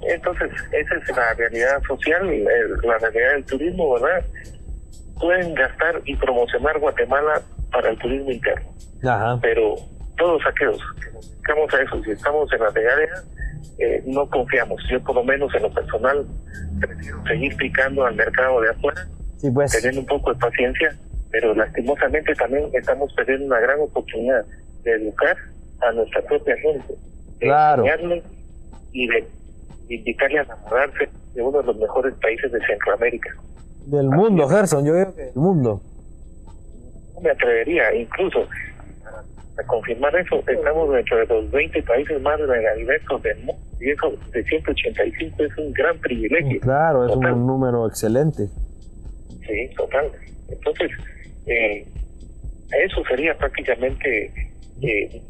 [0.07, 2.27] Entonces, esa es la realidad social,
[2.83, 4.25] la realidad del turismo, ¿verdad?
[5.19, 7.41] Pueden gastar y promocionar Guatemala
[7.71, 8.69] para el turismo interno.
[9.41, 9.75] Pero
[10.17, 13.23] todos aquellos que nos dedicamos a eso, si estamos en la regadera,
[13.79, 14.81] eh, no confiamos.
[14.89, 16.25] Yo, por lo menos en lo personal,
[16.79, 19.07] prefiero seguir picando al mercado de afuera,
[19.37, 19.71] sí, pues.
[19.71, 20.95] teniendo un poco de paciencia,
[21.31, 24.45] pero lastimosamente también estamos perdiendo una gran oportunidad
[24.83, 25.37] de educar
[25.81, 26.93] a nuestra propia gente,
[27.39, 27.85] de claro.
[27.85, 28.23] enseñarle
[28.91, 29.27] y de
[29.95, 33.29] invitarle a enamorarse de uno de los mejores países de Centroamérica.
[33.85, 35.81] Del mundo, Gerson, yo creo que del mundo.
[37.15, 38.47] No me atrevería, incluso
[39.57, 44.13] a confirmar eso, estamos dentro de los 20 países más megadiversos del mundo y eso
[44.31, 46.61] de 185 es un gran privilegio.
[46.61, 48.47] Claro, es un número excelente.
[49.45, 50.11] Sí, total.
[50.49, 50.91] Entonces,
[51.47, 51.85] eh,
[52.85, 54.31] eso sería prácticamente
[54.81, 55.21] eh,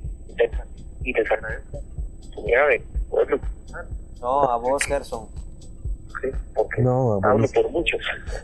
[1.04, 3.40] y les agradezco la oportunidad de poderlo
[4.22, 5.28] no, a vos, Gerson.
[6.22, 8.00] Sí, porque no, hablo por muchos.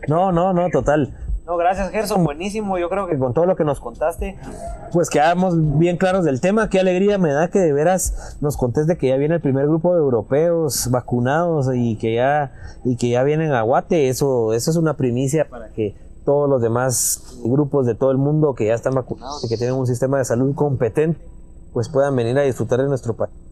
[0.08, 1.16] No, no, no, total.
[1.48, 2.78] No, gracias Gerson, buenísimo.
[2.78, 4.38] Yo creo que con todo lo que nos contaste,
[4.92, 6.70] pues quedamos bien claros del tema.
[6.70, 9.66] Qué alegría me da que de veras nos contés de que ya viene el primer
[9.66, 12.52] grupo de europeos vacunados y que ya
[12.84, 14.10] y que ya vienen a Guate.
[14.10, 15.96] Eso, eso es una primicia para que
[16.26, 19.76] todos los demás grupos de todo el mundo que ya están vacunados y que tienen
[19.76, 21.22] un sistema de salud competente,
[21.72, 23.47] pues puedan venir a disfrutar de nuestro país.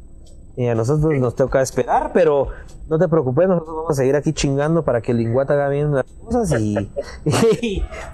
[0.57, 2.47] Y a nosotros nos toca esperar, pero
[2.87, 5.93] no te preocupes, nosotros vamos a seguir aquí chingando para que el Linguata haga bien
[5.93, 6.89] las cosas y,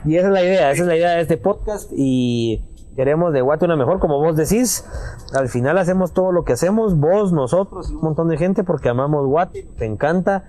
[0.05, 2.63] y, esa es la idea, esa es la idea de este podcast y
[2.95, 4.85] queremos de Guate una mejor, como vos decís,
[5.33, 8.89] al final hacemos todo lo que hacemos, vos, nosotros y un montón de gente porque
[8.89, 10.45] amamos Guate, nos encanta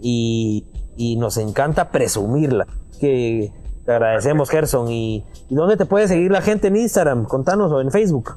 [0.00, 0.66] y,
[0.96, 2.66] y nos encanta presumirla,
[3.00, 3.52] que
[3.84, 4.90] te agradecemos Gerson.
[4.90, 7.24] Y, y ¿dónde te puede seguir la gente en Instagram?
[7.24, 8.34] Contanos o en Facebook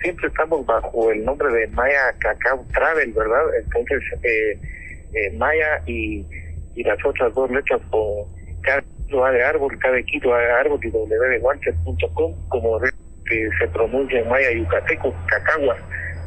[0.00, 3.42] siempre estamos bajo el nombre de Maya Cacao Travel, ¿verdad?
[3.64, 4.58] Entonces, eh,
[5.14, 6.24] eh, Maya y,
[6.74, 10.90] y las otras dos letras con A de árbol, cada kilo A de árbol y
[10.90, 15.76] w de Walter.com, como se pronuncia en Maya Yucateco, Cacagua,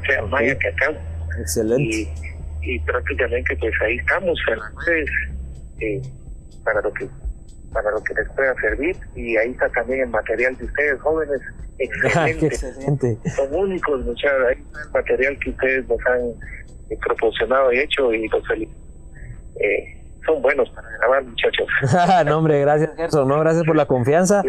[0.02, 0.95] o sea, Maya Cacao.
[1.39, 1.84] Excelente.
[1.84, 2.10] Y,
[2.64, 5.10] y prácticamente pues ahí estamos en las redes
[5.80, 6.02] eh,
[6.64, 7.07] para lo que
[7.73, 11.41] para lo que les pueda servir y ahí está también el material de ustedes jóvenes
[11.77, 13.18] Qué excelente excelente.
[13.35, 16.22] son únicos muchachos ahí está el material que ustedes nos han
[16.89, 18.77] eh, proporcionado y hecho y los felicito
[19.60, 21.68] eh, son buenos para grabar muchachos
[22.26, 23.27] no, hombre, gracias, Gerson.
[23.27, 24.43] No, gracias por la confianza.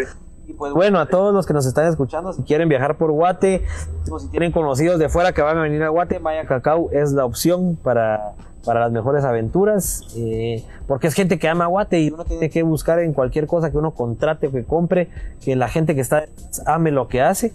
[0.46, 3.62] Y pues bueno, a todos los que nos están escuchando, si quieren viajar por Guate
[4.10, 7.12] o si tienen conocidos de fuera que van a venir a Guate, Maya Cacao es
[7.12, 10.02] la opción para, para las mejores aventuras.
[10.16, 13.70] eh, porque es gente que ama Guate y uno tiene que buscar en cualquier cosa
[13.70, 15.08] que uno contrate o que compre,
[15.42, 16.24] que la gente que está
[16.66, 17.52] ame lo que hace.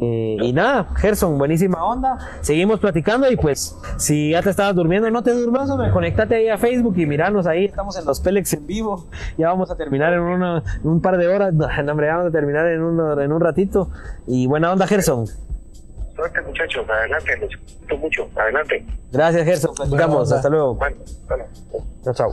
[0.00, 2.18] Eh, y nada, Gerson, buenísima onda.
[2.40, 6.48] Seguimos platicando y pues, si ya te estabas durmiendo, no te durmas, hombre, conectate ahí
[6.48, 7.64] a Facebook y miranos ahí.
[7.64, 9.06] Estamos en los Pelex en vivo.
[9.36, 10.22] Ya vamos a terminar en,
[10.84, 11.52] un par de horas.
[11.56, 13.90] Vamos a terminar en, en un ratito.
[14.26, 15.26] Y buena onda, Gerson.
[16.18, 19.74] Suerte muchachos adelante los felicito mucho adelante Gracias, Gerson.
[19.74, 20.30] Platicamos.
[20.32, 20.74] Hasta luego.
[20.74, 20.96] bueno,
[21.28, 21.44] bueno.
[22.04, 22.30] Chao, chao.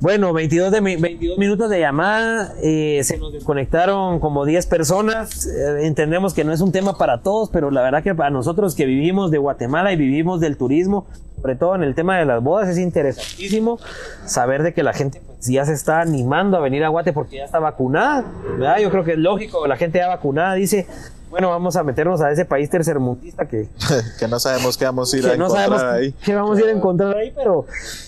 [0.00, 5.46] Bueno, 22, de, mi- 22 minutos de llamada, eh, se nos desconectaron como 10 personas,
[5.46, 8.74] Eh, entendemos que no es un tema para todos, pero la verdad que para nosotros
[8.74, 11.06] que vivimos de Guatemala y vivimos del turismo,
[11.44, 13.78] sobre todo en el tema de las bodas, es interesantísimo
[14.24, 17.36] saber de que la gente pues, ya se está animando a venir a Guate porque
[17.36, 18.78] ya está vacunada, ¿verdad?
[18.78, 20.86] Yo creo que es lógico, la gente ya vacunada dice,
[21.28, 23.68] bueno, vamos a meternos a ese país tercermundista que,
[24.18, 26.14] que no sabemos qué vamos a ir que a no encontrar sabemos ahí.
[26.24, 27.66] qué vamos a ir a encontrar ahí, pero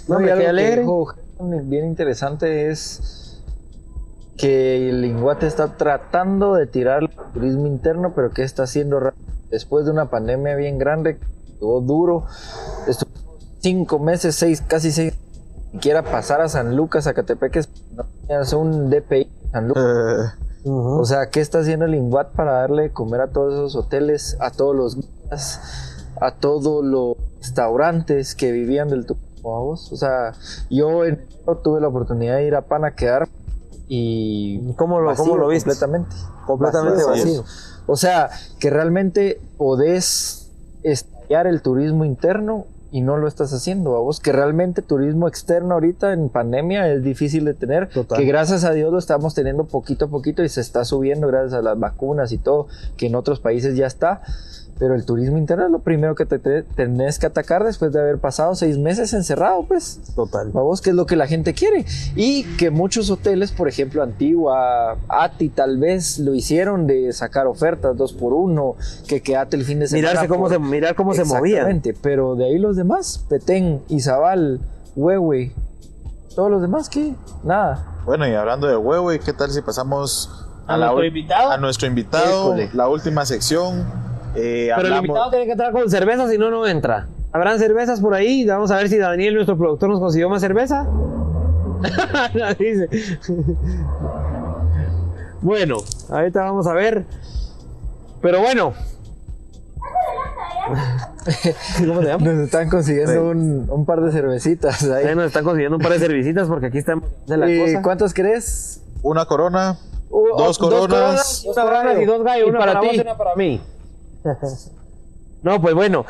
[0.08, 0.80] no, me que alegre.
[0.80, 3.42] dijo bien interesante es
[4.38, 9.12] que el Linguate está tratando de tirar el turismo interno, pero que está haciendo
[9.50, 12.24] después de una pandemia bien grande, estuvo duro,
[12.86, 13.25] estuvimos
[13.66, 15.14] cinco meses, seis, casi seis,
[15.72, 19.84] ni siquiera pasar a San Lucas, a Catepec, no tenías un DPI en San Lucas.
[19.84, 20.68] Eh.
[20.68, 24.36] O sea, ¿qué está haciendo el Linguat para darle de comer a todos esos hoteles,
[24.38, 25.60] a todos los guías,
[26.20, 29.26] a todos los restaurantes que vivían del turismo?
[29.42, 29.92] vamos?
[29.92, 30.32] O sea,
[30.70, 33.28] yo en enero tuve la oportunidad de ir a Pan a quedar
[33.88, 35.70] y ¿Cómo lo, vacío cómo lo viste?
[35.70, 36.16] Completamente.
[36.46, 37.42] Completamente Vacío.
[37.42, 37.44] vacío.
[37.86, 38.30] O sea,
[38.60, 40.52] que realmente podés
[40.84, 42.66] estallar el turismo interno
[42.96, 47.02] y no lo estás haciendo, a vos que realmente turismo externo ahorita en pandemia es
[47.02, 48.18] difícil de tener, Total.
[48.18, 51.52] que gracias a Dios lo estamos teniendo poquito a poquito y se está subiendo gracias
[51.52, 54.22] a las vacunas y todo, que en otros países ya está,
[54.78, 58.00] pero el turismo interno es lo primero que te, te- tenés que atacar después de
[58.00, 60.00] haber pasado seis meses encerrado, pues.
[60.14, 60.50] Total.
[60.52, 61.84] Vamos, que es lo que la gente quiere.
[62.14, 67.96] Y que muchos hoteles, por ejemplo, Antigua, Ati, tal vez lo hicieron de sacar ofertas
[67.96, 68.74] dos por uno,
[69.08, 70.08] que quedate el fin de semana.
[70.10, 71.56] Mirarse cómo por- se, mirar cómo se movía.
[71.56, 74.60] Exactamente, pero de ahí los demás, Petén, Izabal,
[74.94, 75.52] Huehue,
[76.34, 77.14] todos los demás, ¿qué?
[77.44, 77.94] Nada.
[78.04, 80.30] Bueno, y hablando de huevo, ¿y qué tal si pasamos
[80.66, 81.50] ¿A la nuestro invitado?
[81.50, 83.84] a nuestro invitado, la última sección?
[84.36, 87.08] Eh, Pero el hablamos- invitado tiene que entrar con cerveza, si no, no entra.
[87.32, 88.46] ¿Habrán cervezas por ahí?
[88.46, 90.86] Vamos a ver si Daniel, nuestro productor, nos consiguió más cerveza.
[92.58, 92.88] Dice.
[95.42, 95.76] bueno,
[96.10, 97.04] ahorita vamos a ver.
[98.22, 98.72] Pero bueno.
[101.86, 102.24] ¿Cómo se llama?
[102.24, 103.18] Nos están consiguiendo Sí.
[103.18, 105.14] un, un par de cervecitas ahí.
[105.14, 107.82] Nos están consiguiendo un par de servicitas porque aquí estamos de la ¿Y cosa.
[107.82, 108.82] ¿Cuántos crees?
[109.02, 109.76] una corona,
[110.08, 111.42] Uh, dos oh, coronas.
[111.44, 112.86] Dos coronas y dos gallos, una para para, ti.
[112.86, 113.60] vos y una para mí.
[115.42, 116.04] no, pues bueno,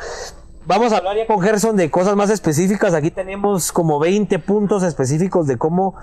[0.67, 2.93] vamos a hablar ya con Gerson de cosas más específicas.
[2.93, 5.95] Aquí tenemos como 20 puntos específicos de cómo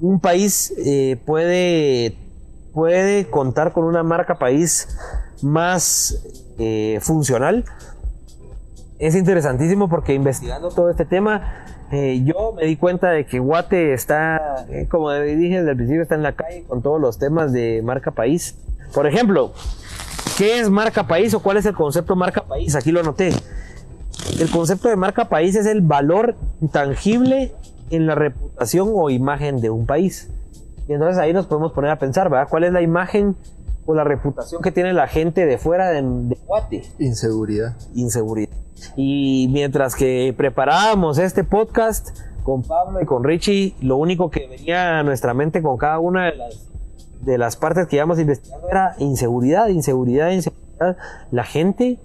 [0.00, 2.16] un país eh, puede,
[2.72, 4.96] puede contar con una marca país
[5.42, 6.22] más
[6.58, 7.64] eh, funcional.
[8.98, 13.92] Es interesantísimo porque investigando todo este tema, eh, yo me di cuenta de que Guate
[13.92, 17.82] está, como dije desde el principio, está en la calle con todos los temas de
[17.82, 18.56] marca país.
[18.94, 19.52] Por ejemplo,
[20.36, 22.74] ¿qué es marca país o cuál es el concepto marca país?
[22.74, 23.30] Aquí lo anoté.
[24.40, 26.36] El concepto de marca país es el valor
[26.72, 27.52] tangible
[27.90, 30.30] en la reputación o imagen de un país.
[30.88, 32.48] Y entonces ahí nos podemos poner a pensar, ¿verdad?
[32.48, 33.36] ¿Cuál es la imagen
[33.86, 36.84] o la reputación que tiene la gente de fuera de, de Guate?
[36.98, 37.76] Inseguridad.
[37.94, 38.54] inseguridad.
[38.96, 42.10] Y mientras que preparábamos este podcast
[42.42, 46.26] con Pablo y con Richie, lo único que venía a nuestra mente con cada una
[46.26, 46.68] de las,
[47.26, 50.96] de las partes que íbamos investigando era inseguridad, inseguridad, inseguridad.
[51.32, 52.00] La gente,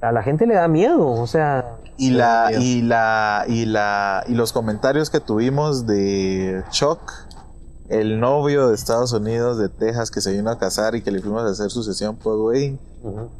[0.00, 4.34] a la gente le da miedo, o sea, Y la, y la, y la, y
[4.34, 7.12] los comentarios que tuvimos de shock
[7.88, 11.20] el novio de Estados Unidos, de Texas, que se vino a casar y que le
[11.20, 12.78] fuimos a hacer su sesión post-wedding,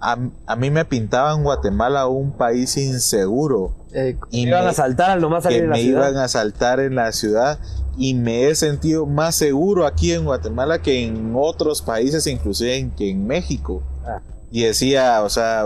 [0.01, 0.17] a,
[0.47, 3.75] a mí me pintaban Guatemala un país inseguro.
[3.93, 6.09] Eh, Y iban me- a saltar al nomás salir que de la me ciudad.
[6.09, 7.59] iban a asaltar en la ciudad
[7.97, 12.91] y me he sentido más seguro aquí en Guatemala que en otros países, inclusive en,
[12.93, 13.83] que en México.
[14.07, 14.21] Ah.
[14.51, 15.65] Y decía, o sea,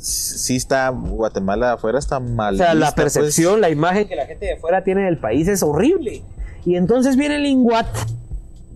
[0.00, 2.54] sí está Guatemala de afuera está mal.
[2.54, 2.94] O sea, la pues.
[3.14, 6.22] percepción, la imagen que la gente de fuera tiene del país es horrible.
[6.64, 7.86] Y entonces viene el Inguat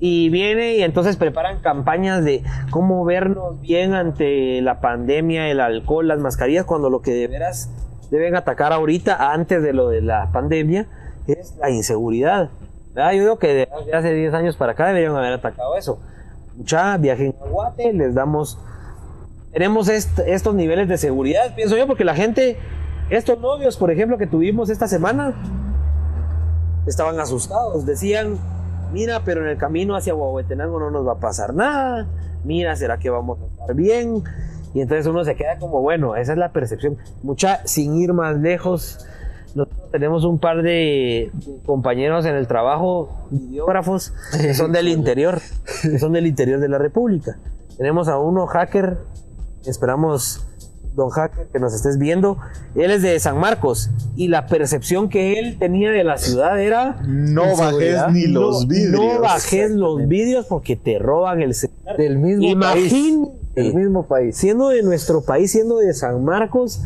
[0.01, 6.07] y viene y entonces preparan campañas de cómo vernos bien ante la pandemia, el alcohol,
[6.09, 7.71] las mascarillas, cuando lo que de veras
[8.11, 10.87] deben atacar ahorita, antes de lo de la pandemia,
[11.27, 12.51] es la inseguridad.
[12.95, 16.01] Yo digo que de hace 10 años para acá deberían haber atacado eso.
[16.57, 18.59] Mucha, viajen a Guate, les damos
[19.53, 22.57] tenemos est- estos niveles de seguridad, pienso yo, porque la gente,
[23.11, 25.35] estos novios, por ejemplo, que tuvimos esta semana,
[26.87, 28.39] estaban asustados, decían,
[28.93, 32.07] mira, pero en el camino hacia Huehuetenango no nos va a pasar nada,
[32.45, 34.23] mira, ¿será que vamos a estar bien?
[34.75, 36.99] Y entonces uno se queda como, bueno, esa es la percepción.
[37.23, 39.07] Mucha, sin ir más lejos,
[39.55, 41.33] nosotros tenemos un par de
[41.65, 45.41] compañeros en el trabajo, videógrafos, que son del interior,
[45.83, 47.39] que son del interior de la República.
[47.77, 48.99] Tenemos a uno hacker,
[49.65, 50.47] esperamos,
[50.99, 52.37] don hacker, que nos estés viendo.
[52.75, 57.01] Él es de San Marcos y la percepción que él tenía de la ciudad era...
[57.07, 58.93] No bajes ni no- los vidrios.
[59.15, 61.97] No bajes los vidrios porque te roban el celular.
[61.97, 62.93] del mismo país.
[62.93, 63.39] Imagínate.
[63.55, 64.37] Del mismo país.
[64.37, 66.83] Siendo de nuestro país, siendo de San Marcos,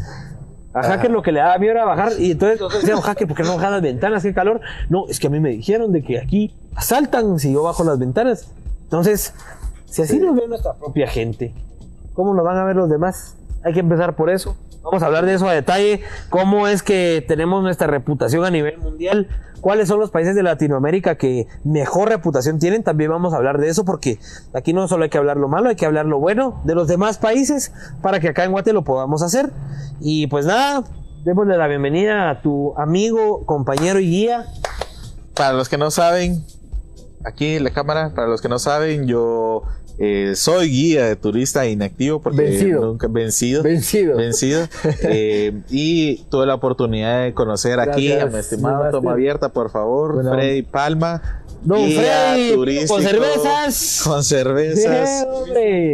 [0.74, 2.12] a Hacker lo que le daba miedo era bajar.
[2.18, 4.22] Y entonces decíamos, Hacker, ¿por qué no bajas las ventanas?
[4.22, 4.60] ¿Qué calor?
[4.88, 7.98] No, es que a mí me dijeron de que aquí asaltan si yo bajo las
[7.98, 8.48] ventanas.
[8.84, 9.34] Entonces,
[9.84, 11.52] si así nos ve nuestra propia gente,
[12.14, 13.36] ¿cómo nos van a ver los demás?
[13.64, 14.56] Hay que empezar por eso.
[14.82, 16.02] Vamos a hablar de eso a detalle.
[16.30, 19.28] ¿Cómo es que tenemos nuestra reputación a nivel mundial?
[19.60, 22.82] ¿Cuáles son los países de Latinoamérica que mejor reputación tienen?
[22.82, 24.18] También vamos a hablar de eso porque
[24.52, 26.88] aquí no solo hay que hablar lo malo, hay que hablar lo bueno de los
[26.88, 27.72] demás países
[28.02, 29.52] para que acá en Guate lo podamos hacer.
[30.00, 30.82] Y pues nada,
[31.24, 34.46] démosle la bienvenida a tu amigo, compañero y guía.
[35.36, 36.44] Para los que no saben,
[37.24, 39.62] aquí en la cámara, para los que no saben, yo
[39.98, 42.86] eh, soy guía de turista inactivo porque Vencido.
[42.86, 43.62] nunca vencido.
[43.62, 44.16] Vencido.
[44.16, 44.66] vencido.
[45.04, 48.90] Eh, y tuve la oportunidad de conocer aquí a mi estimado.
[48.90, 50.32] Toma Abierta, por favor, Bueno.
[50.32, 51.42] Freddy Palma.
[51.62, 54.00] Don guía Freddy, turístico con cervezas.
[54.04, 55.26] Con cervezas.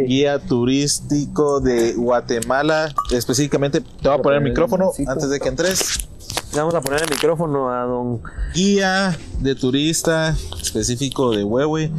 [0.07, 2.93] Guía turístico de Guatemala.
[3.11, 6.07] Específicamente, te voy a poner el micrófono antes de que entres.
[6.53, 8.21] Le Vamos a poner el micrófono a don
[8.55, 11.91] guía de turista específico de Huehue.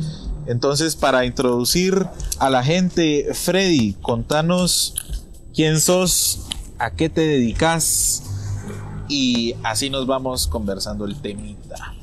[0.50, 2.08] Entonces, para introducir
[2.40, 4.96] a la gente, Freddy, contanos
[5.54, 8.24] quién sos, a qué te dedicas
[9.08, 11.94] y así nos vamos conversando el temita.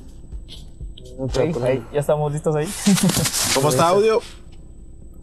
[1.20, 2.70] Ok, ahí, ya estamos listos ahí.
[3.54, 4.22] ¿Cómo está audio?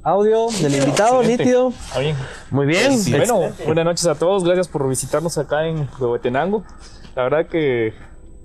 [0.02, 1.44] audio del invitado, Excelente.
[1.44, 1.68] nítido.
[1.70, 2.16] Está bien.
[2.50, 2.98] Muy bien.
[2.98, 4.44] Sí, Bueno, buenas noches a todos.
[4.44, 6.62] Gracias por visitarnos acá en Huehuetenango.
[7.16, 7.94] La verdad que,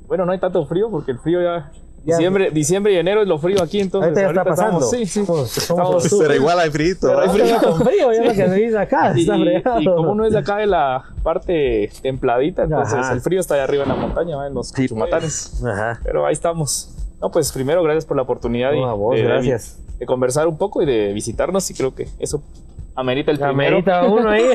[0.07, 1.69] bueno, no hay tanto frío porque el frío ya.
[2.05, 2.15] Ya.
[2.15, 4.09] Diciembre, diciembre y enero es lo frío aquí, entonces.
[4.17, 4.85] Ahorita ya está ahorita pasando.
[4.85, 5.25] estamos- sí, sí.
[5.25, 6.69] Somos- somos Estamos- Pero igual hay.
[6.69, 7.57] Pero hay frío.
[7.61, 9.81] con frío, ya lo que se dice acá, Y, está fregado.
[9.81, 13.13] y como uno es de acá de la parte templadita, entonces Ajá.
[13.13, 15.61] el frío está allá arriba en la montaña, en los Sí, chumatanes.
[15.65, 15.99] Ajá.
[16.03, 16.95] Pero ahí estamos.
[17.21, 19.77] No, pues primero, gracias por la oportunidad y No, a vos, de, gracias.
[19.99, 21.69] de conversar un poco y de visitarnos.
[21.69, 22.41] Y creo que eso
[22.99, 23.77] amerita el primero.
[23.77, 24.43] Amerita uno ahí.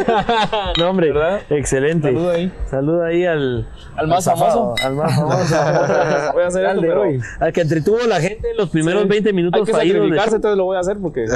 [0.78, 1.12] no, hombre.
[1.12, 1.40] ¿Verdad?
[1.50, 2.08] Excelente.
[2.08, 2.52] Saludo ahí.
[2.70, 4.74] Saluda ahí al, Al más famoso.
[4.82, 5.54] Al más famoso.
[6.34, 7.20] Voy a hacer Al esto, de pero hoy.
[7.40, 9.08] Al que entretuvo la gente en los primeros Sí.
[9.08, 11.26] 20 minutos hay que fallidos sacrificarse, entonces lo voy a hacer porque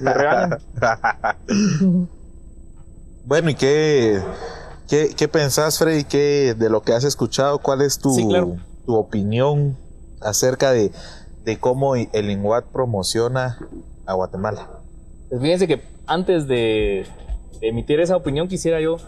[0.00, 0.58] me regalan.
[3.24, 4.20] bueno, ¿y qué,
[4.88, 7.58] qué, qué pensás, Freddy, qué, de lo que has escuchado?
[7.58, 8.56] ¿Cuál es tu, Sí, claro.
[8.86, 9.76] tu opinión
[10.20, 10.92] acerca de,
[11.44, 13.58] de cómo el INGUAT promociona
[14.06, 14.68] a Guatemala?
[15.32, 17.06] Pues fíjense que antes de,
[17.62, 18.98] emitir esa opinión quisiera yo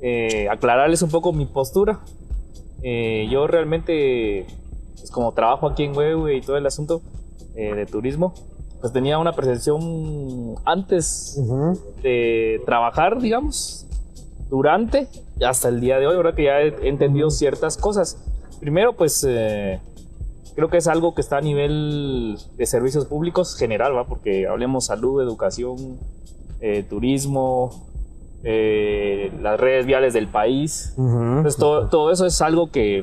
[0.00, 1.98] eh, aclararles un poco mi postura.
[2.84, 4.46] Eh, yo realmente,
[4.96, 7.02] pues como trabajo aquí en Huehue y todo el asunto
[7.56, 8.32] eh, de turismo,
[8.80, 11.76] pues tenía una percepción antes Ujú.
[12.00, 13.88] de trabajar, digamos,
[14.48, 15.08] durante
[15.44, 18.22] hasta el día de hoy, ahora que ya he entendido ciertas cosas.
[18.60, 19.80] Primero, pues eh,
[20.54, 24.06] creo que es algo que está a nivel de servicios públicos general, ¿va?
[24.06, 25.98] Porque hablemos salud, educación,
[26.60, 27.70] eh, turismo,
[28.44, 30.94] eh, las redes viales del país.
[30.98, 32.98] Entonces, todo, todo eso es algo que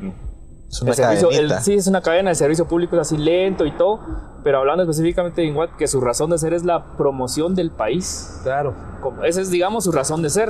[0.70, 1.62] Es una el servicio, el- cadenita.
[1.62, 4.00] sí, es una cadena de servicio público, es así lento y todo,
[4.44, 8.40] pero hablando específicamente de INGUAT, que su razón de ser es la promoción del país.
[8.44, 8.74] Claro.
[9.02, 10.50] Como- Esa es, digamos, su razón de ser.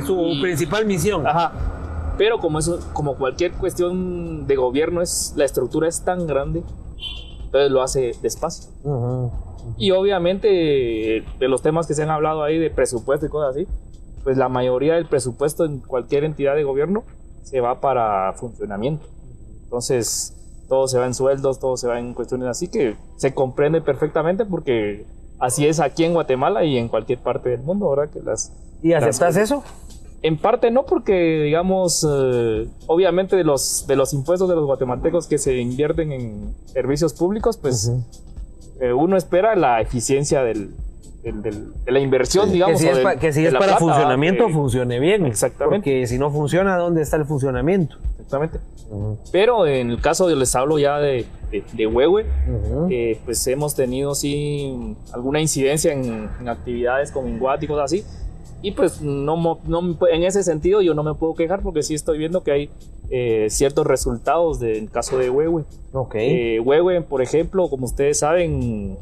[0.00, 1.26] Es su Y- principal misión.
[1.26, 1.52] Ajá.
[2.16, 6.62] Pero como eso, como cualquier cuestión de gobierno, es, la estructura es tan grande
[7.54, 8.72] entonces lo hace despacio.
[9.76, 13.68] Y obviamente de los temas que se han hablado ahí de presupuesto y cosas así,
[14.24, 17.04] pues la mayoría del presupuesto en cualquier entidad de gobierno
[17.42, 19.06] se va para funcionamiento.
[19.62, 20.36] Entonces,
[20.68, 24.44] todo se va en sueldos, todo se va en cuestiones así que se comprende perfectamente
[24.44, 25.06] porque
[25.38, 28.12] así es aquí en Guatemala y en cualquier parte del mundo, ¿verdad?
[28.12, 29.62] Que las, ¿Y aceptas eso?
[30.24, 35.26] En parte no, porque digamos, eh, obviamente de los, de los impuestos de los guatemaltecos
[35.26, 37.92] que se invierten en servicios públicos, pues
[38.80, 40.70] eh, uno espera la eficiencia del,
[41.22, 42.76] del- del- de la inversión, digamos.
[42.76, 44.98] que si es, del- pa- que si de es la para plata, funcionamiento, que- funcione
[44.98, 45.26] bien.
[45.26, 45.76] Exactamente.
[45.76, 47.96] Porque si no funciona, ¿dónde está el funcionamiento?
[48.14, 48.60] Exactamente.
[49.30, 52.24] Pero en el caso de les hablo ya de, de, de Huehue,
[52.90, 58.04] eh, pues hemos tenido sí alguna incidencia en, en actividades como Inguat y cosas así.
[58.64, 62.16] Y pues no, no en ese sentido yo no me puedo quejar porque sí estoy
[62.16, 62.70] viendo que hay
[63.10, 65.64] eh, ciertos resultados del caso de Huehue.
[65.92, 66.14] Ok.
[66.16, 68.96] Eh, Huehue, por ejemplo, como ustedes saben,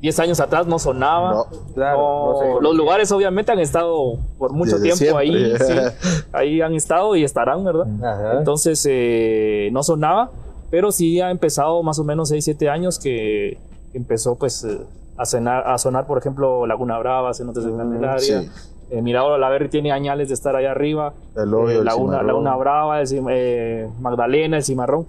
[0.00, 1.32] 10 años atrás no sonaba.
[1.32, 1.44] No.
[1.74, 5.90] Claro, No, no se los lugares obviamente han estado por mucho Desde tiempo ahí, siempre.
[5.90, 7.86] sí, ahí han estado y estarán, ¿verdad?
[8.02, 8.38] Ajá.
[8.38, 10.32] Entonces eh, no sonaba,
[10.70, 13.58] pero sí ha empezado más o menos 6, 7 años que
[13.92, 14.80] empezó pues eh,
[15.16, 18.42] a, sonar, a sonar, por ejemplo, Laguna Brava, Cenotes de Candelaria.
[18.42, 18.50] sí.
[18.90, 21.14] Eh, Mirador la Verri tiene añales de estar allá arriba.
[21.36, 22.26] El hoyo, Eh, el Laguna, cimarrón.
[22.26, 25.06] Laguna Brava, el eh, Magdalena, el Cimarrón.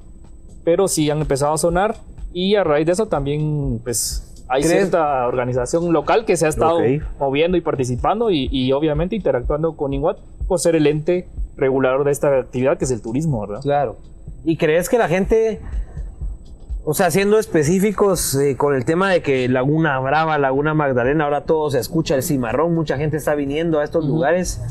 [0.63, 1.95] Pero sí han empezado a sonar
[2.33, 4.77] y a raíz de eso también pues hay ¿Crees?
[4.77, 7.01] cierta organización local que se ha estado Ok.
[7.19, 12.11] moviendo y participando y, y obviamente interactuando con Inguat por ser el ente regulador de
[12.11, 13.61] esta actividad que es el turismo, ¿verdad?
[13.61, 13.95] Claro.
[14.43, 15.61] ¿Y crees que la gente,
[16.87, 21.43] o sea, siendo específicos eh, con el tema de que Laguna Brava, Laguna Magdalena, ahora
[21.45, 24.61] todo se escucha el cimarrón, mucha gente está viniendo a estos lugares?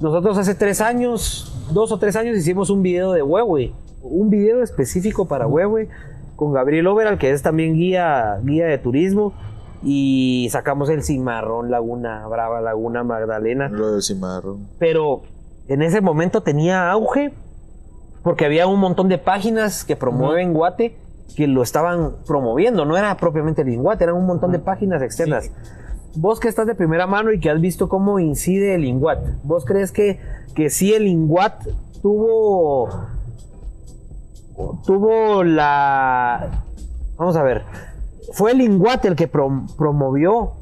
[0.00, 4.62] Nosotros hace tres años, dos o tres años, hicimos un video de Huehue, un video
[4.62, 5.90] específico para Huehue,
[6.36, 9.34] con Gabriel Overal, que es también guía, guía de turismo,
[9.82, 14.68] y sacamos el cimarrón, Laguna Brava, Laguna Magdalena El hoyo, el cimarrón.
[14.78, 15.20] pero
[15.68, 17.34] en ese momento tenía auge
[18.22, 20.96] porque había un montón de páginas que promueven Guate
[21.36, 25.50] que lo estaban promoviendo, no era propiamente el Inguate, eran un montón de páginas externas.
[26.16, 29.64] Vos que estás de primera mano y que has visto cómo incide el Inguat, ¿vos
[29.64, 30.18] crees que,
[30.54, 31.66] que sí el Inguat
[32.02, 32.88] tuvo
[34.84, 36.50] tuvo la
[37.16, 37.62] vamos a ver,
[38.32, 40.52] fue el Inguat el que prom- promovió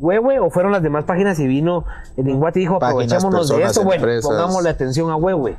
[0.00, 1.84] Huehue o fueron las demás páginas y vino
[2.16, 4.30] el Inguat y dijo Páginas, aprovechémonos de esto, bueno, empresas.
[4.30, 5.56] pongámosle atención a Huehue.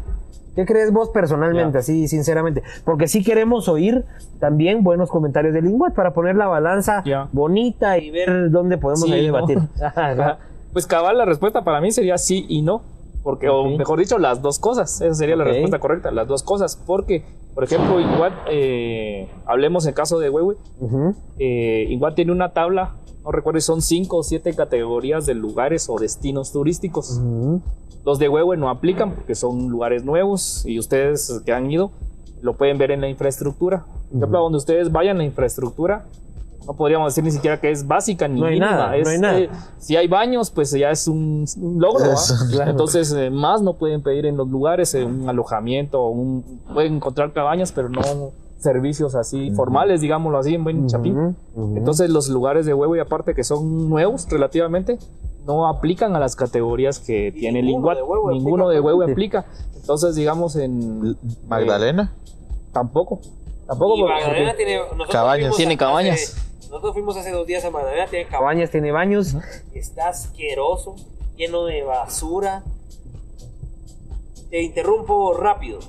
[0.55, 1.79] ¿Qué crees vos personalmente, Ya.
[1.79, 2.63] así sinceramente?
[2.83, 4.03] Porque sí queremos oír
[4.39, 7.29] también buenos comentarios del Inguat para poner la balanza Ya.
[7.31, 9.33] bonita y ver dónde podemos Sí, ahí ¿no?
[9.35, 9.59] debatir.
[9.83, 10.39] Ajá.
[10.73, 12.81] Pues cabal, la respuesta para mí sería sí y no.
[13.23, 13.77] Porque, o Ok.
[13.77, 15.01] mejor dicho, las dos cosas.
[15.01, 15.39] Esa sería Ok.
[15.39, 16.77] la respuesta correcta, las dos cosas.
[16.85, 17.23] Porque,
[17.53, 21.15] por ejemplo, igual, eh, hablemos en caso de Huehue, Ujú.
[21.37, 25.89] eh, igual tiene una tabla, no recuerdo si son cinco o siete categorías de lugares
[25.89, 27.17] o destinos turísticos.
[27.17, 27.61] Ujú.
[28.05, 31.91] Los de Huehue no aplican porque son lugares nuevos y ustedes que han ido
[32.41, 33.85] lo pueden ver en la infraestructura.
[34.09, 36.05] Por ejemplo, a donde ustedes vayan, la infraestructura
[36.65, 38.71] no podríamos decir ni siquiera que es básica ni No hay mínima.
[38.71, 39.39] nada, Es, no hay nada.
[39.39, 39.49] eh,
[39.79, 42.05] si hay baños, pues ya es un, un logro.
[42.67, 47.33] Entonces, eh, más no pueden pedir en los lugares, eh, un alojamiento, un, pueden encontrar
[47.33, 48.01] cabañas, pero no
[48.57, 51.17] servicios así formales, digámoslo así, en buen chapín.
[51.17, 51.77] Ujú, ujú.
[51.77, 54.99] Entonces los lugares de huevo y aparte que son nuevos relativamente
[55.49, 58.97] no aplican a las categorías que tiene el ninguno de huevo Ninguno aplica, de huevo
[58.99, 59.13] obviamente.
[59.13, 59.45] aplica.
[59.75, 61.17] Entonces digamos en
[61.47, 62.13] Magdalena.
[62.71, 63.19] tampoco.
[63.65, 64.79] Tampoco Y porque- Magdalena tiene,
[65.11, 65.55] Cabañas.
[65.55, 66.35] Tiene hace- cabañas.
[66.69, 69.35] nosotros fuimos hace dos días a Magdalena, tiene cabañas, tiene baños,
[69.73, 70.95] está asqueroso,
[71.35, 72.63] lleno de basura.
[74.51, 75.79] Te interrumpo rápido.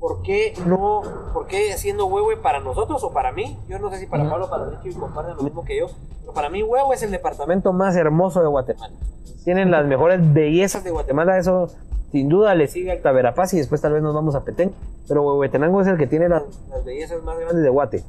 [0.00, 1.02] ¿Por qué no,
[1.32, 3.58] por qué haciendo Huehue para nosotros o para mí?
[3.68, 5.86] Yo no sé si para Pablo para Richo y comparten lo mismo que yo,
[6.20, 8.94] pero para mí Huehue es el departamento más hermoso de Guatemala.
[9.44, 11.68] Tienen las mejores bellezas de Guatemala, eso
[12.12, 14.72] sin duda le sigue al Taberapaz y después tal vez nos vamos a Petén,
[15.08, 18.04] pero Huehuetenango es el que tiene las, las bellezas más grandes de Guate.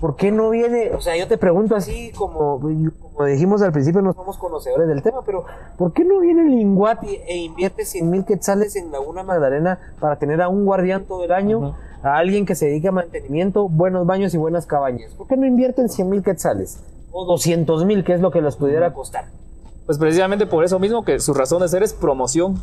[0.00, 0.92] ¿Por qué no viene?
[0.92, 5.02] O sea, yo te pregunto así, como, como dijimos al principio, no somos conocedores del
[5.02, 5.44] tema, pero
[5.76, 10.16] ¿por qué no viene el Inguati e invierte 100 mil quetzales en Laguna Magdalena para
[10.16, 14.06] tener a un guardián todo el año, a alguien que se dedique a mantenimiento, buenos
[14.06, 15.12] baños y buenas cabañas?
[15.14, 16.80] ¿Por qué no invierten 100 mil quetzales?
[17.10, 19.24] O 200 mil, que es lo que les pudiera costar.
[19.84, 22.62] Pues precisamente por eso mismo que su razón de ser es promoción.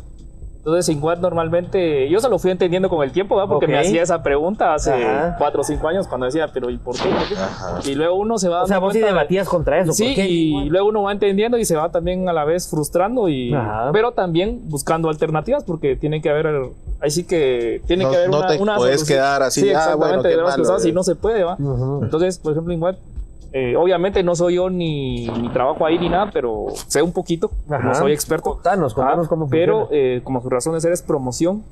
[0.66, 3.48] Entonces, Inguat normalmente, yo se lo fui entendiendo con el tiempo, ¿verdad?
[3.48, 5.36] porque me hacía esa pregunta hace Ajá.
[5.38, 7.08] cuatro o cinco años cuando decía, pero ¿y por qué?
[7.08, 7.36] ¿Por qué?
[7.36, 7.78] Ajá.
[7.84, 9.92] Y luego uno se va O sea, vos sí debatías contra eso.
[9.92, 10.26] Sí, ¿por qué?
[10.28, 13.90] y luego uno va entendiendo y se va también a la vez frustrando y Ajá.
[13.92, 16.48] pero también buscando alternativas porque tiene que haber
[17.00, 19.18] ahí sí que tiene No- que haber no una, te una puedes solución.
[19.18, 20.92] quedar así, sí, ah, exactamente bueno, qué de las malo, cosas y eh.
[20.92, 21.56] no se puede va
[22.02, 22.96] entonces por ejemplo en web
[23.58, 27.50] eh, obviamente no soy yo ni, ni trabajo ahí ni nada pero sé un poquito
[27.70, 27.82] Ajá.
[27.88, 30.02] no soy experto Contanos, contanos Ah, cómo pero funciona.
[30.02, 31.62] eh, como su razón de ser es promoción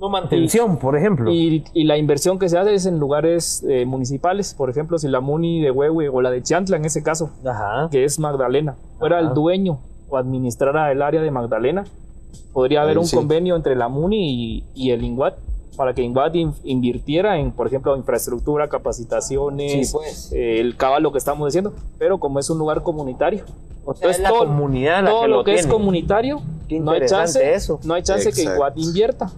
[0.00, 1.30] No mantención, por ejemplo.
[1.30, 5.08] y, y la inversión que se hace es en lugares eh, municipales por ejemplo si
[5.08, 7.88] la Muni de Huehue o la de Chiantla en ese caso Ajá.
[7.90, 9.28] que es Magdalena, fuera Ajá.
[9.28, 9.78] el dueño
[10.08, 11.84] o administrara el área de Magdalena,
[12.52, 13.14] podría haber un sí.
[13.14, 15.34] convenio entre la MUNI y, y el INGUAT
[15.76, 20.32] para que INGUAT in- invirtiera en, por ejemplo, infraestructura, capacitaciones, Sí, pues.
[20.32, 23.44] eh, el cabal, lo que estamos diciendo, pero como es un lugar comunitario.
[23.84, 26.78] O sea, es la todo- comunidad la todo que lo, lo que es comunitario, Qué
[26.80, 27.80] no hay chance, eso.
[27.84, 28.42] no hay chance que.
[28.42, 29.30] INGUAT invierta.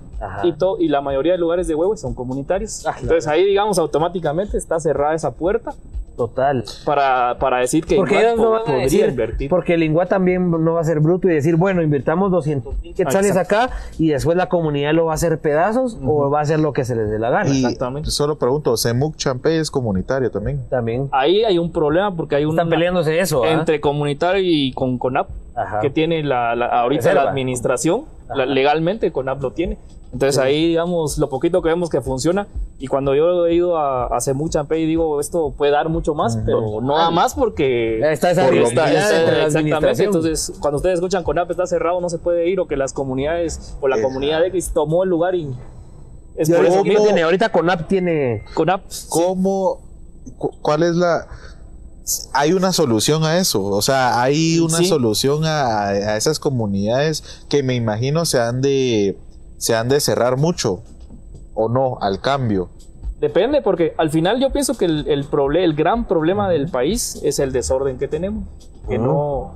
[0.44, 2.86] Y, to- y la mayoría de lugares de huevos son comunitarios.
[2.86, 5.74] Ah, Entonces ahí, digamos, automáticamente está cerrada esa puerta
[6.16, 6.64] Total.
[6.84, 9.48] para, para decir que Porque ellos no van a podría decir, invertir.
[9.50, 12.94] porque el Ingua también no va a ser bruto y decir, bueno, invirtamos 200 mil
[12.94, 13.56] quetzales Exacto.
[13.56, 16.72] acá y después la comunidad lo va a hacer pedazos o va a hacer lo
[16.72, 17.48] que se les dé la gana.
[17.50, 18.10] Y Exactamente.
[18.10, 20.60] solo pregunto, ¿Semuc Champey es comunitario también?
[20.68, 21.08] También.
[21.12, 23.50] Ahí hay un problema porque hay un Están peleándose eso, ¿ah?
[23.52, 25.80] entre comunitario y con CONAP Ajá.
[25.80, 27.24] que tiene la, la- ahorita Reserva.
[27.24, 28.04] la administración
[28.34, 29.78] la- legalmente CONAP lo tiene
[30.12, 32.46] entonces ahí digamos lo poquito que vemos que funciona
[32.78, 36.38] y cuando yo he ido a, a Semu Champey digo esto puede dar mucho más
[36.44, 41.22] pero no da más porque Está esa Por entre la exactamente entonces cuando ustedes escuchan
[41.24, 44.70] CONAP está cerrado no se puede ir o que las comunidades o la comunidad X
[44.74, 45.50] tomó el lugar y
[46.36, 47.22] es por ahorita, eso ¿quién que tiene?
[47.22, 48.44] ahorita CONAP tiene...
[48.54, 49.80] CONAP ¿Cómo?
[50.38, 51.26] cu- ¿Cuál es la...?
[52.32, 54.86] Hay una solución a eso, o sea, hay una Sí.
[54.86, 59.16] solución a, a esas comunidades que me imagino se han de
[59.58, 60.80] se han de cerrar mucho
[61.54, 62.70] o no al cambio.
[63.20, 67.20] Depende, porque al final yo pienso que el, el, proble- el gran problema del país
[67.22, 68.48] es el desorden que tenemos.
[68.88, 69.54] Que no,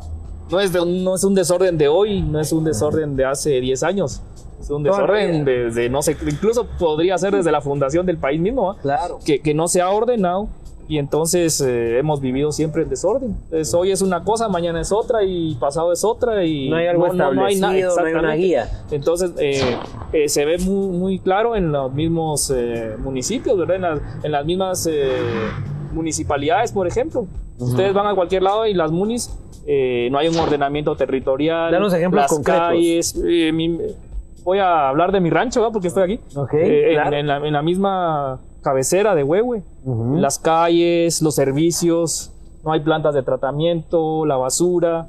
[0.49, 3.25] no, es de un, no es un desorden de hoy, no es un desorden de
[3.25, 4.23] hace 10 años.
[4.61, 8.71] Es un desorden desde, no sé, incluso podría ser desde la fundación del país mismo,
[8.71, 8.77] ¿ah?
[8.81, 9.19] Claro.
[9.25, 10.49] que, que no se ha ordenado
[10.89, 13.37] y entonces eh, hemos vivido siempre en desorden.
[13.45, 16.87] Entonces, hoy es una cosa, mañana es otra y pasado es otra y No hay
[16.87, 18.69] algo no, no hay establecido, no hay una guía.
[18.91, 19.61] Entonces, eh,
[20.13, 23.77] eh, se ve muy, muy claro en los mismos eh, municipios, ¿verdad?
[23.77, 25.09] En las, en las mismas eh,
[25.93, 27.27] municipalidades, por ejemplo.
[27.59, 29.35] Ustedes van a cualquier lado y las munis,
[29.67, 31.73] eh, no hay un ordenamiento territorial.
[31.73, 32.61] Danos ejemplos las concretos.
[32.69, 33.17] calles.
[33.55, 33.79] mi-
[34.45, 35.73] voy a hablar de mi rancho, ¿verdad?
[35.73, 36.21] Porque estoy aquí.
[36.37, 37.17] Ok, en- claro.
[37.17, 38.39] en, la, en la misma
[38.71, 39.63] cabecera de Huehue.
[39.85, 40.17] Ujú.
[40.17, 42.33] Las calles, los servicios,
[42.65, 45.07] no hay plantas de tratamiento, la basura.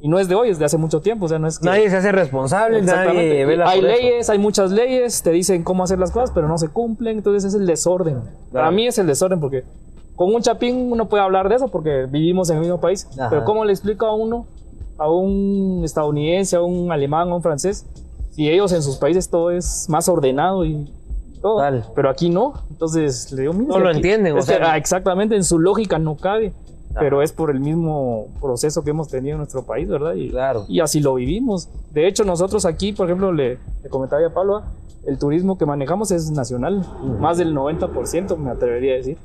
[0.00, 1.26] Y no es de hoy, es de hace mucho tiempo.
[1.26, 4.00] O sea, no es que- Nadie se hace responsable, nadie vela hay por eso.
[4.00, 7.44] leyes, hay muchas leyes, te dicen cómo hacer las cosas, pero no se cumplen, entonces
[7.44, 8.20] es el desorden.
[8.52, 9.64] Para mí es el desorden porque
[10.16, 13.28] con un chapín uno puede hablar de eso porque vivimos en el mismo país, Ajá.
[13.28, 14.46] pero ¿cómo le explico a uno,
[14.98, 17.84] a un estadounidense, a un alemán, a un francés,
[18.30, 20.92] si ellos en sus países todo es más ordenado y
[21.38, 21.62] todo,
[21.94, 22.52] pero aquí no?
[22.70, 25.58] Entonces le digo, mira, No lo aquí- entienden, o que, sea- ah, exactamente, en su
[25.58, 26.52] lógica no cabe.
[26.98, 30.14] Pero es por el mismo proceso que hemos tenido en nuestro país, ¿verdad?
[30.14, 30.64] Y, Claro.
[30.68, 31.68] y así lo vivimos.
[31.92, 34.62] De hecho, nosotros aquí, por ejemplo, le, le comentaba a Pablo,
[35.06, 36.84] el turismo que manejamos es nacional,
[37.20, 39.16] más del 90% me atrevería a decir.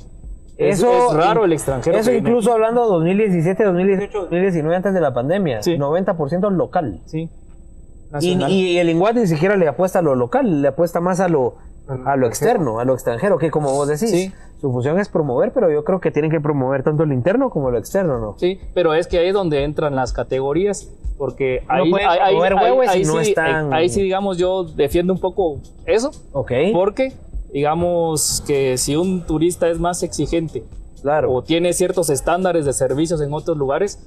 [0.57, 1.97] Es, Eso- es raro el extranjero.
[1.97, 5.63] Eso viene incluso hablando 2017, 2018, 2019 antes de la pandemia.
[5.63, 5.75] Sí.
[5.77, 7.01] 90% local.
[7.05, 7.21] Sí.
[7.21, 8.51] Y, Nacional.
[8.51, 11.55] y el Inguat ni siquiera le apuesta a lo local, le apuesta más a lo,
[12.05, 14.31] a lo externo, a lo extranjero, que como vos decís, Sí.
[14.61, 17.69] su función es promover, pero yo creo que tienen que promover tanto lo interno como
[17.71, 18.35] lo externo, ¿no?
[18.37, 23.29] Sí, pero es que ahí es donde entran las categorías, porque ahí, ahí, no sí,
[23.29, 27.11] están- ahí sí, digamos, yo defiendo un poco eso, Ok, porque
[27.51, 30.63] digamos que si un turista es más exigente
[31.03, 31.31] claro.
[31.31, 33.99] o tiene ciertos estándares de servicios en otros lugares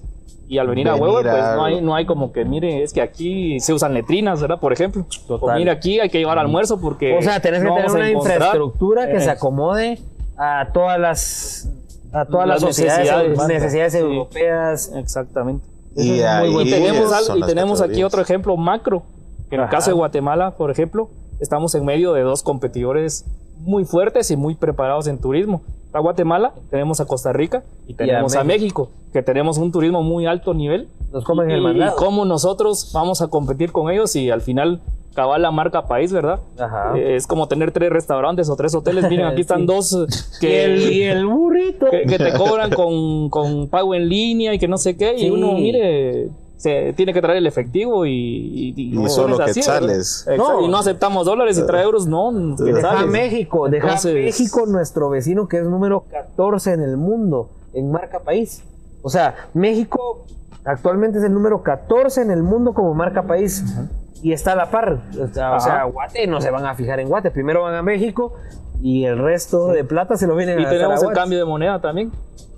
[0.48, 2.82] y al venir, a Venir huevo pues a- no hay, no hay como que mire
[2.82, 5.56] es que aquí se usan letrinas verdad por ejemplo Total.
[5.56, 7.94] o mira aquí hay que llevar almuerzo porque O sea, tenés que no tener a
[7.94, 9.98] una infraestructura que se acomode
[10.36, 11.68] a todas las
[12.12, 13.48] a todas las, Las sociedades, necesidades.
[13.48, 13.98] necesidades, Sí.
[13.98, 14.92] europeas.
[14.94, 15.66] exactamente
[15.96, 16.68] Y, es muy ahí bueno.
[16.68, 19.02] y tenemos, son al- y tenemos aquí otro ejemplo macro
[19.50, 19.76] que en el Ajá.
[19.76, 21.10] caso de Guatemala por ejemplo
[21.40, 23.24] estamos en medio de dos competidores
[23.58, 25.62] muy fuertes y muy preparados en turismo
[25.96, 28.90] a Guatemala tenemos a Costa Rica y tenemos a, México.
[29.12, 33.28] que tenemos un turismo muy alto nivel Nos comen el y, cómo nosotros vamos a
[33.28, 34.80] competir con ellos y al final
[35.16, 36.40] cabal la marca país, ¿verdad?
[36.58, 36.96] Ajá.
[36.96, 39.08] Eh, es como tener tres restaurantes o tres hoteles.
[39.08, 39.66] Miren, aquí están Sí.
[39.66, 41.86] dos eh, y, que, el, y el burrito.
[41.90, 45.18] que, que te cobran con, con pago en línea y que no sé qué.
[45.18, 45.26] Sí.
[45.26, 48.10] Y uno, mire, se tiene que traer el efectivo y,
[48.76, 50.26] y, y solo quetzales.
[50.36, 52.32] No, y no aceptamos dólares y trae euros, no.
[52.56, 58.20] Deja México, deja México nuestro vecino que es número 14 en el mundo en marca
[58.20, 58.62] país.
[59.02, 60.24] O sea, México
[60.64, 63.64] actualmente es el número 14 en el mundo como marca país.
[64.22, 65.02] Y está a la par.
[65.20, 67.30] O sea, Guate no se van a fijar en Guate.
[67.30, 68.32] Primero van a México
[68.82, 71.44] y el resto de plata se lo vienen y a Y tenemos el cambio de
[71.44, 72.10] moneda también.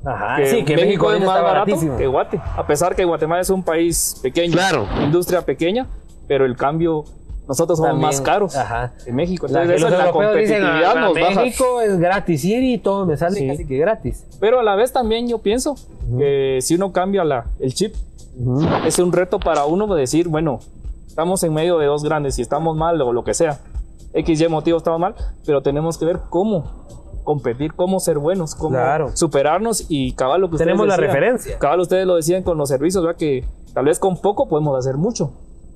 [0.09, 2.41] Ajá, que sí, que México, es más barato que Guate.
[2.57, 4.87] A pesar que Guatemala es un país pequeño, claro.
[5.03, 5.87] industria pequeña,
[6.27, 7.05] pero el cambio
[7.49, 8.93] nosotros somos más caros Ajá.
[9.07, 9.47] en México.
[9.47, 13.47] Entonces, eso es la competitividad dicen, nos México es gratis ir y todo me sale
[13.47, 14.27] casi que gratis.
[14.39, 15.75] Pero a la vez también yo pienso
[16.19, 17.95] que si uno cambia la, el chip,
[18.85, 20.61] es un reto para uno decir, bueno,
[21.07, 23.59] estamos en medio de dos grandes y estamos mal o lo que sea.
[24.13, 25.15] XY motivo estamos mal,
[25.47, 26.87] pero tenemos que ver cómo
[27.29, 28.79] competir, cómo ser buenos, cómo
[29.13, 31.59] superarnos y cabal lo que Tenemos ustedes la referencia.
[31.59, 33.19] Cabal ustedes lo decían con los servicios, ¿verdad?
[33.19, 33.45] que
[33.75, 35.35] tal vez con poco podemos hacer mucho.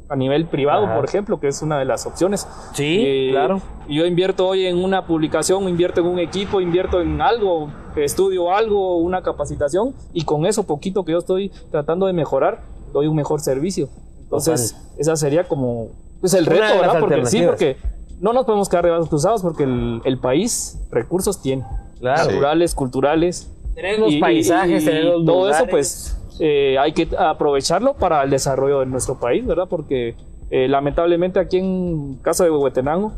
[0.08, 2.48] A nivel privado, por ejemplo, que es una de las opciones.
[2.72, 3.60] Sí, eh, claro.
[3.86, 8.96] Yo invierto hoy en una publicación, invierto en un equipo, invierto en algo, estudio algo,
[8.96, 12.62] una capacitación, y con eso poquito que yo estoy tratando de mejorar,
[12.94, 13.90] doy un mejor servicio.
[14.22, 15.90] Entonces, esa sería como
[16.22, 17.00] pues, el reto, ¿verdad?
[17.00, 17.76] Porque sí, porque
[18.22, 21.64] no nos podemos quedar de brazos cruzados porque el, país recursos tiene.
[22.00, 23.50] Naturales, culturales.
[23.74, 29.18] Tenemos paisajes, tenemos Todo eso, pues, eh, hay que aprovecharlo para el desarrollo de nuestro
[29.18, 29.66] país, ¿verdad?
[29.68, 30.14] Porque
[30.50, 33.12] eh, lamentablemente aquí en caso de Huehuetenango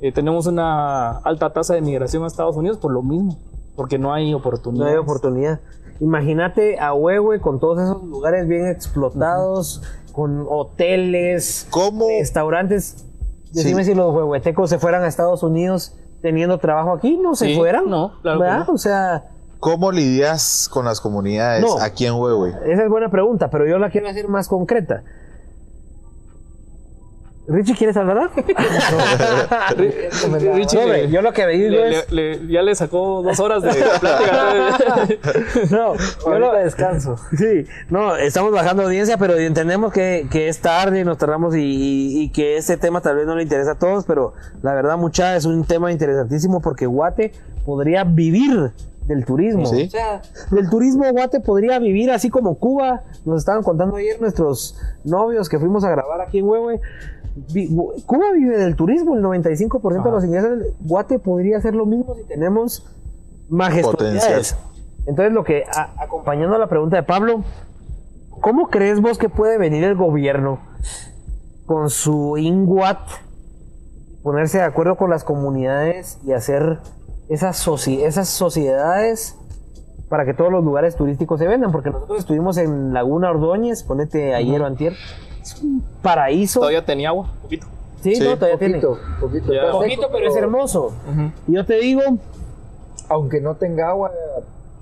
[0.00, 3.38] eh, tenemos una alta tasa de migración a Estados Unidos por lo mismo,
[3.76, 4.86] porque no hay oportunidad.
[4.86, 5.60] No hay oportunidad.
[6.00, 11.68] Imagínate a Huehue con todos esos lugares bien explotados, con hoteles,
[12.18, 13.05] restaurantes
[13.56, 17.88] Decime si los huehuetecos se fueran a Estados Unidos teniendo trabajo aquí, no se fueran.
[17.88, 18.72] No, claro.
[18.72, 19.30] O sea.
[19.58, 22.50] ¿Cómo lidias con las comunidades aquí en Huehue?
[22.66, 25.02] Esa es buena pregunta, pero yo la quiero hacer más concreta.
[27.48, 28.30] Richie, ¿quieres hablar?
[30.54, 32.06] Richie, yo lo que digo es...
[32.48, 33.70] ya le sacó dos horas de
[34.00, 35.08] plática.
[35.70, 37.16] no, yo lo descanso.
[37.36, 42.22] Sí, no, estamos bajando audiencia, pero entendemos que, que es tarde y nos tardamos y,
[42.22, 45.36] y, que este tema tal vez no le interesa a todos, pero la verdad, mucha,
[45.36, 47.32] es un tema interesantísimo porque Guate
[47.64, 48.72] podría vivir
[49.06, 49.62] del turismo.
[49.62, 53.02] O sea, del turismo Guate podría vivir así como Cuba.
[53.24, 56.80] Nos estaban contando ayer nuestros novios que fuimos a grabar aquí en Huehue
[58.06, 62.14] Cuba vive del turismo, el 95% de los ingresos del Guate podría ser lo mismo
[62.14, 62.86] si tenemos
[63.48, 64.56] majestuosidades.
[65.06, 65.64] Entonces, lo que,
[65.98, 67.44] acompañando a la pregunta de Pablo,
[68.40, 70.60] ¿cómo crees vos que puede venir el gobierno
[71.66, 72.98] con su INGUAT,
[74.22, 76.78] ponerse de acuerdo con las comunidades y hacer
[77.28, 79.36] esas, esas sociedades
[80.08, 81.72] para que todos los lugares turísticos se vendan?
[81.72, 84.94] Porque nosotros estuvimos en Laguna Ordóñez, ponete ayer o antier,
[86.02, 86.60] paraíso.
[86.60, 87.66] Todavía tenía agua, poquito.
[88.00, 88.80] Sí, no, todavía tiene.
[88.80, 90.92] Poquito, poquito pero es hermoso.
[91.46, 92.02] Y yo te digo,
[93.08, 94.12] aunque no tenga agua,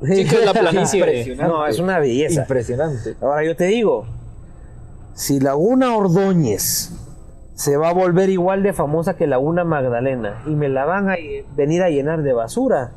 [0.02, 1.36] sí, que es la planicie.
[1.36, 2.42] No, es una belleza.
[2.42, 3.16] Impresionante.
[3.20, 4.06] Ahora yo te digo,
[5.14, 6.92] si Laguna Ordóñez
[7.54, 11.16] se va a volver igual de famosa que Laguna Magdalena y me la van a
[11.56, 12.92] venir a llenar de basura,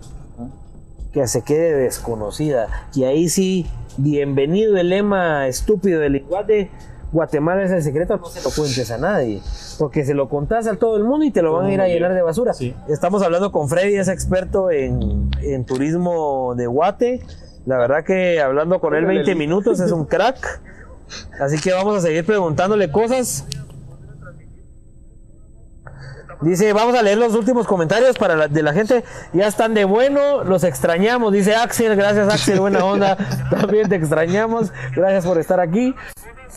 [1.21, 2.67] que se quede desconocida.
[2.93, 3.65] Y ahí sí,
[3.97, 6.69] bienvenido el lema estúpido del iguate
[7.11, 9.41] Guatemala es el secreto, no se lo cuentes a nadie.
[9.79, 11.87] Porque se lo contás a todo el mundo y te lo van a ir a
[11.87, 12.51] llenar de basura.
[12.89, 15.31] Estamos hablando con Freddy, es experto en,
[15.65, 17.21] turismo de Guate.
[17.65, 20.61] La verdad que hablando con él 20 minutos es un crack.
[21.39, 23.45] Así que vamos a seguir preguntándole cosas.
[26.41, 29.03] Dice, vamos a leer los últimos comentarios para de la gente.
[29.33, 31.33] Ya están de bueno, los extrañamos.
[31.33, 33.17] Dice Axel, gracias Axel, buena onda.
[33.49, 34.71] También te extrañamos.
[34.95, 35.95] Gracias por estar aquí.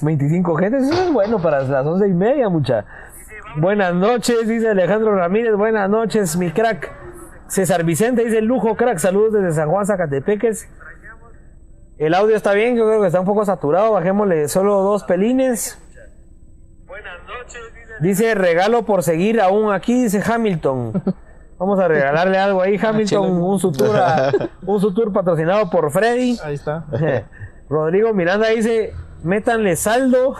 [0.02, 2.84] 25 gentes, eso es bueno para las 11 y media, mucha.
[3.56, 5.54] Buenas noches, dice Alejandro Ramírez.
[5.56, 6.92] Buenas noches, mi crack.
[7.48, 8.98] César Vicente dice lujo, crack.
[8.98, 10.68] Saludos desde San Juan, Zacatepeques.
[11.98, 13.92] El audio está bien, yo creo que está un poco saturado.
[13.92, 15.78] Bajémosle solo dos pelines.
[16.86, 17.60] Buenas noches,
[18.00, 18.34] dice.
[18.34, 21.02] regalo por seguir aún aquí, dice Hamilton.
[21.58, 23.94] Vamos a regalarle algo ahí, Hamilton, un sutur,
[24.66, 26.38] un sutur patrocinado por Freddy.
[26.42, 26.86] Ahí está.
[27.68, 30.34] Rodrigo Miranda dice, métanle saldo.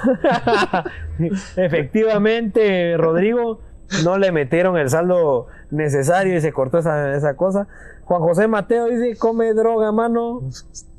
[1.57, 3.61] Efectivamente, Rodrigo,
[4.03, 7.69] no le metieron el saldo necesario y se cortó esa, esa cosa.
[8.05, 10.41] Juan José Mateo dice, come droga, mano.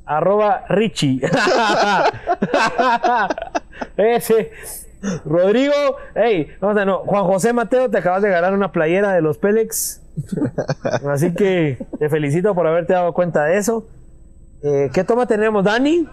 [0.06, 1.22] Arroba Richie.
[3.98, 4.52] Ese.
[5.26, 5.73] Rodrigo,
[6.15, 6.99] hey, vamos a no.
[6.99, 10.02] Juan José Mateo, te acabas de ganar una playera de los Pélex.
[11.10, 13.88] Así que te felicito por haberte dado cuenta de eso.
[14.64, 16.07] Eh, ¿Qué toma tenemos, Dani?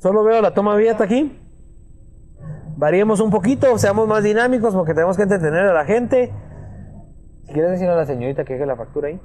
[0.00, 1.40] Solo veo la toma abierta aquí.
[2.76, 6.32] variemos un poquito, seamos más dinámicos porque tenemos que entretener a la gente.
[7.52, 9.20] ¿Quieres decir a la señorita que haga la factura ahí?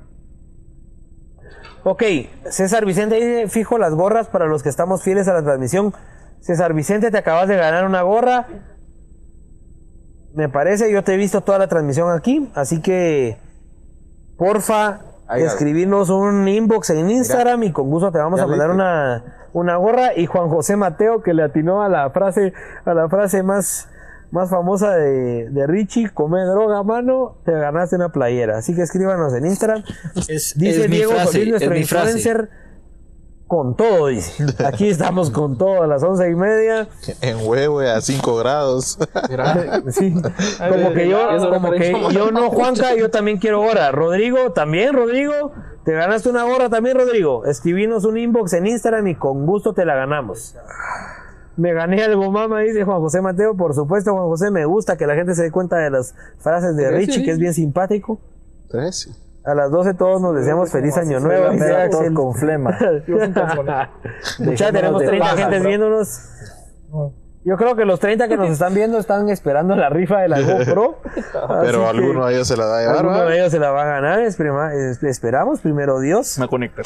[1.84, 2.04] Ok,
[2.50, 5.94] César Vicente dice, fijo las gorras para los que estamos fieles a la transmisión.
[6.42, 8.48] César Vicente, te acabas de ganar una gorra.
[10.34, 13.38] Me parece, yo te he visto toda la transmisión aquí, así que
[14.38, 18.72] porfa, Ahí, escribirnos un inbox en Instagram y con gusto te vamos Ya a mandar
[18.72, 19.24] una,
[19.54, 20.18] una gorra.
[20.18, 22.54] Y Juan José Mateo, que le atinó a la frase,
[22.84, 23.90] a la frase más,
[24.32, 28.58] más famosa de, de Richie, come droga, mano, te ganaste una playera.
[28.58, 29.84] Así que escríbanos en Instagram.
[30.28, 32.48] Es, Dice es mi Diego frase, Solís, nuestro es mi frase.
[33.50, 34.46] Con todo, dice.
[34.66, 36.88] Aquí estamos con todo a las once y media.
[37.20, 38.98] En huevo a 5 grados.
[39.90, 40.14] Sí,
[40.70, 43.92] como que yo, como que yo no, Juanca, yo también quiero hora.
[43.92, 45.52] Rodrigo, también, Rodrigo.
[45.84, 47.46] Te ganaste una gorra también, Rodrigo.
[47.46, 50.56] Escribinos un inbox en Instagram y con gusto te la ganamos.
[51.58, 53.58] Me gané algo, mamá, dice Juan José Mateo.
[53.58, 56.76] Por supuesto, Juan José, me gusta que la gente se dé cuenta de las frases
[56.76, 58.20] de Richie, que es bien simpático.
[58.70, 59.29] 13.
[59.50, 61.50] A las 12 todos nos deseamos feliz año nuevo.
[61.52, 62.78] dice Mira, todos con flema.
[64.56, 65.68] Ya tenemos de 30 paja, gentes bro.
[65.70, 66.20] viéndonos.
[67.46, 70.42] Yo creo que los 30 que nos están viendo están esperando la rifa de la
[70.42, 70.98] GoPro.
[71.62, 72.98] Pero alguno de ellos se la da a llevar.
[72.98, 73.26] alguno ¿va?
[73.26, 74.20] de ellos se la va a ganar.
[74.20, 76.38] es prima- es- esperamos, primero Dios.
[76.38, 76.82] Me conecta.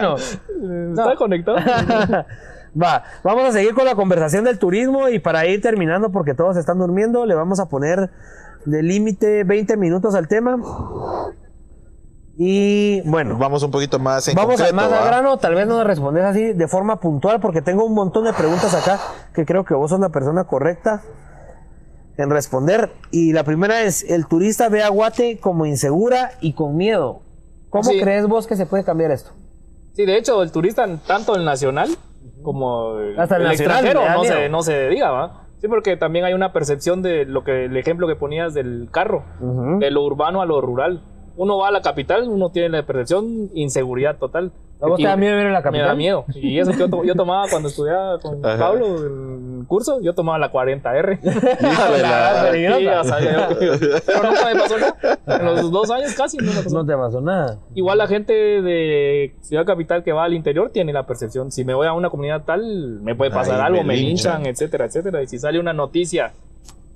[0.00, 0.16] ¿no?
[0.16, 1.58] ¿Está conectado?
[2.80, 6.56] Va, vamos a seguir con la conversación del turismo y para ir terminando, porque todos
[6.56, 8.08] están durmiendo, le vamos a poner
[8.64, 10.56] de límite 20 minutos al tema.
[12.36, 15.04] Y bueno, Vamos un poquito más en Vamos concreto, más ¿va?
[15.04, 18.32] grano, tal vez no nos respondes así de forma puntual, porque tengo un montón de
[18.32, 18.98] preguntas acá
[19.34, 21.02] que creo que vos sos la persona correcta
[22.16, 22.90] en responder.
[23.10, 27.20] Y la primera es, el turista ve a Guate como insegura y con miedo.
[27.68, 28.00] ¿Cómo Sí.
[28.00, 29.30] crees vos que se puede cambiar esto?
[29.92, 31.90] Sí, de hecho, el turista, tanto el nacional
[32.42, 35.41] como el, Hasta el el nacional, extranjero, no se, no se diga, ¿va?
[35.62, 39.22] Sí, porque también hay una percepción de lo que el ejemplo que ponías del carro,
[39.78, 41.04] de lo urbano a lo rural.
[41.36, 44.50] Uno va a la capital, uno tiene la percepción inseguridad total.
[44.82, 45.86] ¿A vos te da miedo a la Me capital?
[45.86, 46.24] da miedo.
[46.34, 48.58] Y eso que yo, to- yo tomaba cuando estudiaba con Ajá.
[48.58, 48.96] Pablo
[49.60, 51.18] el curso, yo tomaba la 40R.
[51.22, 53.56] Hijo de la- Sí, ya sabía yo.
[54.04, 54.96] Pero nunca me pasó nada.
[55.38, 57.58] En los dos años casi no me pasó No te pasó nada.
[57.74, 61.74] Igual la gente de Ciudad Capital que va al interior tiene la percepción, si me
[61.74, 64.38] voy a una comunidad tal, me puede pasar Ahí algo, me me linchan.
[64.38, 65.22] linchan, etcétera, etcétera.
[65.22, 66.32] Y si sale una noticia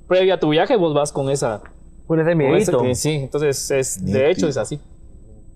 [0.08, 1.60] previa a tu viaje, vos vas con esa.
[2.08, 2.82] Con ese miedito.
[2.94, 4.80] sí, entonces es, de hecho es así.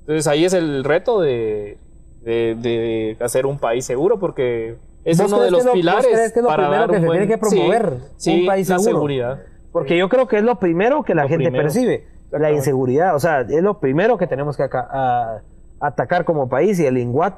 [0.00, 1.78] Entonces ahí es el reto de,
[2.22, 5.78] de, de hacer un país seguro porque es ¿Vos uno de los que lo- vos
[5.80, 7.96] pilares crees que es lo para primero dar que un se buen- tiene que promover?
[8.16, 8.96] Sí, Un país la seguro.
[8.98, 9.40] seguridad.
[9.72, 11.62] Porque yo creo que es lo primero que la Lo gente primero.
[11.64, 13.14] percibe, la inseguridad.
[13.14, 15.42] O sea, es lo primero que tenemos que aca- a-
[15.80, 17.34] atacar como país y el INGUAT.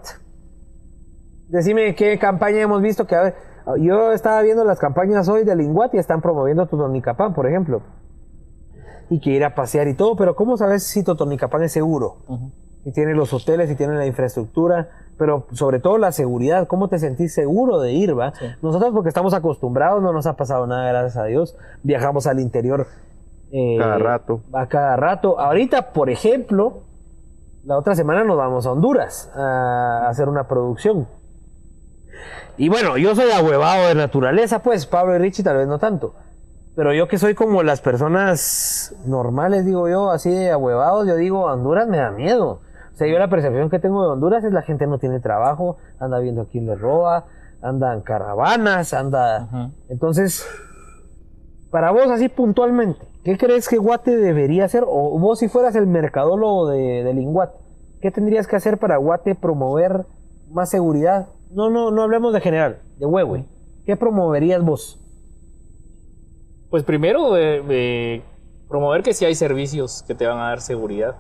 [1.49, 3.15] Decime qué campaña hemos visto que...
[3.15, 3.35] a ver,
[3.79, 7.83] yo estaba viendo las campañas hoy del INGUAT y están promoviendo Totonicapán, por ejemplo.
[9.11, 12.17] Y que ir a pasear y todo, pero ¿cómo sabes si Totonicapán es seguro?
[12.85, 16.67] Y tiene los hoteles y tiene la infraestructura, pero sobre todo la seguridad.
[16.67, 18.33] ¿Cómo te sentís seguro de ir, va?
[18.61, 21.57] Nosotros porque estamos acostumbrados, no nos ha pasado nada, gracias a Dios.
[21.83, 22.87] Viajamos al interior
[23.53, 24.41] eh, Cada rato.
[24.53, 25.39] A cada rato.
[25.39, 26.83] Ahorita, por ejemplo,
[27.65, 31.07] la otra semana nos vamos a Honduras a hacer una producción.
[32.57, 36.15] Y bueno, yo soy ahuevado de naturaleza, pues Pablo y Richie tal vez no tanto.
[36.75, 41.45] Pero yo que soy como las personas normales, digo yo, así de ahuevados, yo digo,
[41.45, 42.61] Honduras me da miedo.
[42.93, 45.79] O sea, yo la percepción que tengo de Honduras es la gente no tiene trabajo,
[45.99, 47.27] anda viendo a quién le roba,
[47.63, 49.71] anda en caravanas, anda...
[49.89, 50.47] Entonces,
[51.71, 54.85] para vos así puntualmente, ¿qué crees que Guate debería hacer?
[54.87, 57.53] O vos si fueras el mercadólogo de, del Inguat,
[58.03, 60.05] ¿qué tendrías que hacer para Guate promover
[60.51, 61.29] más seguridad?
[61.51, 63.47] No, no, no hablemos de general, de Huehue.
[63.87, 65.01] ¿Qué promoverías vos?
[66.69, 68.23] Pues primero, eh, eh,
[68.69, 71.17] promover que sí hay servicios que te van a dar seguridad.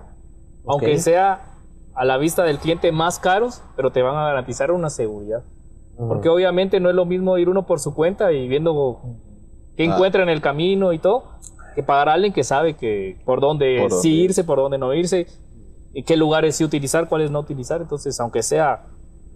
[0.67, 1.52] Aunque sea
[1.95, 5.43] a la vista del cliente más caros, pero te van a garantizar una seguridad.
[5.97, 9.01] Porque obviamente no es lo mismo ir uno por su cuenta y viendo
[9.77, 9.95] qué Ah.
[9.95, 11.25] encuentra en el camino y todo,
[11.75, 14.93] que pagar a alguien que sabe que por dónde Por sí irse, por dónde no
[14.95, 15.27] irse,
[15.95, 17.81] y qué lugares sí utilizar, cuáles no utilizar.
[17.83, 18.87] Entonces, aunque sea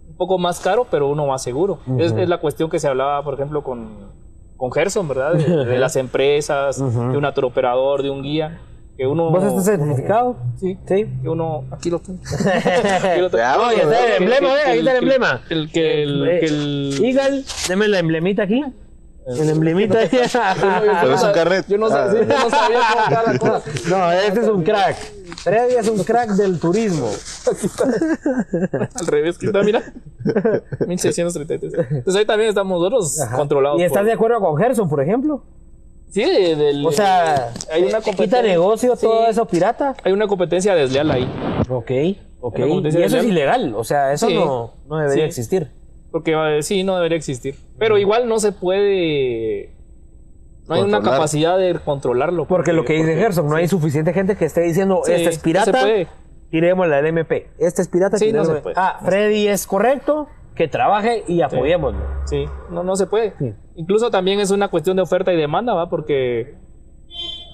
[0.09, 1.79] un poco más caro, pero uno más seguro.
[1.99, 4.11] es, es la cuestión que se hablaba, por ejemplo, con,
[4.57, 5.33] con Gerson, ¿verdad?
[5.35, 8.59] De, de las empresas, de un turoperador, de un guía.
[8.97, 10.37] Que uno, ¿Vos estás certificado?
[10.59, 10.77] Sí.
[10.87, 11.05] Sí.
[11.21, 11.65] Que uno.
[11.71, 12.19] Aquí lo tengo.
[13.03, 13.69] Aquí lo tengo.
[13.71, 15.41] Está el emblema, ve, ahí está el emblema.
[15.49, 16.27] El que el.
[16.27, 18.63] Eh, que el- Eagle, deme la emblemita aquí.
[19.27, 19.99] El emblemita.
[20.01, 21.65] No- Pero es un carnet.
[21.67, 22.09] Yo no, Ah.
[22.11, 23.61] sí, yo no sabía cómo estaba la cosa.
[23.89, 24.95] no, este es un crack.
[25.43, 27.09] Freddy es un crack del turismo.
[28.95, 29.83] Al revés, que está, mira.
[30.87, 31.73] 1633.
[31.91, 33.79] Entonces ahí también estamos nosotros controlados.
[33.79, 35.43] ¿Y estás por- de acuerdo con Gerson, por ejemplo?
[36.09, 38.41] Sí, de- del- O sea, hay una quita competencia.
[38.41, 39.05] negocio Sí.
[39.05, 39.95] todo eso pirata.
[40.03, 41.29] Hay una competencia desleal ahí.
[41.69, 41.91] Ok,
[42.41, 42.59] ok.
[42.59, 43.73] La Y eso es ilegal.
[43.75, 44.35] O sea, eso Sí.
[44.35, 45.27] no, no debería Sí.
[45.27, 45.71] existir.
[46.11, 47.55] Porque eh, sí, no debería existir.
[47.77, 49.71] Pero igual no se puede.
[50.67, 52.45] No hay una capacidad de controlarlo.
[52.45, 55.29] Porque lo que dice porque- Gerson, no hay suficiente gente que esté diciendo, Sí, este
[55.29, 56.07] es no pirata, se puede.
[56.49, 57.47] tirémosle al MP.
[57.57, 58.75] Este es pirata, Sí, no se puede.
[58.77, 60.27] Ah, Freddy es correcto,
[60.57, 61.99] que trabaje y apoyémoslo.
[62.25, 63.33] Sí, no, no se puede.
[63.39, 63.53] Sí.
[63.75, 65.87] Incluso también es una cuestión de oferta y demanda, ¿va?
[65.89, 66.55] Porque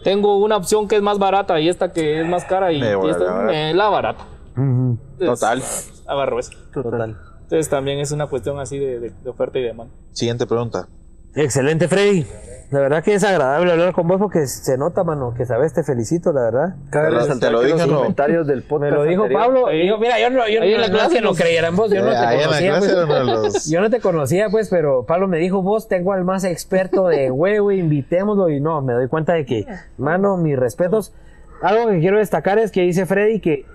[0.04, 2.92] tengo una opción que es más barata y esta que es más cara y, esta
[3.24, 3.46] la barata.
[3.52, 4.26] me- la barata.
[4.56, 5.62] Entonces, Total.
[6.08, 6.52] Agarro eso.
[6.74, 7.18] Total.
[7.44, 9.94] Entonces también es una cuestión así de, de- de oferta y demanda.
[10.12, 10.88] Siguiente pregunta.
[11.36, 12.26] Excelente, Freddy.
[12.72, 15.84] La verdad que es agradable hablar con vos porque se nota, mano, que sabes, te
[15.84, 16.76] felicito, la verdad.
[16.90, 19.72] Cabe Te lo- dije, los comentarios del Me podcast lo dijo anterior- Pablo.
[19.72, 21.92] Y yo, mira, yo no, yo no, en la clase que no creyera en vos,
[21.92, 22.78] yo no Eh, te conocía.
[22.80, 22.92] pues.
[23.28, 27.08] los- Yo no te conocía, pues, pero Pablo me dijo, vos tengo al más experto
[27.10, 28.50] de huevo, invitémoslo.
[28.50, 29.68] Y no, me doy cuenta de que,
[30.00, 31.14] mano, mis respetos.
[31.62, 33.66] Algo que quiero destacar es que dice Freddy que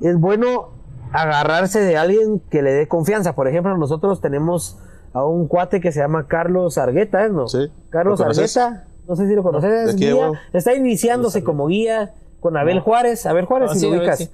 [0.00, 0.70] es bueno
[1.12, 3.34] agarrarse de alguien que le dé confianza.
[3.34, 4.78] Por ejemplo, nosotros tenemos
[5.14, 7.30] a un cuate que se llama Carlos Argueta, ¿eh?
[7.30, 7.48] ¿no?
[7.48, 7.70] Sí.
[7.88, 8.20] Carlos.
[8.20, 10.34] Argueta, no sé si lo conoces, ¿de es qué, guía, huevo?
[10.52, 13.24] está iniciándose como guía con Abel Juárez.
[13.24, 14.18] Abel Juárez, Ah, si sí, lo ubicas.
[14.18, 14.28] sí.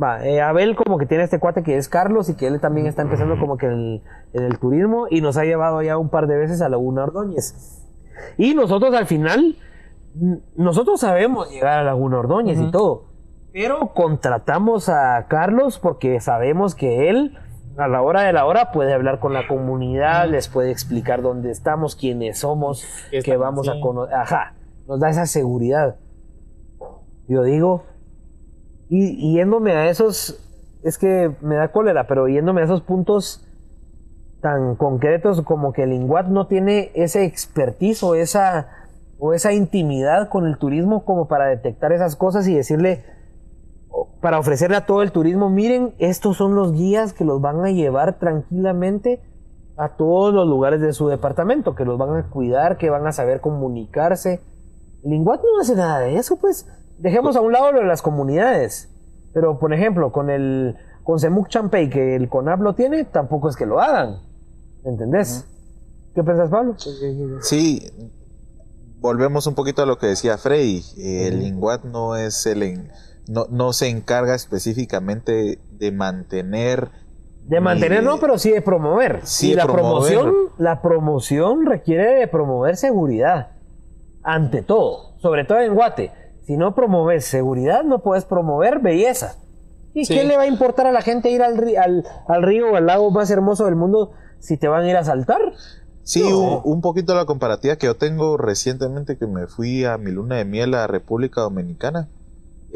[0.00, 2.86] Va, eh, Abel como que tiene este cuate que es Carlos y que él también
[2.86, 4.02] está empezando como que en el,
[4.34, 7.82] en el turismo y nos ha llevado ya un par de veces a Laguna Ordóñez.
[8.36, 9.56] Y nosotros al final,
[10.56, 13.04] nosotros sabemos llegar a Laguna Ordóñez y todo,
[13.54, 17.38] pero contratamos a Carlos porque sabemos que él
[17.78, 21.50] a la hora de la hora puede hablar con la comunidad, les puede explicar dónde
[21.50, 24.14] estamos, quiénes somos, ¿Qué que vamos a conocer.
[24.14, 24.54] Ajá,
[24.86, 25.96] nos da esa seguridad.
[27.28, 27.84] Yo digo,
[28.88, 30.40] y yéndome a esos,
[30.82, 33.46] es que me da cólera, pero yéndome a esos puntos
[34.40, 38.68] tan concretos como que el Inguat no tiene ese expertise o esa,
[39.18, 43.04] o esa intimidad con el turismo como para detectar esas cosas y decirle,
[44.20, 47.70] para ofrecerle a todo el turismo, miren, estos son los guías que los van a
[47.70, 49.20] llevar tranquilamente
[49.76, 53.12] a todos los lugares de su departamento, que los van a cuidar, que van a
[53.12, 54.40] saber comunicarse.
[55.04, 56.66] El Inguat no hace nada de eso, pues
[56.98, 58.88] dejemos a un lado lo de las comunidades.
[59.34, 63.54] Pero, por ejemplo, con el con Semuc Champey, que el CONAP lo tiene, tampoco es
[63.56, 64.16] que lo hagan.
[64.84, 65.46] ¿Entendés?
[66.14, 66.74] ¿Qué pensás, Pablo?
[67.42, 67.82] Sí,
[68.98, 70.82] volvemos un poquito a lo que decía Freddy.
[70.98, 72.90] El INGUAT no es el en-
[73.28, 76.88] no, no se encarga específicamente de mantener
[77.46, 79.20] De mantener, no, pero sí de promover.
[79.24, 80.14] Sí y de la promover.
[80.14, 83.50] promoción, la promoción requiere de promover seguridad.
[84.22, 85.16] Ante todo.
[85.18, 86.10] Sobre todo en Guate.
[86.42, 89.36] Si no promoves seguridad, no puedes promover belleza.
[89.94, 90.14] ¿Y Sí.
[90.14, 92.86] qué le va a importar a la gente ir al, al, al río o al
[92.86, 95.40] lago más hermoso del mundo si te van a ir a saltar?
[96.02, 96.38] Sí, No.
[96.38, 100.36] un, un poquito la comparativa que yo tengo recientemente que me fui a mi luna
[100.36, 102.08] de miel a República Dominicana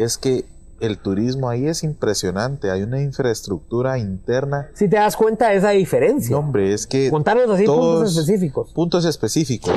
[0.03, 0.45] es que
[0.81, 4.69] el turismo ahí es impresionante, hay una infraestructura interna.
[4.75, 6.31] Si te das cuenta de esa diferencia.
[6.33, 8.73] No, hombre, es que Contarnos así puntos específicos.
[8.73, 9.75] puntos específicos.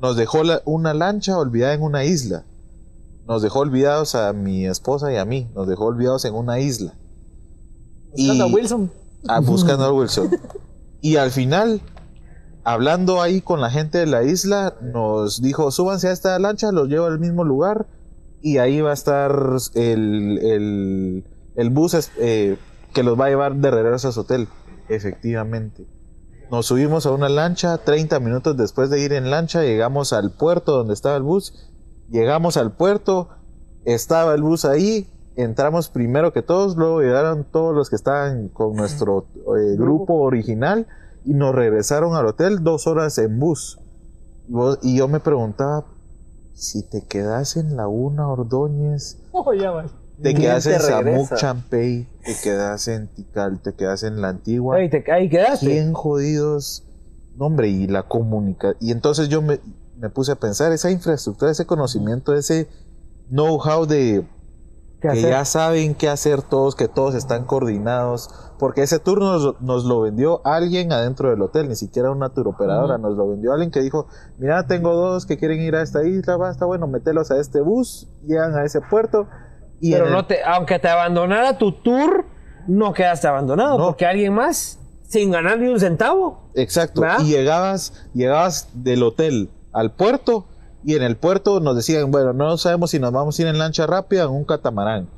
[0.00, 2.44] Nos dejó la- una lancha olvidada en una isla.
[3.26, 5.50] Nos dejó olvidados a mi esposa y a mí.
[5.54, 6.94] Nos dejó olvidados en una isla.
[8.12, 8.90] Buscando a Wilson.
[9.28, 10.30] Ah, buscando a Wilson.
[11.00, 11.80] Y al final,
[12.64, 16.88] hablando ahí con la gente de la isla, nos dijo, súbanse a esta lancha, los
[16.88, 17.86] llevo al mismo lugar
[18.42, 19.32] y ahí va a estar
[19.74, 21.24] el, el,
[21.56, 22.56] el bus eh,
[22.94, 24.48] que los va a llevar de regreso a su hotel.
[24.88, 25.86] Efectivamente.
[26.50, 30.72] Nos subimos a una lancha, 30 minutos después de ir en lancha, llegamos al puerto
[30.76, 31.52] donde estaba el bus.
[32.10, 33.28] Llegamos al puerto,
[33.84, 35.06] estaba el bus ahí,
[35.36, 40.86] entramos primero que todos, luego llegaron todos los que estaban con nuestro eh, grupo original
[41.26, 43.78] y nos regresaron al hotel dos horas en bus.
[44.48, 45.84] Y vos- Y yo me preguntaba,
[46.58, 49.84] si te quedas en Laguna Ordóñez, Oh, ya va.
[50.20, 51.36] te ¿Quién quedas te en Samuc regresa?
[51.36, 54.76] Champey, te quedas en Tikal, te quedas en la antigua.
[54.76, 55.66] Ahí, te, ahí quedaste.
[55.66, 56.84] ¿Quién jodidos?
[57.36, 58.74] No, hombre, y la comunica.
[58.80, 59.60] Y entonces yo me,
[59.96, 62.66] me puse a pensar, esa infraestructura, ese conocimiento, ese
[63.30, 64.26] know-how de
[65.00, 65.30] ¿Qué que hacer?
[65.30, 68.28] ya saben qué hacer todos, que todos están coordinados,
[68.58, 72.48] porque ese tour nos, nos lo vendió alguien adentro del hotel, ni siquiera una tour
[72.48, 74.06] operadora, nos lo vendió alguien que dijo,
[74.38, 77.60] mira, tengo dos que quieren ir a esta isla, va, está bueno, metelos a este
[77.60, 79.26] bus, llegan a ese puerto,
[79.80, 82.24] y Pero el- no te, aunque te abandonara tu tour,
[82.66, 83.86] no quedaste abandonado, No.
[83.86, 86.50] porque alguien más, sin ganar ni un centavo.
[86.54, 87.00] Exacto.
[87.00, 87.20] ¿verdad?
[87.20, 90.44] Y llegabas, llegabas del hotel al puerto
[90.84, 93.58] y en el puerto nos decían, bueno, no sabemos si nos vamos a ir en
[93.58, 95.08] lancha rápida o en un catamarán.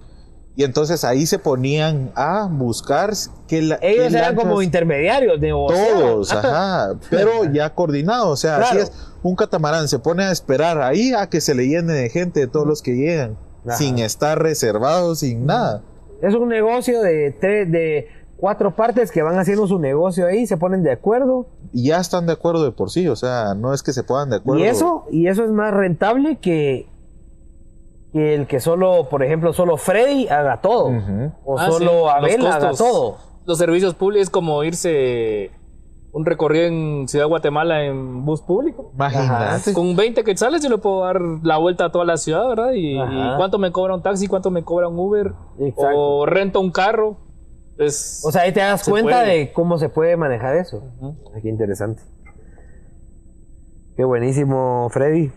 [0.56, 3.12] Y entonces ahí se ponían a buscar
[3.46, 6.00] que la, Ellos eran lanchas- como intermediarios, negociaban.
[6.00, 8.92] todos, ajá, pero ya coordinados, o sea, así es.
[9.22, 12.46] Un catamarán se pone a esperar ahí a que se le llene de gente de
[12.46, 13.36] todos los que llegan,
[13.66, 13.76] Ajá.
[13.76, 15.82] sin estar reservados, sin nada.
[16.20, 20.56] Es un negocio de tres, de cuatro partes que van haciendo su negocio ahí, se
[20.56, 21.46] ponen de acuerdo.
[21.72, 24.28] Y ya están de acuerdo de por sí, o sea, no es que se puedan
[24.30, 24.60] de acuerdo.
[24.62, 26.88] Y eso, y eso es más rentable que,
[28.12, 30.90] que el que solo, por ejemplo, solo Freddy haga todo.
[31.44, 32.78] O Ah, sí, solo los Abel haga costos.
[32.78, 33.16] todo.
[33.46, 35.50] Los servicios públicos es como irse
[36.12, 38.90] un recorrido en Ciudad de Guatemala en bus público.
[38.94, 39.72] Imagínate.
[39.72, 42.72] Con 20 quetzales yo le puedo dar la vuelta a toda la ciudad, ¿verdad?
[42.74, 42.96] Y,
[43.36, 45.96] cuánto me cobra un taxi, cuánto me cobra un Uber, Exacto.
[45.96, 47.16] o rento un carro.
[47.76, 49.38] Pues, O sea, ahí te das cuenta puede.
[49.38, 50.82] de cómo se puede manejar eso.
[51.00, 52.02] Ah, Qué interesante.
[53.96, 55.30] Qué buenísimo, Freddy.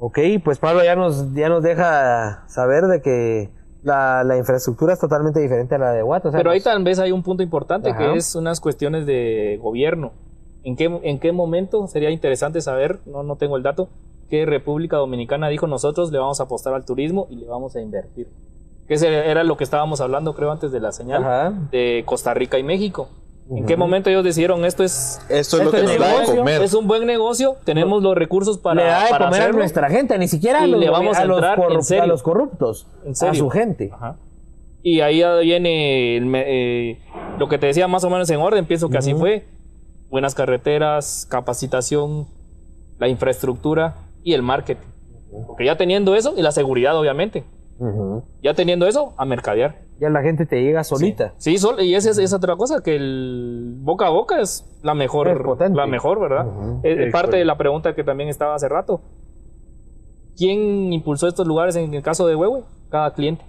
[0.00, 3.50] Ok, pues Pablo ya nos, ya nos deja saber de que
[3.82, 6.82] la, la infraestructura es totalmente diferente a la de o sea, pero ahí pues, tal
[6.82, 7.98] vez hay un punto importante Ajá.
[7.98, 10.12] que es unas cuestiones de gobierno.
[10.62, 13.88] ¿En qué, ¿En qué momento sería interesante saber, no, no tengo el dato,
[14.30, 17.80] que República Dominicana dijo nosotros le vamos a apostar al turismo y le vamos a
[17.82, 18.28] invertir?
[18.88, 21.52] Que ese era lo que estábamos hablando creo antes de la señal Ajá.
[21.70, 23.08] de Costa Rica y México.
[23.50, 26.12] ¿En qué momento ellos decidieron esto es, Esto es lo que es nos da de
[26.12, 26.62] negocio, comer.
[26.62, 29.58] es un buen negocio, tenemos los recursos para, le da de para comer a hacerlo?
[29.58, 33.10] nuestra gente, ni siquiera a los, le vamos a a los a los corruptos, En
[33.10, 33.90] a su gente.
[33.92, 34.16] Ajá.
[34.82, 36.98] Y ahí viene el eh,
[37.38, 39.46] lo que te decía más o menos en orden, pienso que así fue.
[40.08, 42.26] Buenas carreteras, capacitación,
[42.98, 44.88] la infraestructura y el marketing.
[45.46, 47.44] Porque ya teniendo eso, y la seguridad obviamente,
[47.80, 48.22] Ujú.
[48.42, 49.80] ya teniendo eso, a mercadear.
[49.98, 51.34] Ya la gente te llega solita.
[51.38, 54.94] Sí, sol- y esa es, es otra cosa, que el boca a boca es la
[54.94, 56.46] mejor, Es la mejor, ¿verdad?
[56.46, 56.80] Ujú.
[56.84, 57.38] Eh, Sí, parte sí.
[57.38, 59.00] de la pregunta que también estaba hace rato.
[60.36, 62.62] ¿Quién impulsó estos lugares en el caso de Huehue?
[62.90, 63.44] Cada cliente.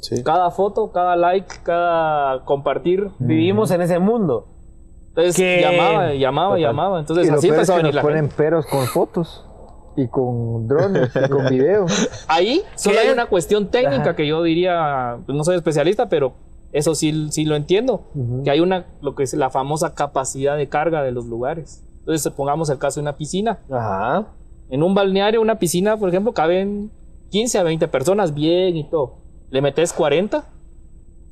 [0.00, 0.22] Sí.
[0.22, 3.10] Cada foto, cada like, cada compartir.
[3.18, 4.46] Vivimos en ese mundo.
[5.08, 6.62] Entonces Que- llamaba, llamaba, Total.
[6.62, 7.00] llamaba.
[7.00, 8.34] Entonces y así es empezó a que venir la ponen gente.
[8.36, 9.45] peros con fotos
[9.96, 12.08] y con drones y con videos.
[12.28, 14.16] Ahí solo hay una cuestión técnica Ajá.
[14.16, 16.34] que yo diría, no soy especialista, pero
[16.72, 18.04] eso sí, sí lo entiendo.
[18.44, 21.82] Que hay una, lo que es la famosa capacidad de carga de los lugares.
[22.00, 23.58] Entonces pongamos el caso de una piscina.
[23.70, 24.26] Ajá.
[24.68, 26.90] En un balneario, una piscina, por ejemplo, caben
[27.30, 29.14] 15 a 20 personas, bien y todo.
[29.50, 30.44] Le metes 40,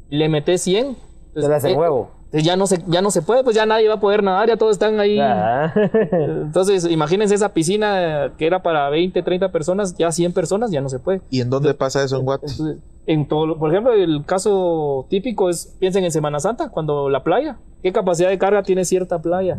[0.09, 0.97] le metes 100.
[1.35, 2.11] La hacen eh, huevo.
[2.27, 4.49] entonces ya no, se, ya no se puede, pues ya nadie va a poder nadar,
[4.49, 5.19] ya todos están ahí.
[5.21, 5.73] Ajá.
[6.13, 10.89] Entonces, imagínense esa piscina que era para 20, 30 personas, ya 100 personas, ya no
[10.89, 11.21] se puede.
[11.31, 12.47] ¿Y en dónde pasa eso en Guate?
[12.47, 17.23] Entonces, en todo, por ejemplo, el caso típico es, piensen en Semana Santa, cuando la
[17.23, 19.59] playa, ¿qué capacidad de carga tiene cierta playa?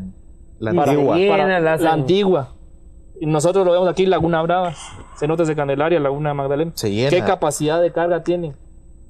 [0.60, 1.18] La antigua.
[1.30, 2.50] Para- la antigua.
[3.20, 4.74] Y nosotros lo vemos aquí, Laguna Brava,
[5.18, 6.72] Cenotes de Candelaria, Laguna Magdalena.
[6.76, 7.10] Se llena.
[7.10, 8.56] ¿Qué capacidad de carga tienen?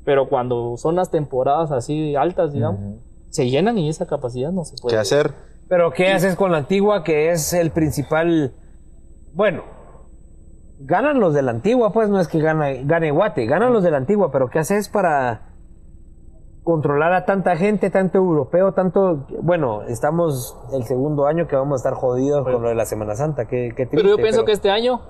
[0.06, 2.80] Pero cuando son las temporadas así altas, digamos,
[3.30, 4.96] se llenan y esa capacidad no se puede.
[4.96, 5.34] ¿Qué hacer?
[5.68, 8.54] Pero ¿qué haces con la antigua que es el principal?
[9.34, 9.64] Bueno,
[10.80, 13.92] ganan los de la antigua, pues no es que gane, gane Guate, ganan los de
[13.92, 15.50] la antigua, pero ¿qué haces para
[16.64, 19.28] controlar a tanta gente, tanto europeo, tanto...
[19.42, 23.16] Bueno, estamos el segundo año que vamos a estar jodidos con lo de la Semana
[23.16, 23.98] Santa, qué, qué triste.
[23.98, 25.02] Pero yo pienso pero- que este año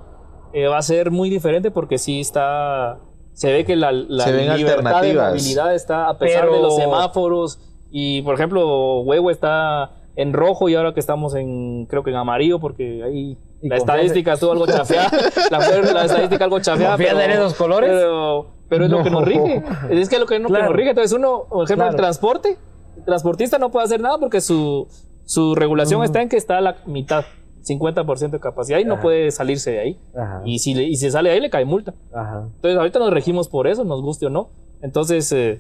[0.53, 2.97] eh, va a ser muy diferente porque sí está.
[3.35, 6.61] Se ve que la, la Se ven libertad de movilidad está a pesar Pero- de
[6.61, 7.59] los semáforos.
[7.91, 12.15] Y por ejemplo, Huevo está en rojo y ahora que estamos en, creo que en
[12.15, 15.09] amarillo, porque ahí la estadística estuvo algo chafeada.
[15.51, 15.59] la,
[15.93, 16.95] la estadística algo chafeada.
[16.95, 17.89] ¿Confías pero- en esos colores?
[17.91, 19.63] Pero, pero es lo que nos rige.
[19.91, 20.65] Es que es lo que, Claro.
[20.65, 20.89] nos rige.
[20.89, 22.57] Entonces, uno, por ejemplo, el transporte,
[22.97, 24.87] el transportista no puede hacer nada porque su,
[25.25, 27.25] su regulación está en que está a la mitad,
[27.67, 29.01] 50% de capacidad y no Ajá.
[29.03, 29.99] puede salirse de ahí.
[30.15, 31.93] Ajá, Y si, le, y si sale de ahí, le cae multa.
[32.13, 32.47] ajá.
[32.55, 34.49] Entonces, ahorita nos regimos por eso, nos guste o no.
[34.81, 35.59] Entonces, eh,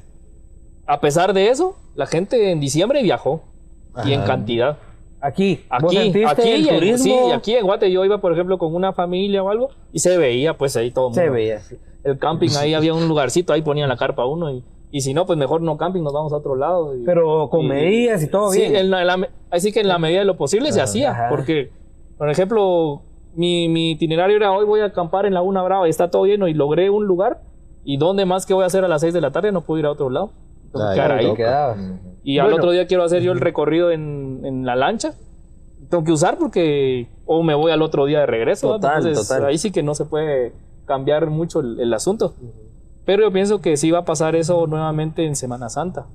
[0.85, 3.41] a pesar de eso, la gente en diciembre viajó
[4.05, 4.77] y en cantidad.
[5.21, 6.97] Aquí, ¿vos Aquí, aquí, el en- turismo?
[7.27, 10.17] sí, aquí en Guate yo iba, por ejemplo, con una familia o algo y se
[10.19, 11.07] veía, pues ahí todo.
[11.09, 11.33] el Se mundo.
[11.35, 11.59] veía.
[11.61, 11.77] sí.
[12.03, 15.25] El camping, ahí había un lugarcito, ahí ponían la carpa uno y, y si no,
[15.25, 16.95] pues mejor no camping, nos vamos a otro lado.
[16.95, 18.75] y- Pero con y- medidas y todo sí, bien.
[18.75, 21.25] en la- en la me- así que en la medida de lo posible se hacía,
[21.31, 21.71] porque,
[22.17, 23.01] por ejemplo,
[23.35, 26.47] mi, mi itinerario era hoy voy a acampar en Laguna Brava y está todo lleno
[26.47, 27.41] y logré un lugar
[27.83, 29.79] y dónde más que voy a hacer a las 6 de la tarde no puedo
[29.79, 30.31] ir a otro lado.
[30.71, 31.31] Tengo que Ay, quedar ay, ahí.
[31.31, 31.77] Te quedabas.
[32.23, 32.57] Y al Bueno.
[32.57, 35.13] otro día quiero hacer yo el recorrido en, en la lancha.
[35.89, 38.69] Tengo que usar porque o me voy al otro día de regreso.
[38.73, 39.45] Total, Entonces, total.
[39.45, 40.53] ahí sí que no se puede
[40.85, 42.33] cambiar mucho el, el asunto.
[43.05, 46.07] Pero yo pienso que sí va a pasar eso nuevamente en Semana Santa.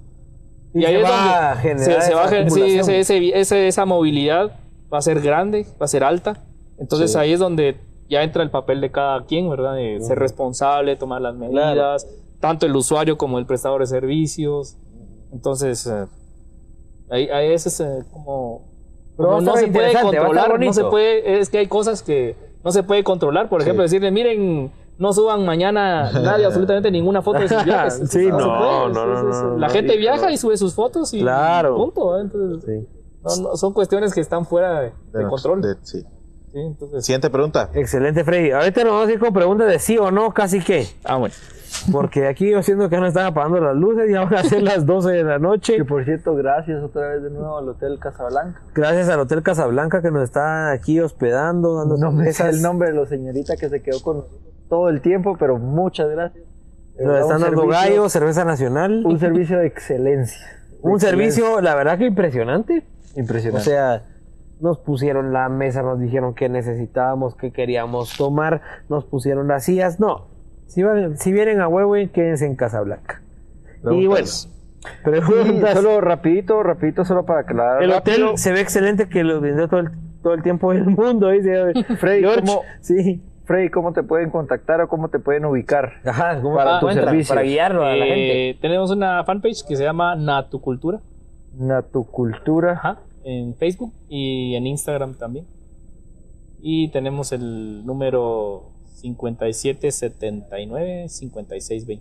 [0.74, 3.68] Y, ahí se es va donde a generar se- se va a sí, ese- ese-
[3.68, 4.52] esa movilidad
[4.92, 6.42] va a ser grande, va a ser alta.
[6.78, 7.18] Entonces Sí.
[7.18, 7.76] ahí es donde
[8.08, 9.74] ya entra el papel de cada quien, ¿verdad?
[9.74, 12.06] De ser responsable, tomar las medidas,
[12.40, 14.76] tanto el usuario como el prestador de servicios.
[15.32, 16.06] Entonces, eh,
[17.10, 18.68] ahí, ahí ese es eh, como...
[19.18, 22.34] No, no se puede controlar, no se puede, es que hay cosas que
[22.64, 23.48] no se puede controlar.
[23.50, 28.00] Por ejemplo, decirle, miren, no suban mañana nadie absolutamente ninguna foto de sus viajes.
[28.10, 31.76] Sí, no, no, no, no, La gente sí, viaja y sube sus fotos y Claro.
[31.76, 32.16] punto.
[32.18, 32.22] ¿eh?
[32.22, 32.88] Entonces, Sí.
[33.24, 35.62] No, no, son cuestiones que están fuera de, de De- control.
[35.62, 36.04] de- sí.
[36.52, 37.70] Sí, entonces, Siguiente pregunta.
[37.74, 38.50] Excelente, Freddy.
[38.50, 40.84] Ahorita nos vamos a ir con preguntas de sí o no, casi que.
[41.04, 41.32] ah, bueno.
[41.92, 44.84] Porque aquí yo siento que no están apagando las luces, ya van a ser las
[44.84, 45.76] 12 de la noche.
[45.76, 48.60] Que por cierto, gracias otra vez de nuevo al Hotel Casablanca.
[48.74, 52.90] Gracias al Hotel Casablanca que nos está aquí hospedando, dando No me sé el nombre
[52.90, 56.44] de la señorita que se quedó con nosotros todo el tiempo, pero muchas gracias.
[56.96, 59.02] De Nos están un dando servicio- gallo, cerveza nacional.
[59.06, 60.46] Un servicio de excelencia.
[60.82, 62.84] Un servicio, la verdad que impresionante.
[63.16, 63.68] Impresionante.
[63.68, 64.02] O sea,
[64.60, 69.98] nos pusieron la mesa, nos dijeron qué necesitábamos, qué queríamos tomar, nos pusieron las sillas.
[70.00, 70.28] No,
[70.66, 73.22] si, van- si vienen a Huehue, quédense en Casablanca.
[73.90, 74.26] Y bueno,
[75.04, 75.74] Preguntas.
[75.74, 77.82] Solo rapidito, rapidito, solo para aclarar.
[77.82, 78.26] el rápido.
[78.28, 79.90] hotel se ve excelente que lo vendió todo el,
[80.22, 82.40] todo el tiempo del mundo, dice Freddy, George.
[82.46, 83.22] ¿cómo- Sí.
[83.44, 85.94] Freddy, ¿cómo te pueden contactar o cómo te pueden ubicar?
[86.04, 87.34] Ajá, ¿cómo Para tu servicio.
[87.34, 88.50] Para guiarlo a la gente.
[88.50, 91.00] Eh, tenemos una fanpage que se llama Natucultura
[91.60, 92.72] Natucultura.
[92.72, 95.46] ajá, en Facebook y en Instagram también.
[96.62, 98.70] Y tenemos el número
[99.02, 102.00] 5779-5620.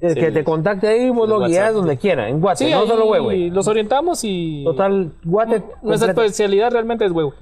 [0.00, 3.10] El que te contacte ahí, vos lo guías donde quiera, en Guate, Sí, no solo
[3.10, 3.50] Huehue.
[3.50, 4.62] los orientamos y...
[4.64, 5.64] Total, Guate.
[5.82, 7.34] Nuestra especialidad realmente es huevo.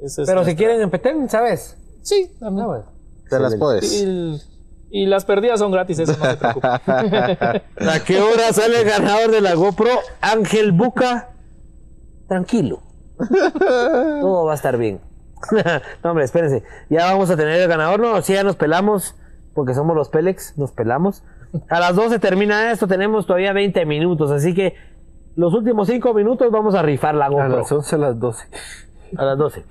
[0.00, 1.76] Esa es Pero si quieren en Petén, ¿sabes?
[2.02, 2.64] Sí, también.
[2.64, 2.84] Ah, bueno.
[3.28, 4.46] Te las puedes.
[4.90, 6.66] Y las perdidas son gratis, eso no se preocupe.
[6.68, 9.90] ¿A qué hora sale el ganador de la GoPro?
[10.20, 11.30] Ángel Buca.
[12.28, 12.82] Tranquilo.
[14.20, 15.00] Todo va a estar bien.
[16.04, 16.62] no, hombre, espérense.
[16.88, 18.00] Ya vamos a tener el ganador.
[18.00, 19.14] No, sí, ya nos pelamos.
[19.54, 21.22] Porque somos los Pélex, nos pelamos.
[21.68, 22.86] A las 12 termina esto.
[22.86, 24.30] Tenemos todavía 20 minutos.
[24.30, 24.74] Así que
[25.34, 27.58] los últimos 5 minutos vamos a rifar la A GoPro.
[27.58, 28.48] las 11 a las 12.
[29.16, 29.64] A las 12.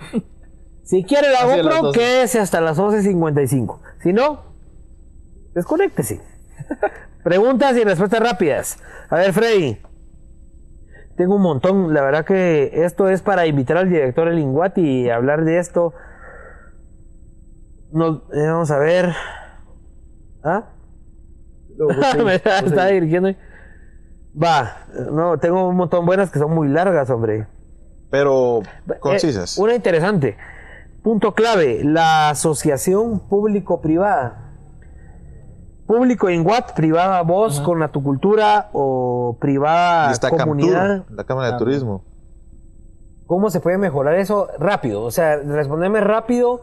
[0.84, 2.00] Si quiere la Así a GoPro, 12.
[2.00, 3.80] quédese hasta las 11.55.
[4.02, 4.55] Si no,
[5.56, 6.22] desconéctese.
[7.24, 8.78] Preguntas y respuestas rápidas.
[9.10, 9.78] A ver, Freddy.
[11.18, 11.94] Tengo un montón.
[11.94, 15.94] La verdad que esto es para invitar al director del Inguati y hablar de esto.
[17.92, 19.14] Nos, eh, vamos a ver.
[20.44, 20.66] ¿Ah?
[22.24, 23.30] Me está, está dirigiendo.
[24.42, 24.86] Va.
[25.12, 27.48] No, tengo un montón buenas que son muy largas, hombre.
[28.12, 29.58] Pero Eh, concisas.
[29.58, 30.38] una interesante.
[31.02, 34.45] Punto clave, la asociación público-privada.
[35.86, 40.98] Público en Watt, privada voz con la tu cultura o privada Y está comunidad.
[40.98, 42.04] Camtur, la Cámara de Turismo.
[43.28, 45.04] ¿Cómo se puede mejorar eso rápido?
[45.04, 46.62] O sea, respondeme rápido.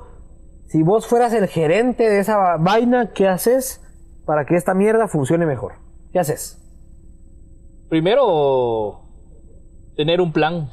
[0.67, 3.81] Si vos fueras el gerente de esa vaina, ¿qué haces
[4.25, 5.75] para que esta mierda funcione mejor?
[6.13, 6.59] ¿Qué haces?
[7.89, 9.03] Primero,
[9.97, 10.71] tener un plan,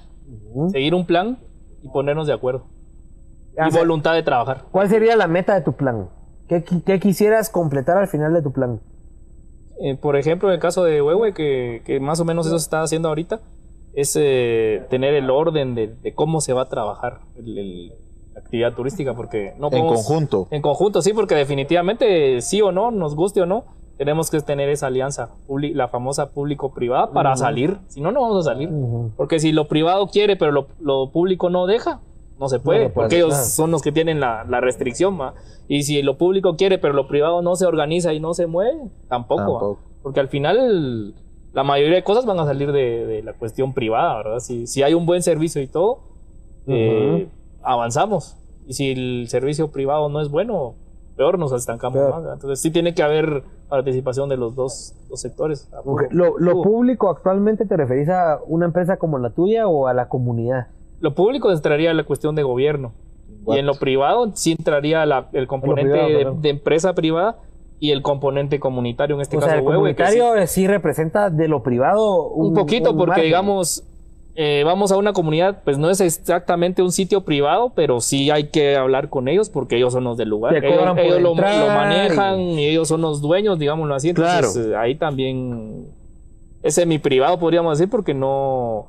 [0.71, 1.39] seguir un plan
[1.83, 2.67] y ponernos de acuerdo.
[3.57, 4.65] Y voluntad de trabajar.
[4.71, 6.09] ¿Cuál sería la meta de tu plan?
[6.49, 8.81] ¿Qué, qui- qué quisieras completar al final de tu plan?
[9.81, 12.63] Eh, por ejemplo, en el caso de Huehue, que, que más o menos eso se
[12.63, 13.39] está haciendo ahorita,
[13.93, 17.87] es eh, tener el orden de, de cómo se va a trabajar el- el-
[18.33, 20.47] la actividad turística, porque no En podemos- conjunto.
[20.51, 23.63] En conjunto, sí, porque definitivamente, sí o no, nos guste o no,
[23.97, 27.77] tenemos que tener esa alianza, la famosa público-privada, para salir.
[27.87, 28.69] Si no, no vamos a salir.
[29.17, 31.99] Porque si lo privado quiere, pero lo, lo público no deja,
[32.39, 35.19] no se puede, No, porque ellos son los que tienen la, la restricción.
[35.19, 35.33] ¿va?
[35.67, 38.79] Y si lo público quiere, pero lo privado no se organiza y no se mueve,
[39.09, 39.79] tampoco.
[40.01, 41.13] Porque al final,
[41.53, 44.39] la mayoría de cosas van a salir de, de la cuestión privada, ¿verdad?
[44.39, 45.99] Si, si hay un buen servicio y todo,
[46.67, 47.27] eh,
[47.61, 48.37] avanzamos.
[48.65, 50.75] Y si el servicio privado no es bueno,
[51.17, 52.21] peor nos estancamos más.
[52.21, 52.33] ¿verdad?
[52.35, 55.69] Entonces sí tiene que haber participación de los dos, sectores.
[56.11, 56.61] ¿Lo, lo puro.
[56.63, 60.67] público actualmente te referís a una empresa como la tuya o a la comunidad?
[60.99, 62.93] Lo público entraría la cuestión de gobierno.
[63.47, 67.37] Y en lo privado sí entraría la- el componente privado, de, empresa privada
[67.79, 70.67] y el componente comunitario, en este o caso sea, el Huehue, que sí- comunitario sí.
[70.67, 73.25] representa de lo privado un, Un poquito, un porque margen.
[73.25, 73.83] digamos,
[74.35, 78.45] eh, vamos a una comunidad, pues no es exactamente un sitio privado, pero sí hay
[78.49, 80.53] que hablar con ellos porque ellos son los del lugar.
[80.59, 82.65] Te Ellos, ellos lo, lo manejan y- y...
[82.67, 84.09] ellos son los dueños, digámoslo así.
[84.09, 85.87] Entonces, eh, ahí también
[86.61, 88.87] es semi privado, podríamos decir, porque no,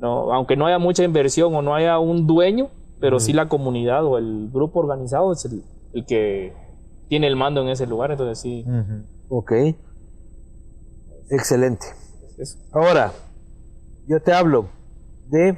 [0.00, 2.70] no, aunque no haya mucha inversión o no haya un dueño,
[3.00, 5.62] pero sí la comunidad o el grupo organizado es el,
[5.92, 6.54] el que
[7.08, 8.10] tiene el mando en ese lugar.
[8.10, 8.64] Entonces, sí,
[9.28, 9.52] Ok.
[11.30, 11.86] Excelente.
[12.38, 12.58] es.
[12.72, 13.12] Ahora,
[14.06, 14.68] yo te hablo
[15.28, 15.56] de...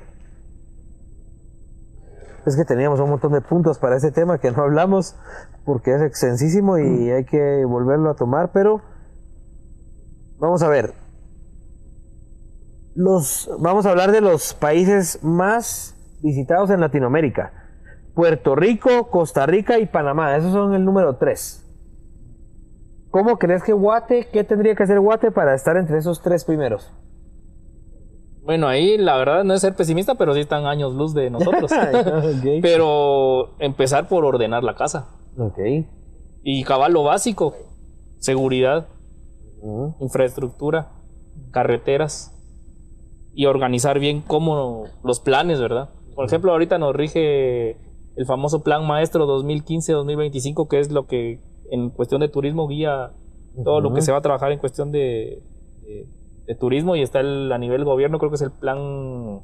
[2.44, 5.14] Es que teníamos un montón de puntos para ese tema que no hablamos
[5.64, 8.82] porque es extensísimo y hay que volverlo a tomar, pero
[10.38, 11.01] vamos a ver.
[12.94, 17.52] Los, vamos a hablar de los países más visitados en Latinoamérica.
[18.14, 20.36] Puerto Rico, Costa Rica y Panamá.
[20.36, 21.62] Esos son el número 3.
[23.10, 26.90] ¿Cómo crees que Guate, qué tendría que hacer Guate para estar entre esos tres primeros?
[28.42, 31.70] Bueno, ahí la verdad no es ser pesimista, pero sí están años luz de nosotros.
[32.62, 35.10] Pero empezar por ordenar la casa.
[35.38, 35.58] Ok.
[36.42, 37.54] Y cabal lo básico.
[38.18, 38.88] Seguridad,
[40.00, 40.90] infraestructura,
[41.52, 42.31] carreteras.
[43.34, 45.90] Y organizar bien cómo los planes, ¿verdad?
[46.14, 47.78] Por ejemplo, ahorita nos rige
[48.16, 51.40] el famoso Plan Maestro 2015-2025, que es lo que
[51.70, 53.12] en cuestión de turismo guía
[53.64, 55.42] todo lo que se va a trabajar en cuestión de,
[55.82, 56.06] de-
[56.46, 59.40] de turismo y está el, a nivel gobierno, creo que es el plan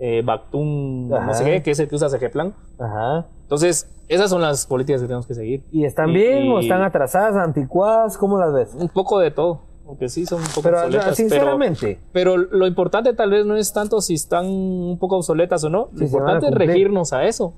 [0.00, 2.54] eh, Bactún, no sé qué, que es el que usa CG Plan.
[2.78, 3.28] Ajá.
[3.42, 5.64] Entonces, esas son las políticas que tenemos que seguir.
[5.70, 8.16] ¿Y están Y- bien o están atrasadas, anticuadas?
[8.16, 8.74] ¿Cómo las ves?
[8.74, 11.04] Un poco de todo, aunque sí son un poco Pero obsoletas.
[11.06, 15.64] pero- sinceramente, Pero lo importante tal vez no es tanto si están un poco obsoletas
[15.64, 15.88] o no.
[15.92, 17.54] Lo Si importante es regirnos a eso.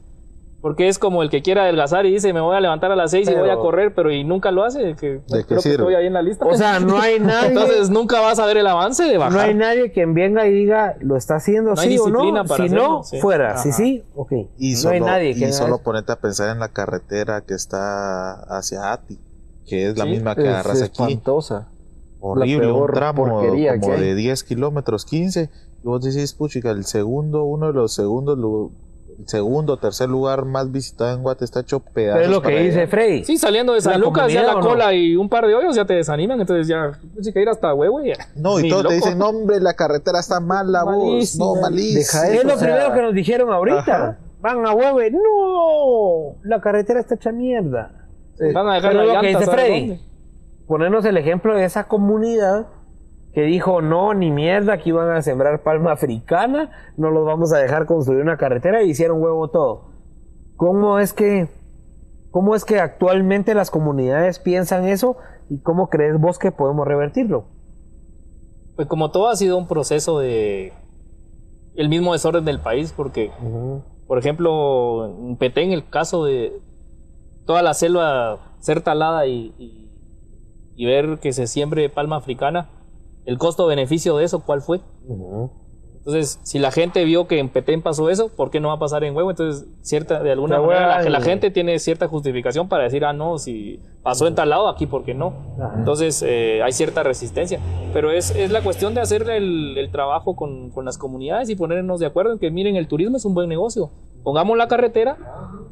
[0.63, 3.13] Porque es como el que quiera adelgazar y dice, me voy a levantar a las
[3.13, 4.95] 6 y Pero- voy a correr, pero y nunca lo hace.
[4.95, 6.45] Que qué creo que estoy ahí en la lista.
[6.45, 9.33] o sea, no hay nadie, Entonces nunca vas a ver el avance de bajar.
[9.33, 12.45] no hay nadie quien venga y diga lo está haciendo No sí o no.
[12.45, 13.19] para Si no, sí.
[13.21, 13.57] fuera.
[13.57, 13.77] Si Ajá.
[13.79, 14.33] sí, ok.
[14.59, 15.83] Y no solo, hay nadie que y solo eso.
[15.83, 19.19] ponerte a pensar en la carretera que está hacia Ati,
[19.67, 21.03] que es la Sí, misma que Es agarras aquí.
[21.05, 21.69] espantosa.
[22.21, 25.49] Horrible, un peor tramo porquería como de 10 kilómetros, 15.
[25.83, 28.39] Y vos decís, puchica, el segundo, uno de los segundos,
[29.19, 32.21] el segundo, tercer lugar más visitado en Guate está hecho pedazos.
[32.21, 32.89] Pero es lo que dice allá.
[32.91, 33.25] Frey.
[33.25, 34.61] Sí, saliendo de San ¿La Lucas, ya la no?
[34.61, 36.41] cola y un par de hoyos ya te desaniman.
[36.41, 38.15] Entonces ya, pues, que ir hasta huevo ya.
[38.37, 41.37] No, y todos te dicen, no, hombre, la carretera está mala, vos.
[41.39, 42.23] No, malísima.
[42.25, 43.81] Deja Es lo o sea, primero que nos dijeron ahorita.
[43.95, 44.19] Ajá.
[44.41, 45.11] Van a hueve.
[45.11, 47.93] No, la carretera está hecha mierda.
[48.55, 49.81] Van a dejar Pero la lo que dice ¿sabe Freddy.
[49.89, 50.10] dónde?
[50.71, 52.69] Ponernos el ejemplo de esa comunidad
[53.33, 57.59] que dijo, no, ni mierda, aquí van a sembrar palma africana, no los vamos a
[57.59, 59.91] dejar construir una carretera y hicieron huevo todo.
[60.55, 61.49] ¿Cómo es que,
[62.31, 65.17] cómo es que actualmente las comunidades piensan eso
[65.49, 67.47] y cómo crees vos que podemos revertirlo?
[68.77, 70.73] Pues como todo ha sido un proceso de
[71.75, 73.33] el mismo desorden del país, porque
[74.07, 76.61] Por ejemplo, en Petén, el caso de
[77.45, 79.90] toda la selva ser talada y, y-
[80.81, 82.71] y ver que se siembre palma africana,
[83.27, 84.81] el costo-beneficio de eso, ¿cuál fue?
[86.01, 88.79] Entonces, si la gente vio que en Petén pasó eso, ¿por qué no va a
[88.79, 89.31] pasar en Huevo?
[89.31, 93.37] Entonces, cierta, de alguna manera, la, la gente tiene cierta justificación para decir, ah, no,
[93.37, 95.35] si pasó en tal lado, aquí, ¿por qué no?
[95.63, 95.75] Ajá.
[95.77, 97.61] Entonces, eh, hay cierta resistencia.
[97.93, 101.55] Pero es, es la cuestión de hacer el, el trabajo con, con las comunidades y
[101.55, 103.91] ponernos de acuerdo en que, miren, el turismo es un buen negocio.
[104.23, 105.19] Pongamos la carretera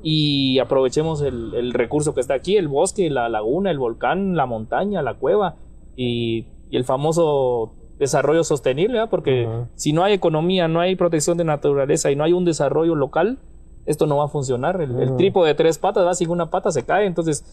[0.02, 4.44] y aprovechemos el, el recurso que está aquí, el bosque, la laguna, el volcán, la
[4.44, 5.56] montaña, la cueva
[5.96, 9.10] y, y el famoso desarrollo sostenible, ¿verdad?
[9.10, 12.94] porque si no hay economía, no hay protección de naturaleza y no hay un desarrollo
[12.94, 13.38] local,
[13.86, 14.80] esto no va a funcionar.
[14.80, 17.44] El, tripo de tres patas va sin una pata se cae, entonces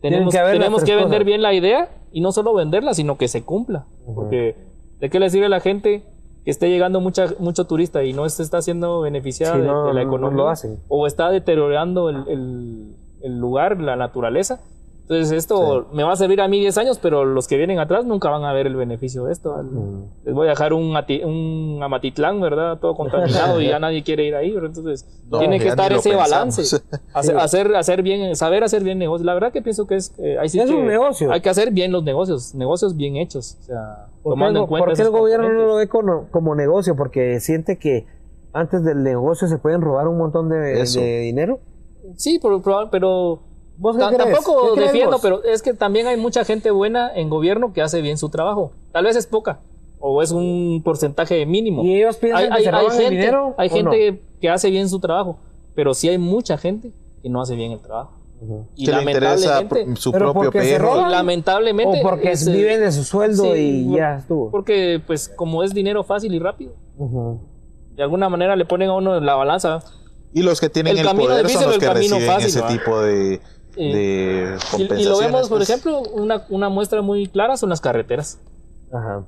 [0.00, 3.86] tenemos que tenemos vender bien la idea y no solo venderla, sino que se cumpla.
[4.14, 4.56] Porque
[5.00, 6.04] ¿de qué le sirve a la gente
[6.44, 9.86] que esté llegando mucha, mucho turista y no se está siendo beneficiada Sí, de, no,
[9.86, 10.36] de la no, no economía?
[10.44, 10.78] lo hacen.
[10.88, 14.60] O está deteriorando el, el- el lugar, la naturaleza.
[15.14, 18.04] Entonces esto me va a servir a mí 10 años, pero los que vienen atrás
[18.04, 19.54] nunca van a ver el beneficio de esto.
[20.24, 22.78] Les voy a dejar un, ati- un Amatitlán, ¿verdad?
[22.78, 24.52] Todo contaminado y ya nadie quiere ir ahí.
[24.52, 24.70] ¿verdad?
[24.76, 26.30] Entonces No, tiene que estar ese pensamos.
[26.30, 26.82] balance.
[27.14, 29.26] Hacer, hacer, hacer bien, saber hacer bien negocios.
[29.26, 31.30] La verdad que pienso que es, eh, sí Es que un negocio.
[31.30, 33.58] Hay que hacer bien los negocios, negocios bien hechos.
[33.60, 35.88] O sea, ¿Por qué, tomando el, en cuenta por qué el gobierno no lo ve
[35.88, 36.96] como, como negocio?
[36.96, 38.06] Porque siente que
[38.52, 40.84] antes del negocio se pueden robar un montón de,
[41.22, 41.60] dinero.
[42.16, 43.40] Sí, pero, pero, pero
[43.82, 45.20] Tampoco ¿Qué crees defiendo, vos?
[45.22, 48.72] pero es que también hay mucha gente buena en gobierno que hace bien su trabajo.
[48.92, 49.60] Tal vez es poca
[49.98, 51.84] o es un porcentaje mínimo.
[51.84, 54.22] ¿Y ellos piensan hay, que hay- se hay roban el gente, dinero hay o gente
[54.40, 55.38] que hace bien su trabajo,
[55.74, 56.92] pero sí hay mucha gente
[57.22, 58.12] que no hace bien el trabajo.
[58.74, 59.62] Y que le interesa
[59.94, 61.08] su Pero propio perro.
[61.08, 64.50] lamentablemente O porque es, eh, viven de su sueldo sí, y por- ya estuvo.
[64.50, 66.72] porque pues como es dinero fácil y rápido,
[67.94, 69.80] de alguna manera le ponen a uno en la balanza.
[70.34, 72.14] Y los que tienen El el, camino poder difícil son o los el que camino
[72.16, 73.40] reciben fácil, ese tipo de,
[73.76, 75.70] Eh, de Y, y lo vemos, por pues.
[75.70, 78.38] ejemplo, una, una muestra muy clara son las carreteras.
[78.92, 79.24] Ajá.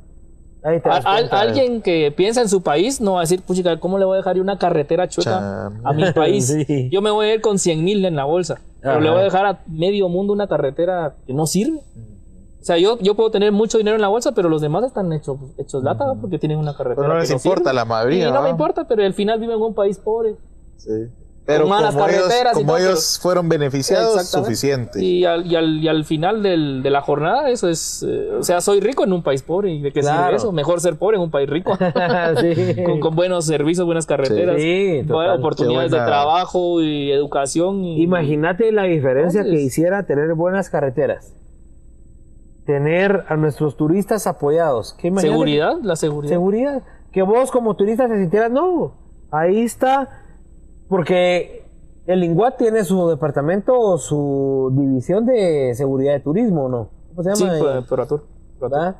[0.62, 1.40] Ahí te A- das al- cuenta.
[1.40, 4.18] alguien que piensa en su país no va a decir, puchica, ¿cómo le voy a
[4.18, 6.46] dejar una carretera chueca a mi país?
[6.66, 6.88] Sí.
[6.90, 9.00] Yo me voy a ir con 100 mil en la bolsa, pero Ajá.
[9.00, 11.80] le voy a dejar a medio mundo una carretera que no sirve.
[12.60, 15.12] O sea, yo, yo puedo tener mucho dinero en la bolsa, pero los demás están
[15.12, 17.02] hechos, hechos lata porque tienen una carretera.
[17.02, 17.74] Pero no que les importa sirve.
[17.74, 18.28] la mayoría.
[18.28, 18.50] Y no me ¿va?
[18.50, 20.36] importa, pero al final viven en un país pobre.
[20.78, 20.90] Sí.
[21.46, 25.04] Pero con malas como ellos, carreteras y como todo, ellos fueron beneficiados, suficiente.
[25.04, 28.02] Y al, y al, y al final del- de la jornada, eso es.
[28.08, 29.70] eh, o sea, soy rico en un país pobre.
[29.72, 30.22] ¿Y de qué Claro.
[30.24, 30.52] sirve eso?
[30.52, 31.76] Mejor ser pobre en un país rico.
[32.40, 32.82] sí.
[32.84, 37.84] con, con buenos servicios, buenas carreteras, Sí, buenas oportunidades buena- de trabajo y educación.
[37.84, 41.34] y- Imagínate la diferencia que hiciera tener buenas carreteras.
[42.64, 44.96] Tener a nuestros turistas apoyados.
[45.18, 46.30] Seguridad, la seguridad.
[46.32, 46.82] Seguridad.
[47.12, 48.94] Que vos como turista te sintieras, no,
[49.30, 50.22] ahí está.
[50.88, 51.64] Porque
[52.06, 56.88] el INGUAT tiene su departamento o su división de seguridad de turismo, ¿no?
[57.10, 57.78] ¿Cómo se Sí, llama?
[57.78, 58.24] Artur.
[58.60, 58.96] ¿verdad?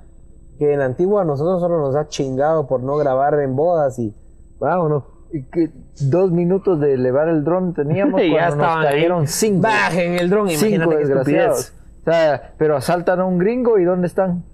[0.59, 4.15] Que en Antigua a nosotros solo nos ha chingado por no grabar en bodas y...
[4.61, 5.07] ¿verdad o no?
[5.33, 5.71] Y que
[6.01, 8.93] dos minutos de elevar el dron teníamos Y cuando ya nos estaban ahí.
[8.95, 9.63] cayeron cinco.
[9.63, 11.73] Bajen el dron, cinco imagínate qué desgraciados.
[12.01, 14.45] O sea, pero asaltan a un gringo y ¿dónde están?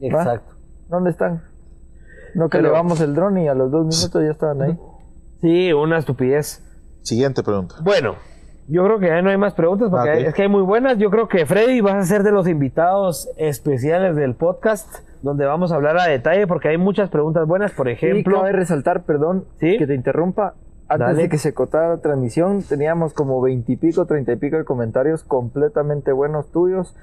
[0.00, 0.54] Exacto.
[0.88, 1.42] ¿Dónde están?
[2.34, 4.78] No que Pero- elevamos el dron y a los dos minutos ya estaban ahí.
[5.44, 6.62] Sí, una estupidez.
[7.02, 7.74] Siguiente pregunta.
[7.82, 8.14] Bueno,
[8.66, 10.96] yo creo que ya no hay más preguntas porque hay- es que hay muy buenas.
[10.96, 14.88] Yo creo que Freddy vas a ser de los invitados especiales del podcast
[15.20, 17.72] donde vamos a hablar a detalle porque hay muchas preguntas buenas.
[17.72, 19.76] Por Y ejemplo, cabe resaltar, perdón, ¿Sí?
[19.76, 20.54] que te interrumpa.
[20.88, 21.22] Antes Dale.
[21.24, 26.10] de que se cortara la transmisión, teníamos como veintipico, treinta y pico de comentarios completamente
[26.12, 26.96] buenos tuyos.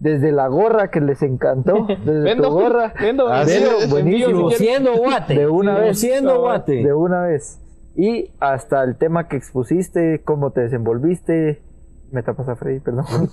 [0.00, 2.92] Desde la gorra que les encantó, desde Vendo, tu gorra.
[3.00, 4.50] vendo, Ah, envío, buenísimo.
[4.50, 5.34] siendo guate.
[5.34, 6.00] De una Sí, vez.
[6.00, 6.72] Siendo guate.
[6.84, 7.60] De una vez.
[7.96, 11.62] Y hasta el tema que expusiste, cómo te desenvolviste.
[12.12, 13.04] Me tapas a Freddy, perdón.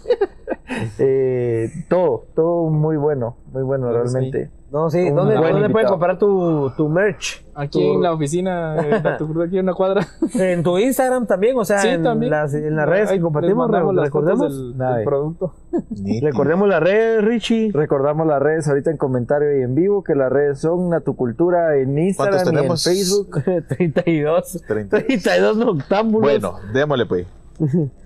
[0.97, 3.93] Eh, todo, todo muy bueno, muy bueno sí.
[3.93, 4.49] realmente.
[4.71, 5.01] No, sí.
[5.09, 7.45] Un ¿Dónde, buen dónde pueden comprar tu, tu merch?
[7.53, 8.75] Aquí Tu- en la oficina,
[9.19, 10.07] Tucurú, aquí en una cuadra.
[10.33, 12.31] En tu Instagram también, o sea, Sí, en, también.
[12.31, 13.69] Las, en las redes que compartimos.
[13.69, 15.53] las recordemos, del, del producto.
[15.91, 16.31] Nítido.
[16.31, 17.71] recordemos las redes, Richie.
[17.71, 21.97] Recordamos las redes ahorita en comentario y en vivo, que las redes son Natucultura en
[21.99, 22.77] Instagram y en?
[22.77, 23.43] Facebook.
[23.67, 24.63] 32.
[24.67, 24.97] 30.
[24.97, 26.31] 32 noctámbulos.
[26.31, 27.27] Bueno, démosle pues.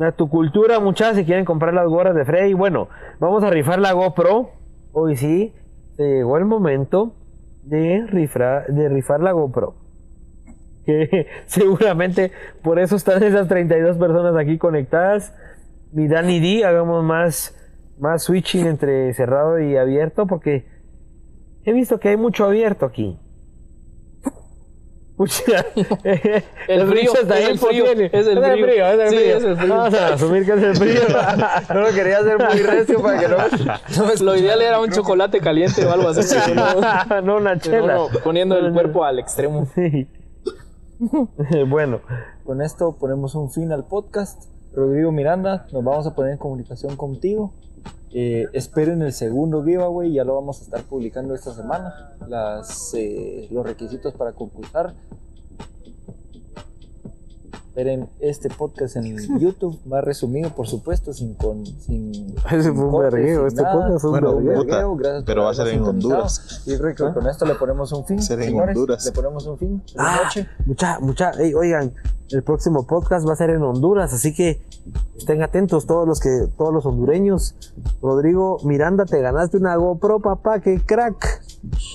[0.00, 2.54] A tu cultura, muchachas, si quieren comprar las gorras de Freddy.
[2.54, 2.88] Bueno,
[3.20, 4.50] vamos a rifar la GoPro.
[4.92, 5.54] Hoy sí,
[5.98, 7.14] llegó el momento
[7.62, 8.02] de,
[8.68, 9.74] de rifar la GoPro.
[10.84, 15.32] Que seguramente por eso están esas 32 personas aquí conectadas.
[15.92, 17.54] Mi Dani D, hagamos más,
[18.00, 20.66] más switching entre cerrado y abierto porque
[21.64, 23.16] he visto que hay mucho abierto aquí.
[25.22, 25.64] Pucha,
[26.66, 28.06] El frío, es el frío, tiene.
[28.12, 28.66] es el frío.
[28.86, 29.36] es el Sí, frío.
[29.36, 29.68] es el frío.
[29.76, 31.00] Vamos a asumir que es el frío.
[31.74, 33.36] no lo quería hacer muy recio para que no.
[34.24, 36.36] Lo ideal era un chocolate caliente o algo así.
[36.56, 37.94] no- no, una chela.
[37.94, 39.66] no, poniendo el cuerpo al extremo.
[39.76, 40.08] Sí.
[41.68, 42.00] bueno,
[42.44, 44.44] Con esto ponemos un fin al podcast.
[44.74, 47.52] Rodrigo Miranda, nos vamos a poner en comunicación contigo.
[48.14, 52.12] Eh, esperen el segundo giveaway, ya lo vamos a estar publicando esta semana.
[52.94, 54.94] Eh, los requisitos para concursar.
[57.72, 62.12] Esperen este podcast en YouTube, más resumido, por supuesto, sin con, sin,
[62.50, 63.74] Ese sin fue un cortes, vergueo, este nada.
[63.74, 64.96] podcast fue un Bueno, vergueo.
[64.96, 65.82] gracias pero por va a ser en.
[65.82, 66.62] Honduras.
[66.66, 68.20] Yo creo que con esto le ponemos un fin.
[68.20, 69.06] Ser en señores, Honduras.
[69.06, 69.82] Le ponemos un fin.
[69.96, 70.46] Ah, noche.
[70.66, 71.94] mucha, mucha, ey, oigan,
[72.28, 74.60] el próximo podcast va a ser en Honduras, así que
[75.16, 77.54] estén atentos todos los que, todos los hondureños.
[78.02, 81.42] Rodrigo Miranda, te ganaste una GoPro, papá, qué crack.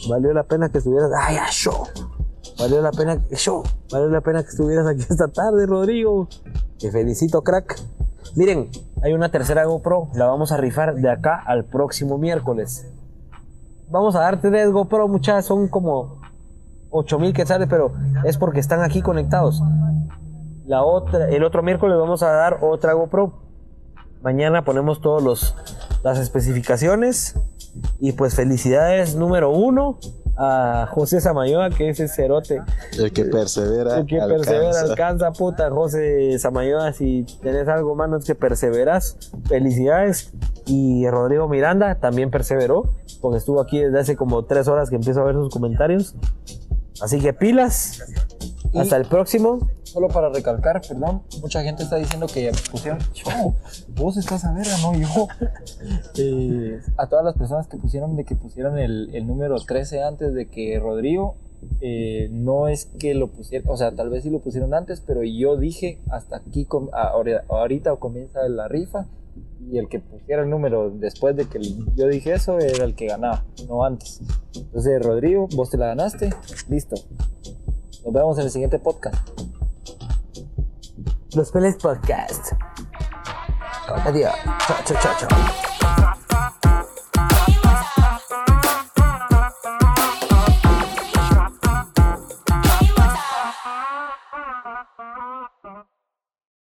[0.10, 1.84] Valió la pena que estuvieras, ay, ya, show.
[2.60, 3.64] Valió la pena, show.
[3.92, 6.28] Valió la pena que estuvieras aquí esta tarde, Rodrigo.
[6.80, 7.80] Te felicito, crack.
[8.36, 8.70] Miren,
[9.04, 12.92] hay una tercera GoPro, la vamos a rifar de acá al próximo miércoles.
[13.90, 16.22] Vamos a dar tres GoPro, muchachas, son como
[16.90, 17.94] 8000 quetzales, pero
[18.26, 19.62] es porque están aquí conectados.
[20.66, 23.34] La otra, el otro miércoles vamos a dar otra GoPro.
[24.22, 25.56] Mañana ponemos todos
[26.04, 27.40] las especificaciones
[28.00, 30.00] y pues felicidades número uno
[30.38, 32.62] a José Samayoa que es ese cerote
[32.98, 33.98] El que persevera.
[33.98, 34.82] el que persevera alcanza.
[34.92, 40.32] alcanza puta José Samayoa si tenés algo mano es que perseveras felicidades
[40.66, 45.22] y Rodrigo Miranda también perseveró porque estuvo aquí desde hace como tres horas que empiezo
[45.22, 46.16] a ver sus comentarios
[47.02, 48.04] así que pilas
[48.82, 53.54] Hasta el próximo Solo para recalcar, perdón, mucha gente está diciendo que pusieron, yo,
[53.96, 55.08] vos estás a verga, no yo.
[56.18, 60.34] Eh, a todas las personas que pusieron de que pusieron el, el número 13 antes
[60.34, 61.36] de que Rodrigo,
[61.82, 65.24] eh, no es que lo pusieron, o sea, tal vez sí lo pusieron antes, pero
[65.24, 66.90] yo dije hasta aquí, com-
[67.50, 69.06] ahorita comienza la rifa
[69.70, 71.60] y el que pusiera el número después de que
[71.96, 74.22] yo dije eso era el que ganaba, no antes.
[74.56, 76.30] Entonces, Rodrigo, vos te la ganaste,
[76.70, 76.96] listo.
[78.08, 79.18] Nos vemos en el siguiente podcast.
[81.36, 82.54] Los Peles Podcast.
[84.06, 84.34] Adiós.
[84.66, 85.28] Chao, chao, chao,